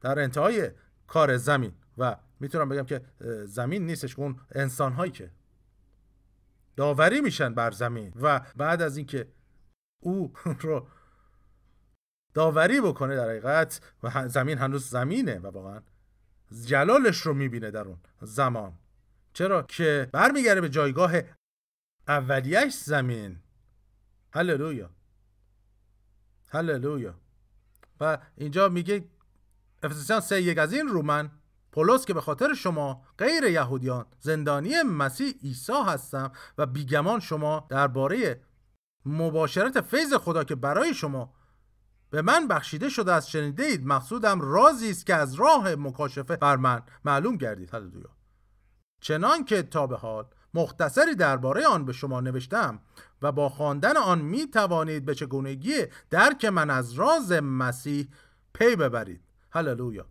در 0.00 0.18
انتهای 0.18 0.70
کار 1.06 1.36
زمین. 1.36 1.72
و 1.98 2.16
می‌تونم 2.40 2.68
بگم 2.68 2.84
که 2.84 3.04
زمین 3.44 3.86
نیستش 3.86 4.18
اون 4.18 4.40
انسان 4.54 4.92
هایی 4.92 5.12
که 5.12 5.30
داوری 6.76 7.20
میشن 7.20 7.54
بر 7.54 7.70
زمین. 7.70 8.12
و 8.22 8.40
بعد 8.56 8.82
از 8.82 8.96
اینکه 8.96 9.32
او 10.00 10.32
رو 10.60 10.88
داوری 12.38 12.80
بکنه 12.80 13.16
در 13.16 13.28
حقیقت 13.28 13.80
و 14.02 14.28
زمین 14.28 14.58
هنوز 14.58 14.90
زمینه 14.90 15.38
و 15.38 15.46
واقعا 15.46 15.80
جلالش 16.64 17.20
رو 17.20 17.34
می‌بینه 17.34 17.70
در 17.70 17.88
اون 17.88 17.98
زمان. 18.22 18.72
چرا 19.32 19.62
که 19.62 20.08
برمیگرده 20.12 20.60
به 20.60 20.68
جایگاه 20.68 21.12
اولیش 22.08 22.74
زمین. 22.74 23.38
هللویا. 24.32 24.90
هللویا. 26.48 27.14
و 28.00 28.18
اینجا 28.36 28.68
میگه 28.68 29.04
افسسیان 29.82 30.20
سه 30.20 30.42
یک 30.42 30.58
از 30.58 30.72
این 30.72 30.88
رو 30.88 31.02
من 31.02 31.30
پولس 31.72 32.04
که 32.04 32.14
به 32.14 32.20
خاطر 32.20 32.54
شما 32.54 33.06
غیر 33.18 33.44
یهودیان 33.44 34.06
زندانی 34.20 34.82
مسیح 34.82 35.34
عیسی 35.42 35.82
هستم 35.86 36.32
و 36.58 36.66
بیگمان 36.66 37.20
شما 37.20 37.66
درباره 37.70 38.40
مباشرت 39.06 39.80
فیض 39.80 40.14
خدا 40.14 40.44
که 40.44 40.54
برای 40.54 40.94
شما 40.94 41.37
به 42.10 42.22
من 42.22 42.48
بخشیده 42.48 42.88
شده 42.88 43.12
است 43.12 43.28
شنیده 43.28 43.62
اید 43.62 43.86
مقصودم 43.86 44.40
رازی 44.40 44.90
است 44.90 45.06
که 45.06 45.14
از 45.14 45.34
راه 45.34 45.74
مکاشفه 45.74 46.36
بر 46.36 46.56
من 46.56 46.82
معلوم 47.04 47.36
گردید. 47.36 47.74
هللویا. 47.74 48.10
چنان 49.00 49.44
که 49.44 49.62
تا 49.62 49.86
به 49.86 49.96
حال 49.96 50.26
مختصری 50.54 51.14
درباره 51.14 51.66
آن 51.66 51.84
به 51.84 51.92
شما 51.92 52.20
نوشتم 52.20 52.80
و 53.22 53.32
با 53.32 53.48
خواندن 53.48 53.96
آن 53.96 54.20
می 54.20 54.50
توانید 54.50 55.04
به 55.04 55.14
چگونگی 55.14 55.86
درک 56.10 56.44
من 56.44 56.70
از 56.70 56.92
راز 56.92 57.32
مسیح 57.32 58.08
پی 58.54 58.76
ببرید. 58.76 59.20
هللویا. 59.50 60.06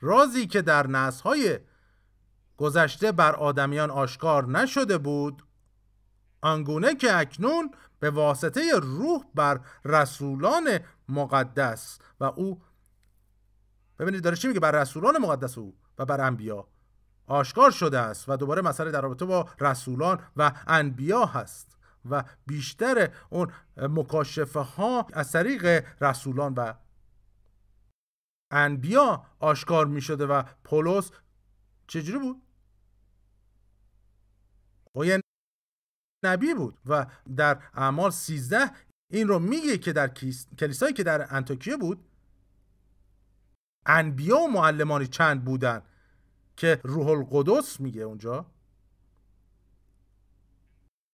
رازی 0.00 0.46
که 0.46 0.62
در 0.62 0.86
نسل‌های 0.86 1.58
گذشته 2.56 3.12
بر 3.12 3.34
آدمیان 3.34 3.90
آشکار 3.90 4.48
نشده 4.48 4.98
بود 4.98 5.42
آنگونه 6.42 6.94
که 6.94 7.18
اکنون 7.18 7.70
به 8.04 8.10
واسطه 8.10 8.60
روح 8.82 9.24
بر 9.34 9.60
رسولان 9.84 10.78
مقدس 11.08 11.98
و 12.20 12.24
او 12.24 12.62
ببینید 13.98 14.24
داره 14.24 14.36
چی 14.36 14.48
میگه 14.48 14.60
بر 14.60 14.70
رسولان 14.70 15.18
مقدس 15.18 15.58
او 15.58 15.76
و 15.98 16.04
بر 16.04 16.20
انبیا 16.20 16.68
آشکار 17.26 17.70
شده 17.70 17.98
است 17.98 18.28
و 18.28 18.36
دوباره 18.36 18.62
مسئله 18.62 18.90
در 18.90 19.00
رابطه 19.00 19.24
با 19.24 19.48
رسولان 19.60 20.22
و 20.36 20.52
انبیا 20.66 21.24
هست 21.24 21.76
و 22.10 22.24
بیشتر 22.46 23.10
اون 23.30 23.52
مکاشفه 23.76 24.60
ها 24.60 25.06
از 25.12 25.32
طریق 25.32 25.84
رسولان 26.00 26.54
و 26.54 26.74
انبیا 28.50 29.24
آشکار 29.38 29.86
می 29.86 30.00
شده 30.00 30.26
و 30.26 30.42
پولس 30.64 31.10
چجوری 31.86 32.18
بود؟ 32.18 32.42
او 34.92 35.04
یه 35.04 35.23
نبی 36.26 36.54
بود 36.54 36.78
و 36.86 37.06
در 37.36 37.58
اعمال 37.74 38.10
13 38.10 38.70
این 39.10 39.28
رو 39.28 39.38
میگه 39.38 39.78
که 39.78 39.92
در 39.92 40.08
کلیسایی 40.58 40.92
که 40.92 41.02
در 41.02 41.26
انتوکیه 41.34 41.76
بود 41.76 42.04
انبیا 43.86 44.38
و 44.38 44.48
معلمانی 44.48 45.06
چند 45.06 45.44
بودن 45.44 45.82
که 46.56 46.80
روح 46.84 47.08
القدس 47.08 47.80
میگه 47.80 48.02
اونجا 48.02 48.46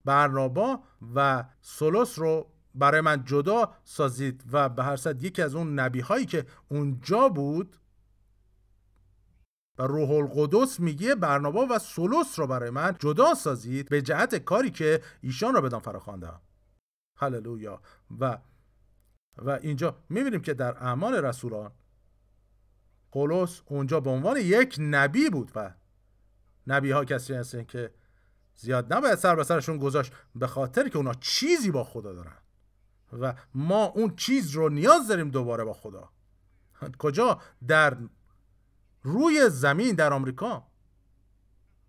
برنابا 0.05 0.83
و 1.15 1.45
سولوس 1.61 2.19
رو 2.19 2.51
برای 2.75 3.01
من 3.01 3.25
جدا 3.25 3.75
سازید 3.85 4.45
و 4.53 4.69
به 4.69 4.85
هر 4.85 4.97
صد 4.97 5.23
یکی 5.23 5.43
از 5.43 5.55
اون 5.55 5.79
نبی 5.79 6.01
هایی 6.01 6.27
که 6.27 6.47
اونجا 6.69 7.29
بود 7.29 7.77
و 9.81 9.83
روح 9.83 10.11
القدس 10.11 10.81
میگه 10.81 11.15
برنابا 11.15 11.67
و 11.71 11.79
سولوس 11.79 12.39
رو 12.39 12.47
برای 12.47 12.71
من 12.71 12.97
جدا 12.99 13.35
سازید 13.35 13.89
به 13.89 14.03
جهت 14.03 14.35
کاری 14.35 14.71
که 14.71 15.03
ایشان 15.21 15.55
را 15.55 15.61
بدان 15.61 15.81
فراخوانده. 15.81 16.33
هللویا. 17.17 17.81
و 18.21 18.39
و 19.39 19.51
اینجا 19.51 19.97
می‌بینیم 20.09 20.41
که 20.41 20.55
در 20.55 20.77
اعمال 20.77 21.15
رسولان 21.15 21.71
پولس 23.13 23.63
اونجا 23.67 24.01
به 24.01 24.11
عنوان 24.11 24.37
یک 24.37 24.77
نبی 24.79 25.31
بود 25.31 25.53
و 25.55 25.75
نبی 26.67 26.91
ها 26.91 27.05
کسی 27.05 27.35
هستن 27.35 27.65
که 27.65 27.95
زیاد 28.57 28.93
نباید 28.93 29.19
سر 29.19 29.37
به 29.37 29.45
سرشون 29.45 29.79
گذاشت 29.79 30.13
به 30.35 30.47
خاطر 30.47 30.89
که 30.89 30.97
اونا 30.97 31.15
چیزی 31.15 31.71
با 31.71 31.85
خدا 31.85 32.13
دارن. 32.13 32.37
و 33.21 33.35
ما 33.55 33.85
اون 33.85 34.17
چیز 34.17 34.51
رو 34.51 34.69
نیاز 34.69 35.09
داریم 35.09 35.31
دوباره 35.31 35.65
با 35.65 35.73
خدا. 35.73 36.11
کجا؟ 36.99 37.41
در 37.67 37.97
روی 39.03 39.49
زمین 39.51 39.95
در 39.95 40.13
آمریکا. 40.13 40.67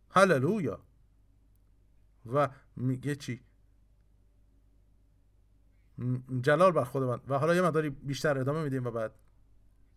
هللویا. 0.10 0.80
و 2.34 2.50
میگه 2.76 3.16
چی؟ 3.16 3.42
جلال 6.42 6.72
بر 6.72 7.00
من. 7.00 7.20
و 7.28 7.40
حالا 7.40 7.56
یه 7.56 7.62
مداری 7.62 7.90
بیشتر 7.90 8.38
ادامه 8.38 8.64
میدیم 8.64 8.86
و 8.86 8.92
بعد 8.92 9.12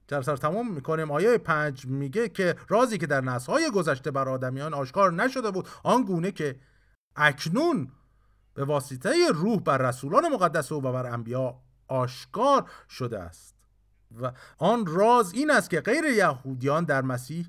سر 0.09 0.37
تمام 0.37 0.75
می‌کنیم. 0.75 1.11
آیه 1.11 1.39
پنج 1.39 1.87
میگه 1.87 2.29
که 2.29 2.57
رازی 2.69 2.99
که 2.99 3.07
در 3.07 3.21
نسل‌های 3.21 3.71
گذشته 3.71 4.11
بر 4.11 4.29
آدمیان 4.29 4.75
آشکار 4.75 5.13
نشده 5.13 5.51
بود 5.51 5.69
آنگونه 5.83 6.33
که 6.33 6.61
اکنون 7.17 7.93
به 8.55 8.65
واسطه 8.65 9.29
روح 9.35 9.61
بر 9.61 9.79
رسولان 9.79 10.29
مقدس 10.29 10.73
و 10.73 10.81
بر 10.81 11.07
انبیا 11.07 11.61
آشکار 11.89 12.71
شده 12.89 13.19
است. 13.19 13.54
و 14.23 14.33
آن 14.59 14.87
راز 14.87 15.33
این 15.33 15.51
است 15.51 15.71
که 15.71 15.81
غیر 15.81 16.05
یهودیان 16.05 16.85
در 16.85 17.03
مسیح 17.03 17.47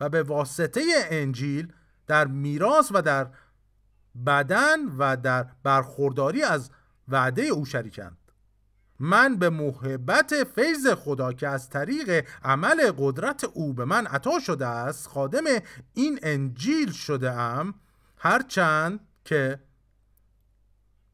و 0.00 0.08
به 0.08 0.22
واسطه 0.22 0.82
انجیل 1.10 1.72
در 2.06 2.26
میراث 2.26 2.90
و 2.94 3.02
در 3.02 3.26
بدن 4.26 4.84
و 4.98 5.16
در 5.16 5.46
برخورداری 5.62 6.42
از 6.42 6.70
وعده 7.08 7.42
او 7.42 7.64
شریکند. 7.64 8.16
من 8.98 9.36
به 9.36 9.50
محبت 9.50 10.44
فیض 10.54 10.86
خدا 10.86 11.32
که 11.32 11.48
از 11.48 11.70
طریق 11.70 12.26
عمل 12.44 12.92
قدرت 12.98 13.44
او 13.44 13.74
به 13.74 13.84
من 13.84 14.06
عطا 14.06 14.38
شده 14.38 14.66
است 14.66 15.08
خادم 15.08 15.44
این 15.94 16.18
انجیل 16.22 16.92
شده 16.92 17.30
ام 17.32 17.74
هرچند 18.16 19.00
که 19.24 19.60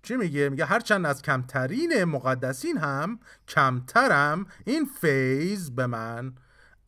چی 0.06 0.16
میگه؟ 0.16 0.48
میگه 0.48 0.64
هرچند 0.64 1.06
از 1.06 1.22
کمترین 1.22 2.04
مقدسین 2.04 2.78
هم 2.78 3.20
کمترم 3.48 4.46
این 4.64 4.84
فیض 4.84 5.70
به 5.70 5.86
من 5.86 6.34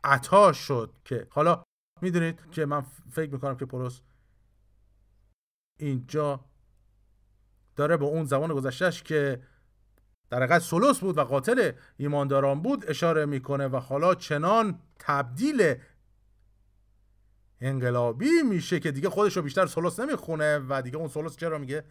عطا 0.04 0.52
شد 0.52 0.92
که 1.04 1.26
حالا 1.30 1.62
می‌دونید 2.02 2.40
که 2.50 2.66
من 2.66 2.84
فکر 3.10 3.30
می‌کنم 3.30 3.56
که 3.56 3.64
پولس 3.64 4.00
اینجا 5.76 6.44
داره 7.76 7.96
به 7.96 8.04
اون 8.04 8.24
زمان 8.24 8.54
گذشتهش 8.54 9.02
که 9.02 9.42
در 10.30 10.42
حقیقت 10.42 10.58
سولوس 10.58 10.98
بود 10.98 11.18
و 11.18 11.24
قاتل 11.24 11.72
ایمانداران 11.96 12.62
بود 12.62 12.84
اشاره 12.90 13.26
می‌کنه 13.26 13.68
و 13.68 13.76
حالا 13.76 14.14
چنان 14.14 14.78
تبدیل 14.98 15.74
انقلابی 17.60 18.42
میشه 18.50 18.80
که 18.80 18.92
دیگه 18.92 19.10
خودش 19.10 19.36
رو 19.36 19.42
بیشتر 19.42 19.66
سولوس 19.66 20.00
نمی‌خونه 20.00 20.58
و 20.68 20.82
دیگه 20.82 20.96
اون 20.96 21.08
سولوس 21.08 21.36
چرا 21.36 21.58
میگه 21.58 21.84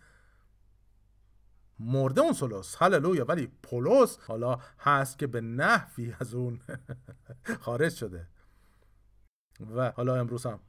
مرده 1.79 2.21
اون 2.21 2.33
سولوس 2.33 2.75
هللویا. 2.79 3.25
ولی 3.25 3.47
پولس 3.63 4.17
حالا 4.19 4.59
هست 4.79 5.19
که 5.19 5.27
به 5.27 5.41
نحوی 5.41 6.15
از 6.19 6.33
اون 6.33 6.59
خارج 7.63 7.93
شده. 7.93 8.27
و 9.75 9.91
حالا 9.91 10.15
امروز 10.15 10.45
هم 10.45 10.59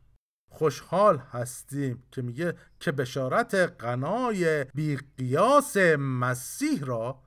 خوشحال 0.51 1.19
هستیم 1.19 2.03
که 2.13 2.23
میگه 2.23 2.57
که 2.81 2.93
بشارت 2.93 3.55
قنای 3.55 4.65
بیقیاس 4.65 5.77
مسیح 5.99 6.85
را 6.85 7.23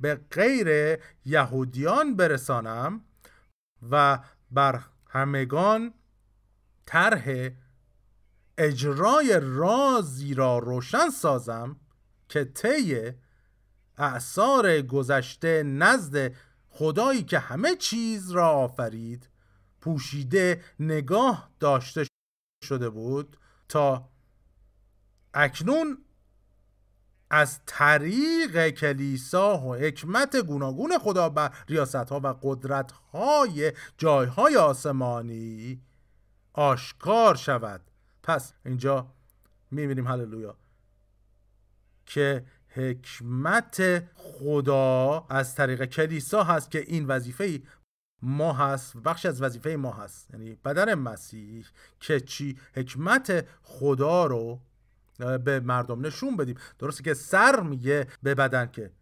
به 0.00 0.14
غیر 0.14 0.98
یهودیان 1.24 2.16
برسانم 2.16 3.00
و 3.90 4.18
بر 4.50 4.80
همگان 5.08 5.94
طرح 6.86 7.50
اجرای 8.58 9.40
رازی 9.42 10.34
را 10.34 10.58
روشن 10.58 11.10
سازم 11.10 11.76
که 12.28 12.44
طی 12.44 13.12
اعثار 13.98 14.82
گذشته 14.82 15.62
نزد 15.62 16.32
خدایی 16.68 17.22
که 17.22 17.38
همه 17.38 17.76
چیز 17.76 18.30
را 18.30 18.48
آفرید 18.48 19.28
پوشیده 19.80 20.64
نگاه 20.80 21.50
داشته 21.60 22.06
شده 22.64 22.90
بود 22.90 23.36
تا 23.68 24.08
اکنون 25.34 25.98
از 27.30 27.60
طریق 27.66 28.68
کلیسا 28.68 29.58
و 29.58 29.74
حکمت 29.74 30.36
گوناگون 30.36 30.98
خدا 30.98 31.28
بر 31.28 31.54
ریاست 31.68 31.94
ها 31.96 32.20
و 32.20 32.34
قدرت 32.42 32.92
های 32.92 33.72
جای 33.98 34.26
های 34.26 34.56
آسمانی 34.56 35.82
آشکار 36.52 37.34
شود. 37.34 37.80
پس 38.22 38.52
اینجا 38.64 39.06
می‌بینیم 39.70 40.06
هللویا. 40.06 40.56
که 42.06 42.44
حکمت 42.68 44.04
خدا 44.14 45.26
از 45.30 45.54
طریق 45.54 45.84
کلیسا 45.84 46.44
هست 46.44 46.70
که 46.70 46.78
این 46.78 47.06
وظیفه 47.06 47.62
ما 48.22 48.52
هست 48.52 48.96
بخش 48.96 49.26
از 49.26 49.42
وظیفه 49.42 49.76
ما 49.76 49.92
هست. 49.92 50.30
یعنی 50.30 50.54
بدن 50.54 50.94
مسیح 50.94 51.66
که 52.00 52.20
چی؟ 52.20 52.58
حکمت 52.74 53.46
خدا 53.62 54.26
رو 54.26 54.60
به 55.44 55.60
مردم 55.60 56.06
نشون 56.06 56.36
بدیم. 56.36 56.56
درسته 56.78 57.02
که 57.02 57.14
سر 57.14 57.60
میگه 57.60 58.06
به 58.22 58.34
بدن 58.34 58.66
که 58.66 58.92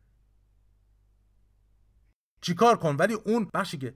چیکار 2.40 2.76
کن؟ 2.76 2.96
ولی 2.96 3.14
اون 3.14 3.50
بخشی 3.54 3.78
که 3.78 3.94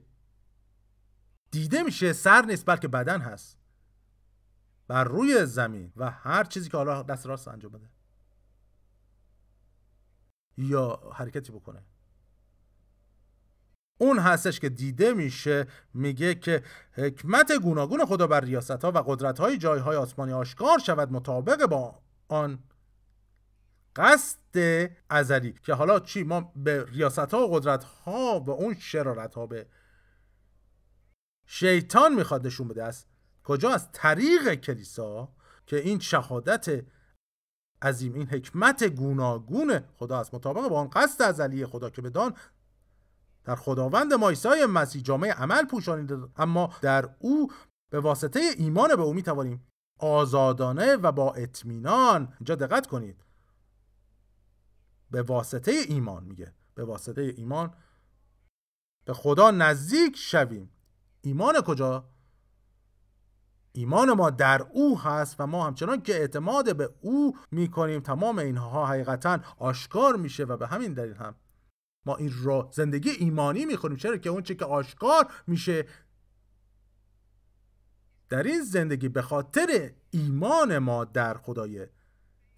دیده 1.51 1.83
میشه 1.83 2.13
سر 2.13 2.45
نیست 2.45 2.65
بلکه 2.65 2.87
بدن 2.87 3.21
هست. 3.21 3.59
بر 4.87 5.03
روی 5.03 5.45
زمین 5.45 5.91
و 5.95 6.11
هر 6.11 6.43
چیزی 6.43 6.69
که 6.69 6.77
حالا 6.77 7.03
دست 7.03 7.27
راست 7.27 7.47
انجام 7.47 7.71
بده. 7.71 7.89
یا 10.59 10.99
حرکتی 11.13 11.51
بکنه. 11.51 11.83
اون 13.97 14.19
هستش 14.19 14.59
که 14.59 14.69
دیده 14.69 15.13
میشه 15.13 15.67
میگه 15.93 16.35
که 16.35 16.63
حکمت 16.91 17.51
گوناگون 17.51 18.05
خدا 18.05 18.27
بر 18.27 18.39
ریاست 18.39 18.71
ها 18.71 18.91
و 18.91 18.97
قدرت 18.97 19.39
های 19.39 19.57
جای 19.57 19.79
های 19.79 19.97
آسمانی 19.97 20.33
آشکار 20.33 20.79
شود 20.79 21.11
مطابق 21.11 21.65
با 21.65 22.01
آن 22.27 22.59
قصد 23.95 24.89
ازلی. 25.09 25.53
که 25.53 25.73
حالا 25.73 25.99
چی؟ 25.99 26.23
ما 26.23 26.53
به 26.55 26.85
ریاست 26.85 27.19
ها 27.19 27.47
و 27.47 27.55
قدرت 27.55 27.83
ها 27.83 28.39
و 28.39 28.49
اون 28.49 28.75
شرارت 28.79 29.35
ها 29.35 29.47
به 29.47 29.67
شیطان 31.45 32.15
می‌خواد 32.15 32.47
نشون 32.47 32.67
بده. 32.67 32.83
است 32.83 33.07
کجا؟ 33.43 33.69
از 33.69 33.91
طریق 33.91 34.53
کلیسا 34.53 35.33
که 35.67 35.75
این 35.77 35.99
شهادت 35.99 36.83
عظیم 37.81 38.13
این 38.13 38.27
حکمت 38.27 38.83
گوناگون 38.83 39.79
خدا 39.97 40.19
است. 40.19 40.33
مطابق 40.33 40.67
با 40.67 40.79
آن 40.79 40.89
قصد 40.89 41.21
ازلی 41.21 41.65
خدا 41.65 41.89
که 41.89 42.01
بدان 42.01 42.33
در 43.43 43.55
خداوند 43.55 44.13
ما 44.13 44.29
عیسی 44.29 44.65
مسیح 44.69 45.01
جامعه 45.01 45.31
عمل 45.31 45.65
پوشانیده 45.65 46.17
اما 46.37 46.73
در 46.81 47.09
او 47.19 47.51
به 47.89 47.99
واسطه 47.99 48.39
ایمان 48.57 48.95
به 48.95 49.01
او 49.01 49.13
می 49.13 49.23
توانیم 49.23 49.67
آزادانه 49.99 50.95
و 50.95 51.11
با 51.11 51.33
اطمینان 51.33 52.33
اینجا 52.39 52.55
دقت 52.55 52.87
کنید. 52.87 53.23
به 55.11 55.21
واسطه 55.21 55.71
ایمان 55.71 56.23
میگه. 56.23 56.53
به 56.75 56.83
واسطه 56.83 57.21
ایمان 57.37 57.73
به 59.05 59.13
خدا 59.13 59.51
نزدیک 59.51 60.17
شویم. 60.17 60.71
ایمان 61.21 61.61
کجا؟ 61.61 62.09
ایمان 63.73 64.13
ما 64.13 64.29
در 64.29 64.61
او 64.61 64.99
هست 64.99 65.35
و 65.39 65.47
ما 65.47 65.67
همچنان 65.67 66.01
که 66.01 66.13
اعتماد 66.15 66.75
به 66.75 66.89
او 67.01 67.37
می‌کنیم 67.51 67.99
تمام 67.99 68.39
اینها 68.39 68.85
حقیقتا 68.85 69.39
آشکار 69.57 70.15
میشه 70.15 70.43
و 70.43 70.57
به 70.57 70.67
همین 70.67 70.93
دلیل 70.93 71.13
هم 71.13 71.35
ما 72.05 72.15
این 72.15 72.33
را 72.43 72.69
زندگی 72.73 73.09
ایمانی 73.09 73.65
می‌کنیم 73.65 73.97
چرا 73.97 74.17
که 74.17 74.29
اون 74.29 74.43
چه 74.43 74.55
که 74.55 74.65
آشکار 74.65 75.31
میشه 75.47 75.85
در 78.29 78.43
این 78.43 78.61
زندگی 78.63 79.09
به 79.09 79.21
خاطر 79.21 79.91
ایمان 80.11 80.77
ما 80.77 81.05
در 81.05 81.33
خدای 81.37 81.87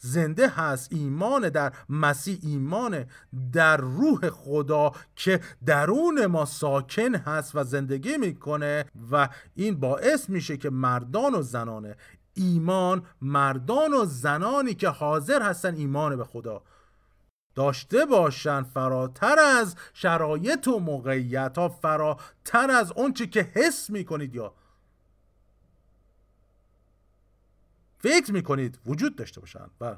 زنده 0.03 0.49
هست. 0.49 0.93
ایمان 0.93 1.49
در 1.49 1.73
مسیح 1.89 2.39
ایمان 2.41 3.05
در 3.53 3.77
روح 3.77 4.29
خدا 4.29 4.91
که 5.15 5.39
درون 5.65 6.25
ما 6.25 6.45
ساکن 6.45 7.15
هست 7.15 7.55
و 7.55 7.63
زندگی 7.63 8.17
می‌کنه 8.17 8.85
و 9.11 9.29
این 9.55 9.79
باعث 9.79 10.29
میشه 10.29 10.57
که 10.57 10.69
مردان 10.69 11.35
و 11.35 11.41
زنان 11.41 11.95
ایمان 12.33 13.05
مردان 13.21 13.93
و 13.93 14.05
زنانی 14.05 14.73
که 14.73 14.89
حاضر 14.89 15.41
هستن 15.41 15.75
ایمان 15.75 16.15
به 16.15 16.23
خدا 16.23 16.61
داشته 17.55 18.05
باشن. 18.05 18.63
فراتر 18.63 19.39
از 19.39 19.75
شرایط 19.93 20.67
و 20.67 20.79
موقعیت 20.79 21.57
ها 21.57 21.69
فراتر 21.69 22.71
از 22.71 22.91
اونچه 22.91 23.27
که 23.27 23.41
حس 23.41 23.89
می‌کنید 23.89 24.35
یا 24.35 24.53
فکر 28.03 28.31
می‌کنید 28.31 28.79
وجود 28.85 29.15
داشته 29.15 29.39
باشن؟ 29.39 29.69
و 29.81 29.95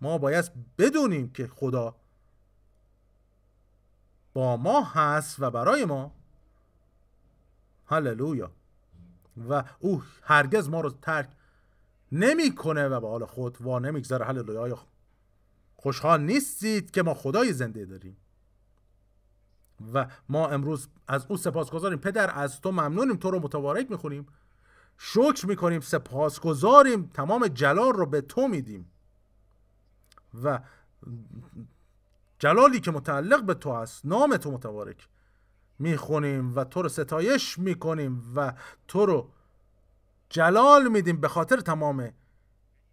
ما 0.00 0.18
باید 0.18 0.52
بدونیم 0.78 1.30
که 1.30 1.46
خدا 1.46 1.96
با 4.32 4.56
ما 4.56 4.82
هست 4.84 5.36
و 5.38 5.50
برای 5.50 5.84
ما. 5.84 6.14
هللویا. 7.86 8.50
و 9.48 9.64
او 9.78 10.02
هرگز 10.22 10.68
ما 10.68 10.80
رو 10.80 10.90
ترک 10.90 11.28
نمی‌کنه 12.12 12.88
و 12.88 13.00
به 13.00 13.08
حال 13.08 13.24
خود 13.24 13.62
وا 13.62 13.78
نمی‌گذاره. 13.78 14.24
هللویا. 14.24 14.78
خوشحال 15.76 16.20
نیستید 16.20 16.90
که 16.90 17.02
ما 17.02 17.14
خدای 17.14 17.52
زنده 17.52 17.84
داریم؟ 17.84 18.16
و 19.94 20.06
ما 20.28 20.48
امروز 20.48 20.88
از 21.08 21.26
او 21.28 21.36
سپاس 21.36 21.70
گذاریم 21.70 21.98
پدر 21.98 22.38
از 22.38 22.60
تو 22.60 22.72
ممنونیم. 22.72 23.16
تو 23.16 23.30
رو 23.30 23.40
متبارک 23.40 23.90
می‌خونیم. 23.90 24.26
شکر 24.98 25.46
می‌کنیم 25.46 25.80
سپاسگزاریم. 25.80 27.10
تمام 27.14 27.48
جلال 27.48 27.92
رو 27.92 28.06
به 28.06 28.20
تو 28.20 28.48
میدیم. 28.48 28.90
و 30.44 30.60
جلالی 32.38 32.80
که 32.80 32.90
متعلق 32.90 33.42
به 33.42 33.54
تو 33.54 33.68
است 33.68 34.06
نام 34.06 34.36
تو 34.36 34.50
متبارک 34.50 35.08
می‌خونیم 35.78 36.56
و 36.56 36.64
تو 36.64 36.82
رو 36.82 36.88
ستایش 36.88 37.58
می‌کنیم 37.58 38.32
و 38.36 38.54
تو 38.88 39.06
رو 39.06 39.30
جلال 40.28 40.88
میدیم 40.88 41.20
به 41.20 41.28
خاطر 41.28 41.56
تمام 41.56 42.12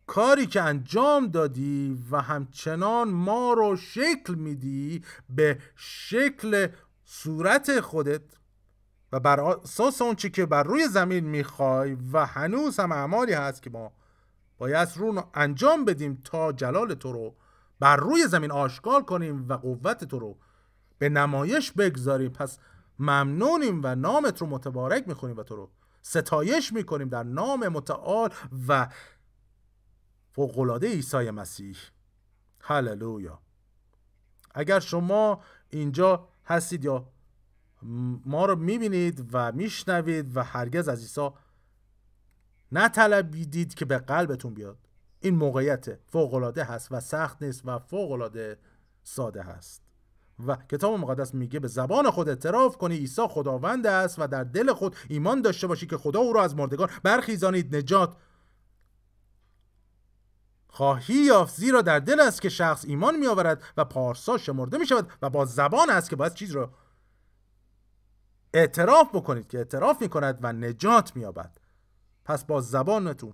کاری 0.07 0.45
که 0.45 0.61
انجام 0.61 1.27
دادی 1.27 2.03
و 2.11 2.21
همچنان 2.21 3.09
ما 3.09 3.53
رو 3.53 3.75
شکل 3.75 4.35
میدی 4.35 5.03
به 5.29 5.59
شکل 5.75 6.67
صورت 7.05 7.79
خودت. 7.79 8.21
و 9.11 9.19
بر 9.19 9.39
اساس 9.39 10.01
اون 10.01 10.15
چی 10.15 10.29
که 10.29 10.45
بر 10.45 10.63
روی 10.63 10.87
زمین 10.87 11.25
می‌خوای 11.25 11.97
و 12.13 12.25
هنوز 12.25 12.79
هم 12.79 12.91
اعمالی 12.91 13.33
هست 13.33 13.61
که 13.61 13.69
ما 13.69 13.91
باید 14.57 14.89
رو 14.95 15.29
انجام 15.33 15.85
بدیم 15.85 16.21
تا 16.23 16.51
جلال 16.51 16.93
تو 16.93 17.11
رو 17.11 17.35
بر 17.79 17.95
روی 17.95 18.27
زمین 18.27 18.51
آشکار 18.51 19.03
کنیم 19.03 19.45
و 19.49 19.53
قوت 19.53 20.03
تو 20.03 20.19
رو 20.19 20.37
به 20.97 21.09
نمایش 21.09 21.71
بگذاریم. 21.71 22.31
پس 22.31 22.57
ممنونیم 22.99 23.81
و 23.83 23.95
نامت 23.95 24.41
رو 24.41 24.47
متبارک 24.47 25.07
می‌خونیم 25.07 25.37
و 25.37 25.43
تو 25.43 25.55
رو 25.55 25.69
ستایش 26.01 26.73
می‌کنیم 26.73 27.09
در 27.09 27.23
نام 27.23 27.67
متعال 27.67 28.29
و 28.67 28.87
فوقلاده 30.31 30.87
عیسی 30.87 31.31
مسیح. 31.31 31.77
هللویا. 32.61 33.39
اگر 34.55 34.79
شما 34.79 35.41
اینجا 35.69 36.27
هستید 36.45 36.85
یا 36.85 37.07
ما 38.25 38.45
رو 38.45 38.55
می‌بینید 38.55 39.29
و 39.33 39.51
میشنوید 39.51 40.37
و 40.37 40.43
هرگز 40.43 40.87
از 40.87 40.99
عیسی 40.99 41.29
نطلبیدید 42.71 43.73
که 43.73 43.85
به 43.85 43.97
قلبتون 43.97 44.53
بیاد. 44.53 44.77
این 45.19 45.35
موقعیت 45.35 45.99
فوقالعاده 46.07 46.63
هست 46.63 46.91
و 46.91 46.99
سخت 46.99 47.43
نیست 47.43 47.61
و 47.65 47.79
فوقالعاده 47.79 48.57
ساده 49.03 49.43
هست. 49.43 49.81
و 50.47 50.55
کتاب 50.55 50.99
مقدس 50.99 51.33
میگه 51.33 51.59
به 51.59 51.67
زبان 51.67 52.11
خود 52.11 52.29
اعتراف 52.29 52.77
کنی 52.77 52.97
عیسی 52.97 53.21
خداوند 53.29 53.87
است 53.87 54.19
و 54.19 54.27
در 54.27 54.43
دل 54.43 54.73
خود 54.73 54.95
ایمان 55.09 55.41
داشته 55.41 55.67
باشی 55.67 55.87
که 55.87 55.97
خدا 55.97 56.19
او 56.19 56.33
را 56.33 56.43
از 56.43 56.55
مردگان 56.55 56.89
برخیزانید 57.03 57.75
نجات 57.75 58.15
خواهی 60.67 61.15
یافت. 61.15 61.55
زیرا 61.55 61.81
در 61.81 61.99
دل 61.99 62.19
است 62.19 62.41
که 62.41 62.49
شخص 62.49 62.85
ایمان 62.85 63.15
می 63.15 63.27
آورد 63.27 63.63
و 63.77 63.85
پارسا 63.85 64.37
شمرده 64.37 64.77
می 64.77 64.85
شود 64.85 65.09
و 65.21 65.29
با 65.29 65.45
زبان 65.45 65.89
است 65.89 66.09
که 66.09 66.15
باید 66.15 66.33
چیز 66.33 66.51
را 66.51 66.73
اعتراف 68.53 69.15
بکنید 69.15 69.47
که 69.47 69.57
اعتراف 69.57 70.01
می 70.01 70.09
کند 70.09 70.39
و 70.41 70.53
نجات 70.53 71.15
می 71.15 71.25
آبد 71.25 71.57
پس 72.25 72.45
با 72.45 72.61
زبانتون 72.61 73.33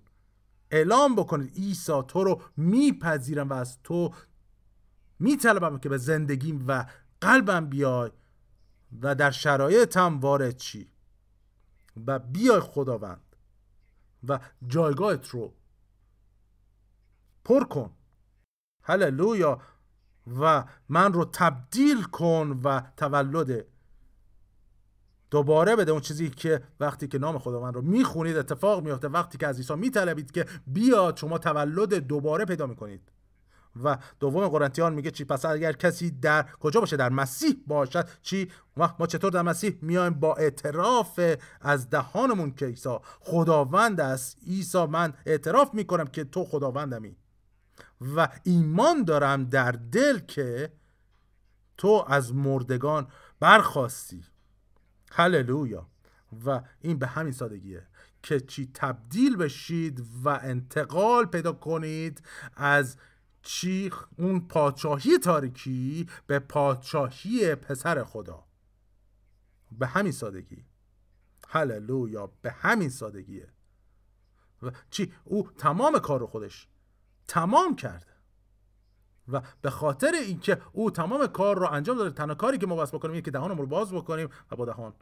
اعلام 0.72 1.16
بکنید 1.16 1.56
عیسی 1.56 2.02
تو 2.08 2.24
رو 2.24 2.42
میپذیرم 2.58 3.50
و 3.50 3.54
از 3.54 3.78
تو 3.84 4.14
میطلبم 5.20 5.80
که 5.80 5.90
به 5.90 5.98
زندگیم 5.98 6.66
و 6.68 6.86
قلبم 7.22 7.66
بیای 7.66 8.12
و 9.02 9.16
در 9.16 9.32
شرایطم 9.32 10.20
وارد 10.20 10.58
چی 10.58 10.92
و 12.08 12.20
بیای 12.20 12.60
خداوند 12.60 13.36
و 14.28 14.40
جایگاهت 14.68 15.28
رو 15.28 15.54
پر 17.46 17.64
کن. 17.64 17.94
هللویا. 18.84 19.62
و 20.42 20.66
من 20.90 21.14
رو 21.14 21.26
تبدیل 21.26 22.04
کن 22.04 22.62
و 22.64 22.82
تولد 22.98 23.66
دوباره 25.32 25.76
بده 25.76 25.92
اون 25.92 26.02
چیزی 26.02 26.30
که 26.30 26.62
وقتی 26.80 27.08
که 27.08 27.18
نام 27.18 27.40
خداوند 27.40 27.76
رو 27.76 27.82
می‌خونید 27.82 28.38
اتفاق 28.38 28.84
میفته 28.84 29.08
وقتی 29.08 29.38
که 29.38 29.48
از 29.48 29.58
عیسی 29.58 29.76
میطلبید 29.76 30.32
که 30.32 30.46
بیاد 30.68 31.18
شما 31.18 31.38
تولد 31.38 31.94
دوباره 31.94 32.46
پیدا 32.46 32.68
می‌کنید. 32.68 33.02
و 33.84 33.98
دوم 34.20 34.48
قرنتیان 34.48 34.94
میگه 34.94 35.12
چی؟ 35.12 35.24
پس 35.26 35.46
اگر 35.46 35.74
کسی 35.74 36.12
در 36.12 36.44
کجا 36.60 36.80
باشه؟ 36.80 36.98
در 36.98 37.10
مسیح 37.10 37.56
باشد. 37.68 38.10
چی؟ 38.22 38.52
ما 39.00 39.08
چطور 39.08 39.32
در 39.32 39.42
مسیح؟ 39.42 39.78
میایم 39.82 40.14
با 40.14 40.36
اعتراف 40.36 41.20
از 41.62 41.90
دهانمون 41.90 42.52
که 42.52 42.66
عیسی 42.66 42.98
خداوند 43.20 44.02
است. 44.02 44.38
عیسی 44.48 44.86
من 44.86 45.14
اعتراف 45.26 45.74
می‌کنم 45.74 46.08
که 46.08 46.24
تو 46.24 46.46
خداوندمی. 46.46 47.16
و 48.16 48.28
ایمان 48.44 49.04
دارم 49.04 49.46
در 49.46 49.72
دل 49.72 50.20
که 50.20 50.72
تو 51.78 52.06
از 52.08 52.36
مردگان 52.36 53.08
برخواستی. 53.40 54.24
هللویا. 55.18 55.88
و 56.46 56.62
این 56.82 57.00
به 57.00 57.08
همین 57.08 57.34
سادگیه 57.34 57.88
که 58.24 58.40
چی 58.40 58.72
تبدیل 58.74 59.36
بشید 59.36 60.06
و 60.24 60.30
انتقال 60.30 61.26
پیدا 61.26 61.54
کنید 61.54 62.22
از 62.56 62.98
چی 63.42 63.92
اون 64.18 64.48
پادشاهی 64.48 65.18
تاریکی 65.18 66.10
به 66.28 66.40
پادشاهی 66.40 67.56
پسر 67.56 68.04
خدا. 68.04 68.44
به 69.72 69.88
همین 69.88 70.12
سادگی. 70.12 70.66
هللویا 71.48 72.32
به 72.42 72.52
همین 72.52 72.90
سادگیه. 72.90 73.50
و 74.64 74.72
چی؟ 74.90 75.14
او 75.24 75.52
تمام 75.58 76.00
کار 76.00 76.26
خودش 76.26 76.68
تمام 77.28 77.76
کرده 77.76 78.17
و 79.32 79.42
به 79.62 79.70
خاطر 79.70 80.12
اینکه 80.14 80.62
او 80.72 80.92
تمام 80.92 81.28
کار 81.28 81.60
رو 81.60 81.68
انجام 81.72 81.98
داده 81.98 82.10
تنها 82.10 82.36
کاری 82.36 82.58
که 82.58 82.68
ما 82.68 82.76
بس 82.76 82.96
بکنیم 82.96 83.12
اینه 83.12 83.22
که 83.22 83.32
دهانمون 83.32 83.58
رو 83.58 83.66
باز 83.66 83.92
بکنیم 83.92 84.30
و 84.52 84.56
با 84.56 84.66
دهان 84.66 84.94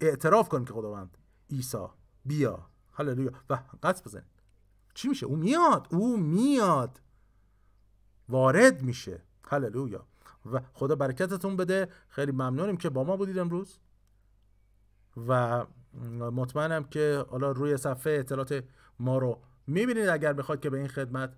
اعتراف 0.00 0.48
کنیم 0.48 0.64
که 0.64 0.72
خداوند 0.72 1.18
عیسی 1.50 1.86
بیا. 2.24 2.66
هللویا. 2.92 3.30
و 3.50 3.58
قصد 3.82 4.04
بزنیم 4.04 4.30
چی 4.94 5.08
میشه؟ 5.08 5.26
او 5.26 5.36
میاد. 5.36 5.88
او 5.90 6.16
میاد. 6.16 7.00
وارد 8.28 8.82
میشه. 8.82 9.22
هللویا. 9.44 10.06
و 10.52 10.60
خدا 10.72 10.94
برکتتون 10.94 11.56
بده. 11.56 11.88
خیلی 12.08 12.32
ممنونیم 12.32 12.76
که 12.76 12.90
با 12.90 13.04
ما 13.04 13.16
بودید 13.16 13.38
امروز. 13.38 13.78
و 15.28 15.66
مطمئنم 16.30 16.84
که 16.84 17.24
حالا 17.30 17.52
روی 17.52 17.76
صفحه 17.76 18.12
اطلاعات 18.12 18.64
ما 18.98 19.18
رو 19.18 19.42
می‌بینید. 19.66 20.08
اگر 20.08 20.32
بخواید 20.32 20.60
که 20.60 20.70
به 20.70 20.78
این 20.78 20.88
خدمت 20.88 21.36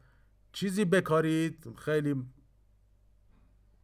چیزی 0.53 0.85
بکارید. 0.85 1.67
خیلی 1.79 2.25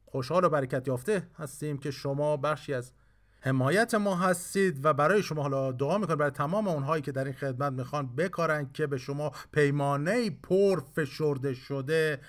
خوشحال 0.04 0.44
و 0.44 0.48
برکت 0.48 0.88
یافته 0.88 1.26
هستیم 1.38 1.78
که 1.78 1.90
شما 1.90 2.36
بخشی 2.36 2.74
از 2.74 2.92
حمایت 3.40 3.94
ما 3.94 4.16
هستید 4.16 4.84
و 4.84 4.92
برای 4.92 5.22
شما 5.22 5.42
حالا 5.42 5.72
دعا 5.72 5.98
می‌کنم 5.98 6.16
برای 6.16 6.30
تمام 6.30 6.68
اونهایی 6.68 7.02
که 7.02 7.12
در 7.12 7.24
این 7.24 7.32
خدمت 7.32 7.72
می‌خوان 7.72 8.16
بکارن 8.16 8.70
که 8.72 8.86
به 8.86 8.98
شما 8.98 9.32
پیمانه 9.52 10.30
پر 10.30 10.80
فشرده 10.80 11.54
شده 11.54 12.20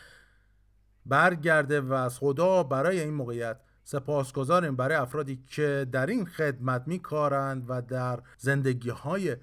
برگرده 1.06 1.82
و 1.82 1.94
از 1.94 2.20
خدا 2.20 2.64
برای 2.64 3.00
این 3.00 3.14
موقعیت 3.14 3.60
سپاسگزاریم 3.84 4.76
برای 4.76 4.98
افرادی 4.98 5.44
که 5.48 5.88
در 5.92 6.06
این 6.06 6.26
خدمت 6.26 6.84
میکارند 6.88 7.66
و 7.68 7.82
در 7.82 8.20
زندگی 8.38 8.90
های 8.90 9.38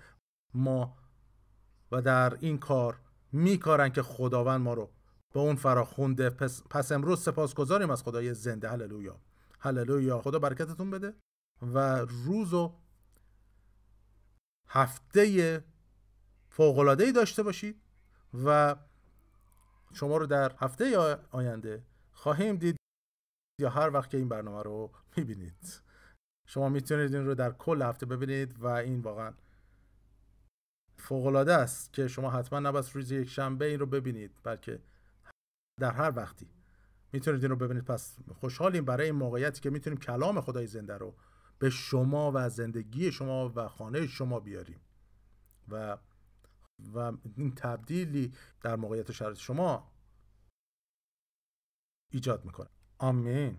ما 0.54 0.96
و 1.92 2.02
در 2.02 2.36
این 2.40 2.58
کار 2.58 3.00
میکارن 3.34 3.88
که 3.88 4.02
خداوند 4.02 4.60
ما 4.60 4.74
رو 4.74 4.90
به 5.34 5.40
اون 5.40 5.56
فراخونده. 5.56 6.30
پس, 6.30 6.62
پس 6.70 6.92
امروز 6.92 7.22
سپاسگزاریم 7.22 7.90
از 7.90 8.02
خدای 8.02 8.34
زنده. 8.34 8.68
هللویا. 8.68 9.20
هللویا. 9.60 10.20
خدا 10.20 10.38
برکتتون 10.38 10.90
بده. 10.90 11.14
و 11.62 11.98
روز 11.98 12.54
و 12.54 12.74
هفته 14.68 15.64
فوقلادهی 16.50 17.12
داشته 17.12 17.42
باشید 17.42 17.80
و 18.44 18.76
شما 19.92 20.16
رو 20.16 20.26
در 20.26 20.52
هفته 20.58 20.98
آینده 21.30 21.82
خواهیم 22.12 22.56
دید 22.56 22.76
یا 23.60 23.70
هر 23.70 23.90
وقت 23.90 24.10
که 24.10 24.18
این 24.18 24.28
برنامه 24.28 24.62
رو 24.62 24.90
می‌بینید. 25.16 25.82
شما 26.46 26.68
می‌تونید 26.68 27.14
این 27.14 27.26
رو 27.26 27.34
در 27.34 27.52
کل 27.52 27.82
هفته 27.82 28.06
ببینید 28.06 28.62
و 28.62 28.66
این 28.66 29.00
واقعا 29.00 29.32
فوقالعاده 31.04 31.54
است 31.54 31.92
که 31.92 32.08
شما 32.08 32.30
حتما 32.30 32.60
نباید 32.60 32.90
روز 32.92 33.12
یک 33.12 33.28
شنبه 33.28 33.64
این 33.64 33.80
رو 33.80 33.86
ببینید 33.86 34.30
بلکه 34.42 34.82
در 35.80 35.92
هر 35.92 36.12
وقتی. 36.16 36.50
می‌تونید 37.12 37.42
این 37.42 37.50
رو 37.50 37.56
ببینید. 37.56 37.84
پس 37.84 38.16
خوشحالیم 38.34 38.84
برای 38.84 39.06
این 39.06 39.14
موقعیتی 39.14 39.60
که 39.60 39.70
می‌تونیم 39.70 39.98
کلام 39.98 40.40
خدای 40.40 40.66
زنده 40.66 40.98
رو 40.98 41.14
به 41.58 41.70
شما 41.70 42.32
و 42.34 42.48
زندگی 42.48 43.12
شما 43.12 43.52
و 43.56 43.68
خانه 43.68 44.06
شما 44.06 44.40
بیاریم. 44.40 44.80
و 45.68 45.98
و 46.94 47.12
این 47.36 47.54
تبدیلی 47.54 48.32
در 48.60 48.76
موقعیت 48.76 49.12
شرایط 49.12 49.38
شما 49.38 49.92
ایجاد 52.12 52.44
می‌کنه. 52.44 52.68
آمین. 52.98 53.58